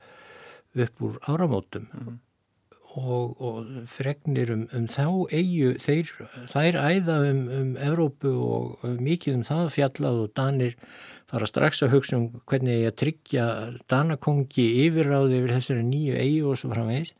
upp 0.82 1.04
úr 1.06 1.22
áramótum. 1.30 1.92
Mm 1.94 2.08
-hmm 2.08 2.24
og, 2.96 3.42
og 3.42 3.68
fregnir 3.92 4.52
um, 4.54 4.64
um 4.76 4.88
þá 4.90 5.06
eigu, 5.36 5.74
þeir, 5.84 6.12
þær 6.50 6.80
æða 6.80 7.18
um, 7.30 7.44
um 7.60 7.70
Evrópu 7.90 8.32
og 8.32 8.88
mikið 9.04 9.40
um 9.40 9.46
það 9.48 9.72
fjallað 9.76 10.20
og 10.24 10.34
Danir 10.38 10.76
fara 11.28 11.50
strax 11.50 11.84
að 11.84 11.96
hugsa 11.98 12.18
um 12.18 12.28
hvernig 12.48 12.84
ég 12.84 12.92
að 12.92 13.00
tryggja 13.04 13.48
Danakongi 13.92 14.68
yfirráði 14.86 15.42
yfir 15.42 15.56
þessari 15.58 15.88
nýju 15.88 16.20
eigu 16.22 16.52
og 16.54 16.62
svo 16.62 16.72
framvegs. 16.72 17.14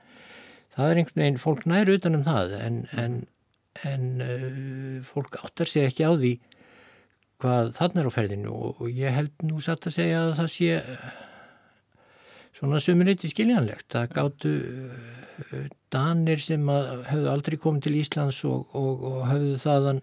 Það 0.78 0.92
er 0.92 1.02
einhvern 1.02 1.24
veginn, 1.24 1.42
fólk 1.42 1.66
nær 1.70 1.92
utanum 1.92 2.24
það 2.26 2.54
en, 2.62 2.82
en, 3.02 3.18
en 3.88 4.08
uh, 4.24 5.00
fólk 5.08 5.40
áttar 5.42 5.70
sig 5.70 5.90
ekki 5.90 6.08
á 6.08 6.14
því 6.16 6.38
hvað 7.42 7.74
þann 7.78 8.02
er 8.02 8.10
á 8.10 8.12
ferðinu 8.14 8.54
og, 8.54 8.82
og 8.82 8.94
ég 8.94 9.14
held 9.14 9.46
nú 9.46 9.60
satt 9.62 9.86
að 9.90 9.98
segja 10.00 10.22
að 10.24 10.38
það 10.40 10.54
sé 10.56 10.78
svona 12.58 12.82
sömurleiti 12.84 13.30
skiljanlegt. 13.32 13.88
Það 13.94 14.14
gáttu 14.18 14.54
uh, 14.58 15.68
danir 15.94 16.42
sem 16.44 16.64
hefðu 16.68 17.32
aldrei 17.32 17.60
komið 17.62 17.88
til 17.88 18.00
Íslands 18.02 18.42
og, 18.50 18.66
og, 18.78 19.06
og 19.12 19.20
hefðu 19.32 19.60
þaðan 19.64 20.02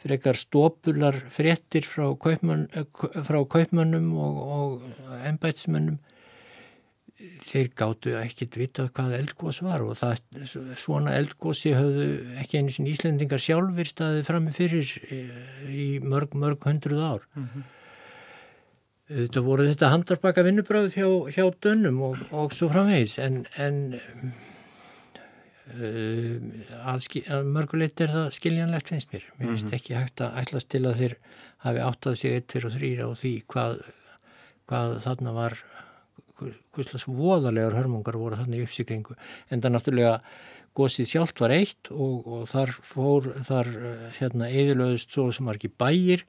fyrir 0.00 0.16
eitthvað 0.16 0.38
stópular 0.40 1.18
fréttir 1.32 1.84
frá, 1.84 2.06
kaupmann, 2.16 2.68
eh, 2.72 2.86
frá 3.26 3.42
kaupmannum 3.52 4.14
og, 4.16 4.38
og 4.56 5.18
ennbætsmannum 5.28 5.98
þeir 7.44 7.68
gáttu 7.76 8.14
ekkit 8.16 8.56
vitað 8.56 8.92
hvað 8.96 9.16
eldgós 9.18 9.60
var 9.64 9.82
og 9.84 9.98
það, 10.00 10.22
svona 10.80 11.16
eldgósi 11.18 11.74
höfðu 11.76 12.06
ekki 12.40 12.60
einu 12.60 12.72
sin 12.72 12.88
Íslendingar 12.88 13.42
sjálfur 13.42 13.88
staðið 13.88 14.28
frammi 14.28 14.54
fyrir 14.56 14.94
eh, 15.10 15.34
í 15.68 15.88
mörg, 16.00 16.36
mörg 16.38 16.64
hundruð 16.64 17.04
ár. 17.04 17.28
Mm 17.34 17.48
-hmm. 17.50 17.68
Þetta 19.10 19.42
voru 19.42 19.66
þetta 19.66 19.90
handarbaka 19.90 20.44
vinnubröð 20.46 20.92
hjá, 20.94 21.08
hjá 21.34 21.44
dönnum 21.64 21.98
og, 22.06 22.20
og 22.30 22.52
svo 22.54 22.68
framvegis 22.70 23.16
en, 23.18 23.40
en 23.58 23.80
uh, 25.74 26.36
að, 26.92 27.08
að 27.26 27.48
mörgulegt 27.50 28.04
er 28.04 28.12
það 28.14 28.28
skiljanlegt 28.38 28.92
finnst 28.92 29.10
mér. 29.10 29.26
Mér 29.38 29.50
finnst 29.50 29.66
-hmm. 29.66 29.80
ekki 29.80 29.98
hægt 29.98 30.22
að 30.22 30.38
ætlas 30.44 30.68
til 30.70 30.84
að 30.86 31.02
þeir 31.02 31.16
hafi 31.66 31.82
áttað 31.88 32.14
sig 32.22 32.36
1, 32.38 32.46
2 32.54 32.66
og 32.68 32.76
3 32.78 32.92
á 33.02 33.08
því 33.22 33.34
hvað, 33.50 33.82
hvað 34.70 34.96
þarna 35.04 35.34
var 35.36 35.58
hvistlas 36.74 37.06
voðalegar 37.08 37.76
hörmungar 37.76 38.16
voru 38.16 38.38
þarna 38.38 38.60
í 38.60 38.64
uppsiklingu 38.64 39.16
en 39.50 39.60
það 39.60 39.74
náttúrulega 39.74 40.14
gósið 40.78 41.10
sjálft 41.10 41.42
var 41.42 41.52
eitt 41.54 41.90
og, 41.90 42.26
og 42.26 42.48
þar 42.48 42.72
fór 42.86 43.26
þar 43.46 43.70
hérna 44.20 44.48
eðilöðust 44.48 45.10
svo 45.12 45.28
sem 45.34 45.48
var 45.50 45.58
ekki 45.58 45.72
bægir 45.82 46.24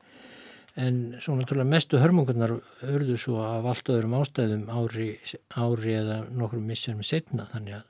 en 0.79 0.99
svo 1.19 1.35
náttúrulega 1.35 1.67
mestu 1.67 1.99
hörmungarnar 1.99 2.53
örðu 2.87 3.17
svo 3.19 3.41
af 3.43 3.67
allt 3.67 3.91
öðrum 3.91 4.15
ástæðum 4.21 4.69
ári, 4.71 5.09
ári 5.51 5.95
eða 5.99 6.21
nokkrum 6.31 6.63
missurum 6.67 7.03
setna 7.03 7.47
þannig 7.51 7.81
að 7.81 7.87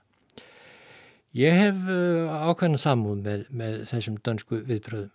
ég 1.38 1.58
hef 1.60 1.86
uh, 1.86 2.50
ákveðna 2.50 2.82
samúð 2.82 3.22
með, 3.28 3.46
með 3.54 3.78
þessum 3.92 4.18
dönsku 4.26 4.64
viðbröðum. 4.68 5.14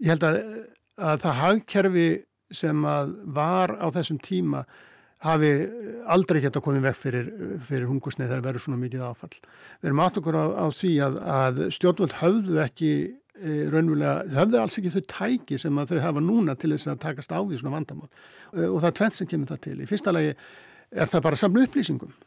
Ég 0.00 0.14
held 0.14 0.26
að, 0.26 0.40
að 0.98 1.24
það 1.24 1.40
hagkerfi 1.44 2.08
sem 2.50 2.86
var 3.36 3.76
á 3.78 3.86
þessum 3.94 4.18
tíma 4.24 4.64
hafi 5.20 5.50
aldrei 6.08 6.40
gett 6.40 6.56
að 6.56 6.64
koma 6.64 6.82
vekk 6.82 6.98
fyrir, 6.98 7.26
fyrir 7.62 7.88
hungusneið 7.90 8.30
þegar 8.30 8.44
verður 8.46 8.64
svona 8.64 8.80
mikið 8.80 9.02
áfall. 9.04 9.34
Við 9.80 9.90
erum 9.90 10.02
átt 10.02 10.20
okkur 10.20 10.38
á, 10.40 10.44
á 10.64 10.66
því 10.72 10.92
að, 11.04 11.18
að 11.36 11.60
stjórnvöld 11.76 12.16
höfðu 12.22 12.60
ekki 12.64 12.92
e, 13.40 13.56
raunverulega, 13.72 14.14
þau 14.30 14.40
höfðu 14.40 14.60
alls 14.60 14.80
ekki 14.80 14.94
þau 14.94 15.04
tæki 15.14 15.60
sem 15.60 15.84
þau 15.90 16.00
hafa 16.04 16.24
núna 16.24 16.56
til 16.60 16.72
þess 16.74 16.92
að 16.92 17.04
takast 17.06 17.32
á 17.32 17.40
því 17.40 17.60
svona 17.60 17.76
vandamál 17.78 18.08
e, 18.08 18.66
og 18.68 18.80
það 18.80 18.90
er 18.90 18.98
tvent 19.00 19.20
sem 19.20 19.30
kemur 19.30 19.52
það 19.52 19.62
til. 19.68 19.76
Í 19.80 19.88
fyrsta 19.90 20.14
lagi 20.14 20.34
er 20.90 21.10
það 21.10 21.24
bara 21.28 21.40
samlu 21.40 21.64
upplýsingum 21.66 22.18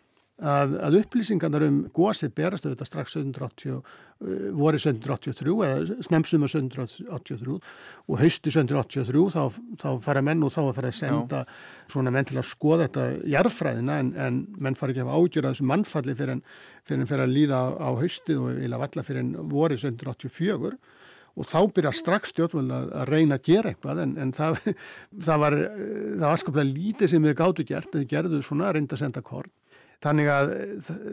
að, 0.41 0.74
að 0.82 0.97
upplýsingarnar 1.03 1.66
um 1.68 1.78
gósið 1.93 2.34
berast 2.38 2.66
auðvitað 2.66 2.89
strax 2.89 3.16
1780, 3.20 3.76
uh, 3.78 4.47
voru 4.57 4.80
1783 4.80 5.55
eða 5.68 5.97
snemsum 6.07 6.45
1783 6.47 7.57
og 7.57 8.20
hausti 8.20 8.53
1783 8.53 9.26
þá, 9.36 9.59
þá 9.84 9.89
fara 10.03 10.24
menn 10.26 10.43
og 10.45 10.53
þá 10.55 10.61
fara 10.76 10.91
að 10.91 10.99
senda 10.99 11.43
Já. 11.43 11.59
svona 11.93 12.14
menn 12.16 12.30
til 12.30 12.39
að 12.41 12.49
skoða 12.49 12.88
þetta 12.88 13.05
jarðfræðina 13.36 13.99
en, 14.01 14.11
en 14.18 14.41
menn 14.57 14.80
fara 14.80 14.95
ekki 14.95 15.05
að 15.05 15.11
hafa 15.11 15.22
ágjörða 15.22 15.53
þessu 15.53 15.70
mannfalli 15.70 16.18
fyrir 16.18 16.36
en 16.38 16.43
fyrir, 16.89 17.24
að 17.24 17.38
líða 17.38 17.61
á 17.78 17.89
haustið 18.01 18.43
og 18.43 18.64
eila 18.66 18.82
valla 18.82 19.05
fyrir 19.05 19.24
en 19.24 19.34
voru 19.53 19.80
1784 19.80 20.76
og 21.34 21.50
þá 21.50 21.60
byrjar 21.74 21.98
strax 21.98 22.34
stjórnvöld 22.34 22.74
að, 22.76 22.88
að 23.02 23.10
reyna 23.10 23.40
að 23.40 23.48
gera 23.50 23.74
eitthvað 23.74 24.04
en, 24.06 24.16
en 24.22 24.34
það, 24.36 24.60
það 25.28 25.44
var 25.46 25.60
það 25.60 26.28
var 26.28 26.42
skaplega 26.44 26.70
lítið 26.70 27.14
sem 27.14 27.28
við 27.28 27.38
gáttu 27.42 27.68
gert, 27.68 27.94
þau 27.94 28.10
gerðu 28.16 28.42
svona 28.46 28.74
reynda 28.76 29.00
senda 29.00 29.24
korn 29.26 29.52
Þannig 30.04 30.30
að 30.32 30.52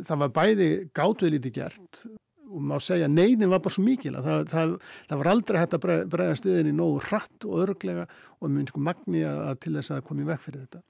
það 0.06 0.20
var 0.24 0.32
bæði 0.34 0.68
gátuð 0.96 1.32
lítið 1.36 1.56
gert 1.60 2.02
og 2.50 2.62
má 2.66 2.74
segja 2.82 3.06
neyðin 3.06 3.52
var 3.52 3.60
bara 3.62 3.74
svo 3.76 3.84
mikil 3.86 4.16
að 4.18 4.24
það, 4.26 4.40
það, 4.50 4.72
það 5.10 5.20
var 5.20 5.28
aldrei 5.30 5.58
hægt 5.60 5.76
að 5.76 5.84
bregða 6.10 6.38
stuðinni 6.40 6.72
nógu 6.74 7.02
hratt 7.06 7.46
og 7.46 7.60
örglega 7.64 8.06
og 8.40 8.50
mjög 8.50 8.80
magni 8.82 9.22
að 9.26 9.52
til 9.62 9.76
þess 9.76 9.94
að 9.94 10.06
komi 10.08 10.26
vekk 10.26 10.42
fyrir 10.42 10.64
þetta. 10.64 10.82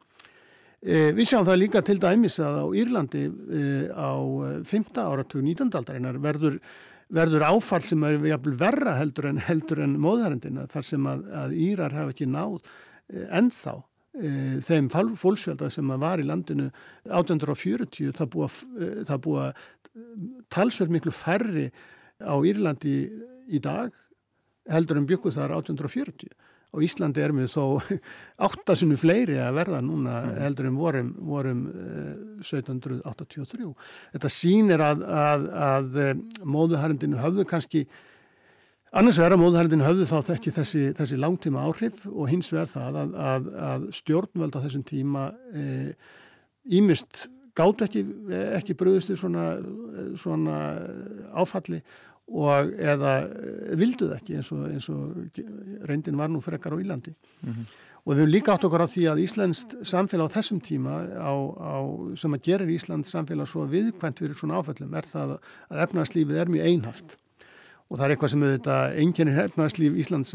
E, 0.81 1.11
við 1.13 1.29
sjáum 1.29 1.45
það 1.45 1.61
líka 1.61 1.83
til 1.85 1.99
dæmis 2.01 2.39
að 2.41 2.57
á 2.65 2.67
Írlandi 2.81 3.27
e, 3.29 3.65
á 3.93 4.13
5. 4.73 4.89
áratug 5.05 5.45
19. 5.45 5.69
aldarinnar 5.69 6.21
verður, 6.25 6.57
verður 7.15 7.45
áfall 7.49 7.83
sem 7.87 8.03
er 8.07 8.19
verra 8.59 8.97
heldur 8.99 9.31
en, 9.31 9.41
heldur 9.49 9.83
en 9.85 9.97
móðarendina 10.01 10.67
þar 10.71 10.87
sem 10.87 11.07
að, 11.11 11.25
að 11.43 11.55
Írar 11.67 11.97
hafa 11.97 12.15
ekki 12.15 12.29
náð 12.31 12.59
e, 12.61 13.25
ennþá 13.41 13.77
e, 14.15 14.33
þeim 14.67 14.91
fólksvelda 15.19 15.71
sem 15.73 15.95
var 16.03 16.23
í 16.23 16.27
landinu 16.29 16.69
1840 17.09 18.15
það 18.19 18.31
búa, 18.35 18.51
e, 18.79 18.93
það 19.09 19.25
búa 19.27 19.49
talsverð 20.55 20.95
miklu 20.95 21.15
færri 21.15 21.67
á 22.23 22.35
Írlandi 22.47 22.95
í 23.51 23.63
dag 23.63 23.95
heldur 24.71 25.01
en 25.01 25.09
byggu 25.09 25.33
þar 25.35 25.57
1840 25.59 26.31
og 26.71 26.85
Íslandi 26.87 27.23
er 27.25 27.35
með 27.35 27.51
þó 27.55 27.65
áttasinu 28.47 28.99
fleiri 29.01 29.41
að 29.43 29.57
verða 29.59 29.81
núna 29.85 30.21
mm. 30.21 30.37
heldur 30.45 30.71
en 30.71 30.79
vorum, 30.79 31.11
vorum 31.31 31.65
1783. 32.43 33.73
Þetta 34.15 34.31
sínir 34.35 34.85
að, 34.85 35.03
að, 35.25 35.51
að 35.71 35.99
móðuharendinu 36.47 37.21
höfðu 37.21 37.49
kannski 37.51 37.87
Annars 38.91 39.21
vegar 39.21 39.37
að 39.37 39.39
móðhælindin 39.45 39.85
höfðu 39.87 40.05
þá 40.11 40.17
þekki 40.33 40.51
þessi, 40.57 40.81
þessi 40.99 41.17
langtíma 41.23 41.63
áhrif 41.63 42.01
og 42.11 42.27
hins 42.27 42.49
vegar 42.51 42.67
það 42.73 42.97
að, 42.99 43.13
að, 43.23 43.45
að 43.67 43.85
stjórnvöld 44.01 44.57
á 44.59 44.65
þessum 44.65 44.83
tíma 44.89 45.27
ímist 46.67 47.21
e, 47.29 47.31
gátt 47.61 47.85
ekki, 47.87 48.03
ekki 48.59 48.75
bröðustu 48.79 49.15
svona, 49.21 49.45
svona 50.19 50.57
áfalli 51.39 51.79
og 52.31 52.73
eða 52.79 53.15
vilduð 53.79 54.17
ekki 54.17 54.39
eins 54.39 54.51
og, 54.55 54.67
eins 54.71 54.89
og 54.93 55.41
reyndin 55.89 56.19
var 56.19 56.31
nú 56.31 56.43
frekar 56.45 56.77
á 56.77 56.79
Ílandi. 56.79 57.15
Mm 57.43 57.53
-hmm. 57.53 57.71
Og 58.07 58.15
við 58.15 58.21
hefum 58.21 58.33
líka 58.33 58.53
átt 58.55 58.65
okkur 58.65 58.81
á 58.81 58.89
því 58.89 59.03
að 59.11 59.23
Íslands 59.27 59.67
samfélag 59.83 60.31
á 60.31 60.35
þessum 60.37 60.61
tíma 60.61 60.93
á, 61.21 61.33
á, 61.61 61.77
sem 62.17 62.33
að 62.33 62.43
gerir 62.43 62.69
Íslands 62.69 63.11
samfélag 63.11 63.47
svo 63.47 63.67
viðkvæmt 63.67 64.19
fyrir 64.19 64.35
svona 64.35 64.57
áfallum 64.57 64.95
er 64.95 65.05
það 65.05 65.39
að 65.71 65.83
efnarslífið 65.85 66.37
er 66.37 66.49
mjög 66.49 66.65
einhaft 66.65 67.17
og 67.91 67.99
það 67.99 68.05
er 68.05 68.11
eitthvað 68.11 68.31
sem 68.31 68.43
auðvitað 68.43 68.99
enginnir 69.03 69.35
hefnarslíf 69.35 69.97
Íslands 69.99 70.35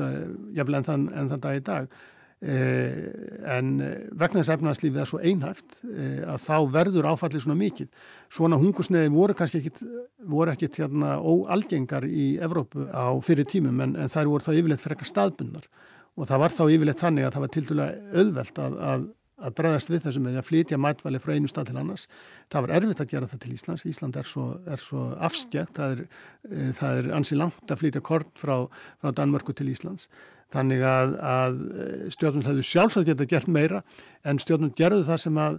jafnlega 0.53 0.77
en 0.77 0.83
þann, 0.83 1.05
en 1.15 1.29
þann 1.29 1.39
dag 1.39 1.55
í 1.55 1.63
dag 1.63 1.87
eh, 1.87 2.14
en 2.43 3.69
vegna 4.11 4.41
þess 4.41 4.53
efnarslífið 4.53 5.01
er 5.01 5.09
svo 5.09 5.19
einhæft 5.23 5.79
eh, 5.87 6.21
að 6.27 6.41
þá 6.43 6.57
verður 6.73 7.07
áfallið 7.13 7.45
svona 7.45 7.57
mikið. 7.59 7.89
Svona 8.33 8.59
hungusneiði 8.61 9.13
voru 9.13 9.35
kannski 9.37 9.61
ekkit 9.63 9.83
voru 10.29 10.53
ekkit 10.53 10.81
hérna 10.83 11.15
óalgengar 11.23 12.05
í 12.05 12.35
Evrópu 12.43 12.87
á 12.91 13.15
fyrir 13.23 13.47
tímum 13.49 13.79
en, 13.81 13.95
en 13.95 14.11
þær 14.11 14.31
voru 14.33 14.45
þá 14.45 14.53
yfirleitt 14.53 14.83
fyrir 14.83 14.97
eitthvað 14.97 15.13
staðbundnar. 15.13 15.69
Og 16.15 16.29
það 16.29 16.43
var 16.43 16.55
þá 16.55 16.63
yfirleitt 16.65 17.03
þannig 17.03 17.27
að 17.27 17.35
það 17.35 17.45
var 17.45 17.53
til 17.55 17.65
dæla 17.69 17.87
auðvelt 18.15 18.61
að, 18.65 18.77
að 18.91 19.07
að 19.35 19.55
bregðast 19.57 19.91
við 19.91 20.05
þessum 20.05 20.25
með 20.25 20.37
að 20.39 20.47
flytja 20.47 20.79
mætvali 20.79 21.19
frá 21.19 21.33
einu 21.35 21.49
stað 21.51 21.69
til 21.69 21.79
annars. 21.81 22.05
Það 22.53 22.65
var 22.65 22.73
erfitt 22.77 23.01
að 23.03 23.09
gera 23.11 23.29
það 23.31 23.41
til 23.43 23.55
Íslands. 23.55 23.85
Ísland 23.89 24.19
er 24.19 24.29
svo, 24.29 24.45
svo 24.79 25.07
afskjækt. 25.27 25.73
Það 25.75 25.95
er, 25.95 26.03
e, 26.49 26.67
það 26.77 26.99
er 27.01 27.09
ansi 27.17 27.39
langt 27.39 27.73
að 27.73 27.81
flytja 27.81 28.03
kort 28.05 28.31
frá, 28.39 28.55
frá 29.03 29.11
Danmörku 29.17 29.55
til 29.55 29.67
Íslands. 29.73 30.07
Þannig 30.53 30.85
að, 30.87 31.15
að 31.25 31.57
eh, 31.65 32.05
stjórnum 32.13 32.45
hefðu 32.45 32.63
sjálfsagt 32.63 33.09
geta 33.09 33.25
gert 33.27 33.49
meira 33.51 33.81
en 34.23 34.39
stjórnum 34.39 34.71
gerðu 34.77 35.01
það 35.07 35.19
sem 35.23 35.39
að 35.41 35.57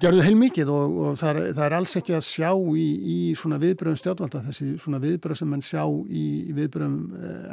gerðu 0.00 0.24
heil 0.24 0.38
mikið 0.40 0.70
og, 0.72 0.94
og 1.04 1.18
það, 1.20 1.30
er, 1.42 1.48
það 1.58 1.66
er 1.66 1.76
alls 1.76 1.96
ekki 2.00 2.14
að 2.16 2.24
sjá 2.26 2.48
í, 2.56 2.86
í 3.14 3.16
svona 3.36 3.58
viðbröðum 3.60 4.00
stjórnvalda 4.00 4.40
þessi 4.46 4.70
svona 4.80 5.02
viðbröð 5.02 5.40
sem 5.42 5.52
mann 5.52 5.62
sjá 5.62 5.82
í, 5.84 6.24
í 6.48 6.56
viðbröðum 6.56 6.96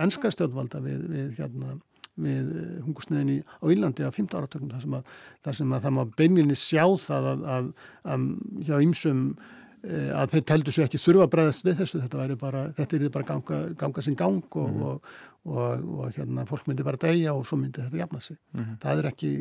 ennska 0.05 0.31
stjórnvalda 0.31 0.79
við, 0.85 1.03
við 1.11 1.33
hérna 1.41 1.75
við 2.25 2.51
eh, 2.57 2.75
hungusnöðinni 2.85 3.39
á 3.41 3.65
Ílandi 3.73 4.05
á 4.05 4.11
15 4.11 4.37
áratöknum 4.39 4.73
þar 4.73 4.83
sem 4.85 4.97
að, 4.97 5.15
þar 5.45 5.57
sem 5.59 5.73
að 5.73 5.87
það 5.87 5.95
má 5.97 6.03
beininni 6.19 6.59
sjá 6.59 6.85
það 7.05 7.31
að, 7.31 7.43
að, 7.55 7.71
að 8.13 8.27
hjá 8.67 8.75
ýmsum 8.85 9.23
eh, 9.87 10.11
að 10.17 10.35
þeir 10.35 10.45
teldu 10.51 10.75
svo 10.75 10.85
ekki 10.85 11.01
þurfa 11.01 11.27
að 11.27 11.33
bregðast 11.35 11.67
við 11.67 11.81
þessu 11.81 12.03
þetta 12.05 12.27
er 12.27 12.37
bara, 12.45 12.63
þetta 12.77 12.99
er 12.99 13.09
bara 13.17 13.29
ganga, 13.33 13.61
ganga 13.83 14.05
sin 14.05 14.19
gang 14.19 14.59
og, 14.61 14.69
mm 14.69 14.77
-hmm. 14.77 14.87
og, 14.91 15.17
og, 15.51 15.89
og 16.01 16.13
hérna 16.17 16.45
fólk 16.49 16.69
myndi 16.69 16.87
bara 16.87 17.01
degja 17.01 17.33
og 17.33 17.47
svo 17.47 17.57
myndi 17.57 17.81
þetta 17.81 18.03
jafna 18.03 18.19
sig. 18.19 18.37
Mm 18.53 18.63
-hmm. 18.63 18.77
Það 18.83 18.99
er 18.99 19.11
ekki, 19.13 19.33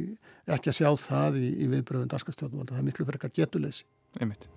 ekki 0.46 0.70
að 0.70 0.78
sjá 0.80 0.90
það 0.96 1.42
í, 1.42 1.48
í 1.64 1.70
viðbröðun 1.74 2.12
darskastjóðum 2.14 2.66
það 2.66 2.78
er 2.78 2.88
miklu 2.88 3.06
eitthvað 3.06 3.36
getuleysi. 3.36 3.84
Einmitt. 4.20 4.48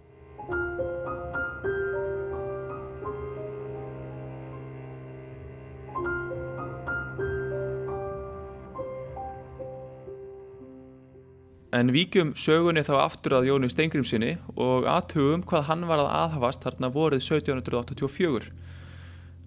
En 11.74 11.90
víkjum 11.90 12.36
sögunni 12.38 12.84
þá 12.86 12.94
aftur 13.02 13.34
að 13.40 13.48
Jóni 13.48 13.68
Steingrimsinni 13.72 14.36
og 14.62 14.86
aðtugum 14.86 15.42
hvað 15.50 15.64
hann 15.72 15.88
var 15.90 16.04
að 16.04 16.12
aðhafast 16.20 16.62
þarna 16.68 16.92
vorið 16.94 17.24
1784. 17.26 18.52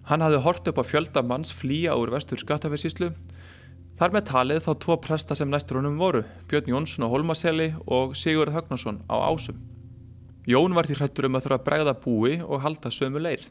Hann 0.09 0.25
hafði 0.25 0.41
hort 0.43 0.67
upp 0.67 0.81
á 0.83 0.89
fjöldamanns 0.89 1.53
flýja 1.55 1.95
úr 1.95 2.11
vestur 2.11 2.41
skattafessíslu. 2.43 3.13
Þar 3.95 4.13
með 4.17 4.27
talið 4.27 4.61
þá 4.67 4.69
tvo 4.83 4.99
presta 5.07 5.39
sem 5.39 5.47
næstur 5.47 5.79
honum 5.79 5.95
voru, 5.99 6.25
Björn 6.51 6.67
Jónsson 6.73 7.07
á 7.07 7.11
Holmaseli 7.15 7.71
og 7.87 8.19
Sigurð 8.19 8.59
Högnarsson 8.59 8.99
á 9.07 9.15
Ásum. 9.31 9.63
Jón 10.43 10.75
var 10.75 10.87
til 10.87 10.99
hrættur 10.99 11.31
um 11.31 11.39
að 11.39 11.47
þurfa 11.47 11.61
að 11.61 11.67
bregða 11.71 11.97
búi 12.03 12.37
og 12.43 12.63
halda 12.63 12.91
sömu 12.91 13.23
leir. 13.23 13.47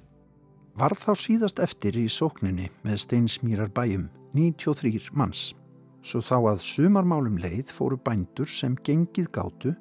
Var 0.76 0.92
þá 0.92 1.14
síðast 1.16 1.64
eftir 1.64 1.96
í 1.96 2.10
sókninni 2.12 2.68
með 2.84 3.06
steinsmýrar 3.08 3.72
bæjum 3.72 4.10
93 4.36 5.08
manns. 5.16 5.54
Svo 6.06 6.20
þá 6.22 6.36
að 6.52 6.60
sumarmálum 6.62 7.40
leið 7.42 7.72
fóru 7.74 7.96
bændur 7.98 8.46
sem 8.46 8.76
gengið 8.86 9.26
gátu 9.34 9.72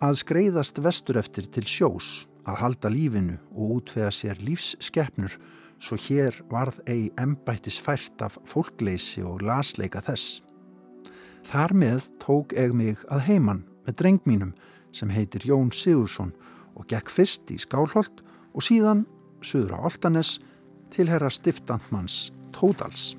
að 0.00 0.22
skreiðast 0.22 0.80
vestur 0.80 1.18
eftir 1.20 1.48
til 1.52 1.66
sjós, 1.68 2.24
að 2.48 2.60
halda 2.62 2.92
lífinu 2.92 3.36
og 3.52 3.74
útvega 3.80 4.08
sér 4.14 4.40
lífsskeppnur 4.40 5.36
svo 5.76 5.98
hér 6.00 6.38
varð 6.48 6.78
ei 6.88 7.10
embættis 7.20 7.76
fært 7.82 8.24
af 8.24 8.38
fólkleysi 8.48 9.24
og 9.26 9.44
lasleika 9.44 10.00
þess. 10.06 10.40
Þar 11.44 11.76
með 11.76 12.08
tók 12.24 12.56
eg 12.56 12.72
mig 12.72 13.02
að 13.12 13.26
heiman 13.28 13.64
með 13.84 13.98
dreng 14.00 14.24
mínum 14.24 14.54
sem 14.96 15.12
heitir 15.12 15.44
Jón 15.44 15.68
Sigursson 15.76 16.32
og 16.72 16.88
gekk 16.88 17.12
fyrst 17.12 17.52
í 17.52 17.60
Skálholt 17.60 18.24
og 18.56 18.64
síðan 18.64 19.04
söður 19.44 19.76
á 19.76 19.78
Oltanes 19.92 20.38
til 20.94 21.10
herra 21.12 21.28
stiftandmanns 21.28 22.30
Tódals. 22.56 23.12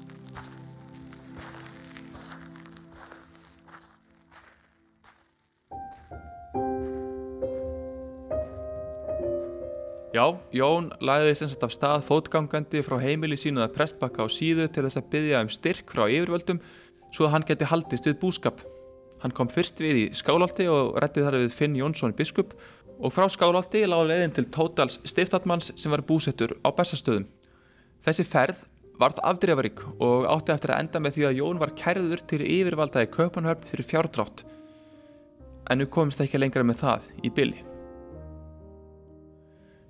Já, 10.17 10.31
Jón 10.49 10.87
læði 11.03 11.33
sem 11.37 11.49
sagt 11.51 11.65
af 11.67 11.73
stað 11.75 12.05
fótgangandi 12.07 12.79
frá 12.81 12.95
heimili 13.03 13.35
sínuða 13.37 13.67
prestbakka 13.75 14.25
á 14.25 14.27
síðu 14.33 14.65
til 14.73 14.87
þess 14.87 14.97
að 14.97 15.11
byggja 15.11 15.41
um 15.45 15.51
styrk 15.53 15.93
frá 15.93 16.07
yfirvöldum 16.09 16.61
svo 17.13 17.27
að 17.27 17.33
hann 17.35 17.45
geti 17.45 17.67
haldist 17.69 18.09
við 18.09 18.17
búskap. 18.23 18.63
Hann 19.21 19.35
kom 19.37 19.51
fyrst 19.51 19.77
við 19.83 19.99
í 19.99 20.07
Skálálti 20.17 20.65
og 20.73 20.97
réttið 21.03 21.27
þar 21.27 21.37
við 21.43 21.53
Finn 21.59 21.77
Jónsson 21.77 22.17
biskup 22.17 22.57
og 22.97 23.13
frá 23.13 23.27
Skálálti 23.29 23.83
láði 23.85 24.09
leiðin 24.15 24.35
til 24.39 24.47
Tótals 24.57 24.97
stiftatmanns 25.05 25.69
sem 25.77 25.93
var 25.93 26.05
búsettur 26.07 26.55
á 26.65 26.73
Bersastöðum. 26.73 27.29
Þessi 28.01 28.25
ferð 28.25 28.65
varð 28.97 29.21
afdreifarík 29.21 29.85
og 30.01 30.25
átti 30.33 30.55
eftir 30.57 30.73
að 30.73 30.85
enda 30.87 31.03
með 31.03 31.19
því 31.19 31.29
að 31.29 31.41
Jón 31.43 31.61
var 31.61 31.77
kærður 31.77 32.25
til 32.25 32.41
yfirvaldaði 32.41 33.13
Kaupanhörn 33.13 33.69
fyrir 33.69 33.91
fjárdrátt. 33.93 34.47
En 35.69 35.83
nú 35.83 35.91
komist 35.93 36.25
ekki 36.25 36.41
lengra 36.41 36.65
með 36.65 36.87
það 36.87 37.11
í 37.21 37.37
bylli. 37.37 37.67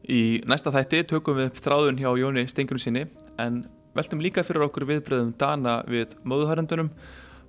Í 0.08 0.40
næsta 0.48 0.72
þætti 0.72 1.02
tökum 1.12 1.36
við 1.36 1.50
upp 1.50 1.58
þráðun 1.60 1.98
hjá 2.00 2.08
Jóni 2.16 2.46
Stengrun 2.48 2.80
sinni 2.80 3.02
en 3.44 3.66
veltum 3.98 4.22
líka 4.24 4.44
fyrir 4.48 4.64
okkur 4.64 4.86
viðbröðum 4.88 5.34
Dana 5.36 5.82
við 5.84 6.14
móðuhærendunum, 6.24 6.94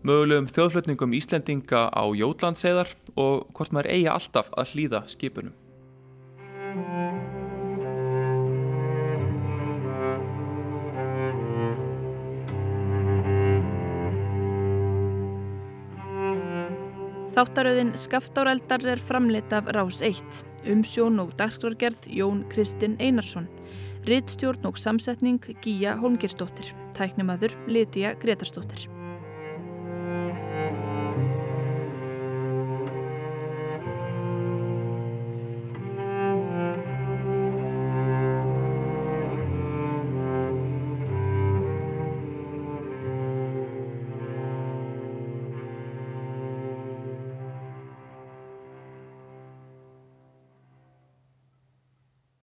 mögulegum 0.03 0.49
þjóðflutningum 0.51 1.15
Íslendinga 1.15 1.87
á 1.95 2.03
Jótlandseðar 2.19 2.91
og 3.15 3.47
hvort 3.55 3.71
maður 3.71 3.93
eigi 3.95 4.11
alltaf 4.11 4.51
að 4.59 4.75
hlýða 4.75 5.05
skipunum. 5.07 5.55
Þáttaröðin 17.39 17.95
Skaftáreldar 17.95 18.83
er 18.83 18.99
framleitt 18.99 19.55
af 19.55 19.71
Rás 19.71 20.03
1. 20.03 20.48
Umsjón 20.67 21.21
og 21.23 21.37
dagskrargerð 21.39 22.09
Jón 22.11 22.43
Kristinn 22.51 22.99
Einarsson. 22.99 23.49
Rittstjórn 24.09 24.67
og 24.67 24.79
samsetning 24.79 25.39
Gíja 25.63 25.95
Holmgerstóttir. 26.01 26.75
Tæknimaður 26.99 27.55
Lítiða 27.69 28.17
Gretarstóttir. 28.19 28.98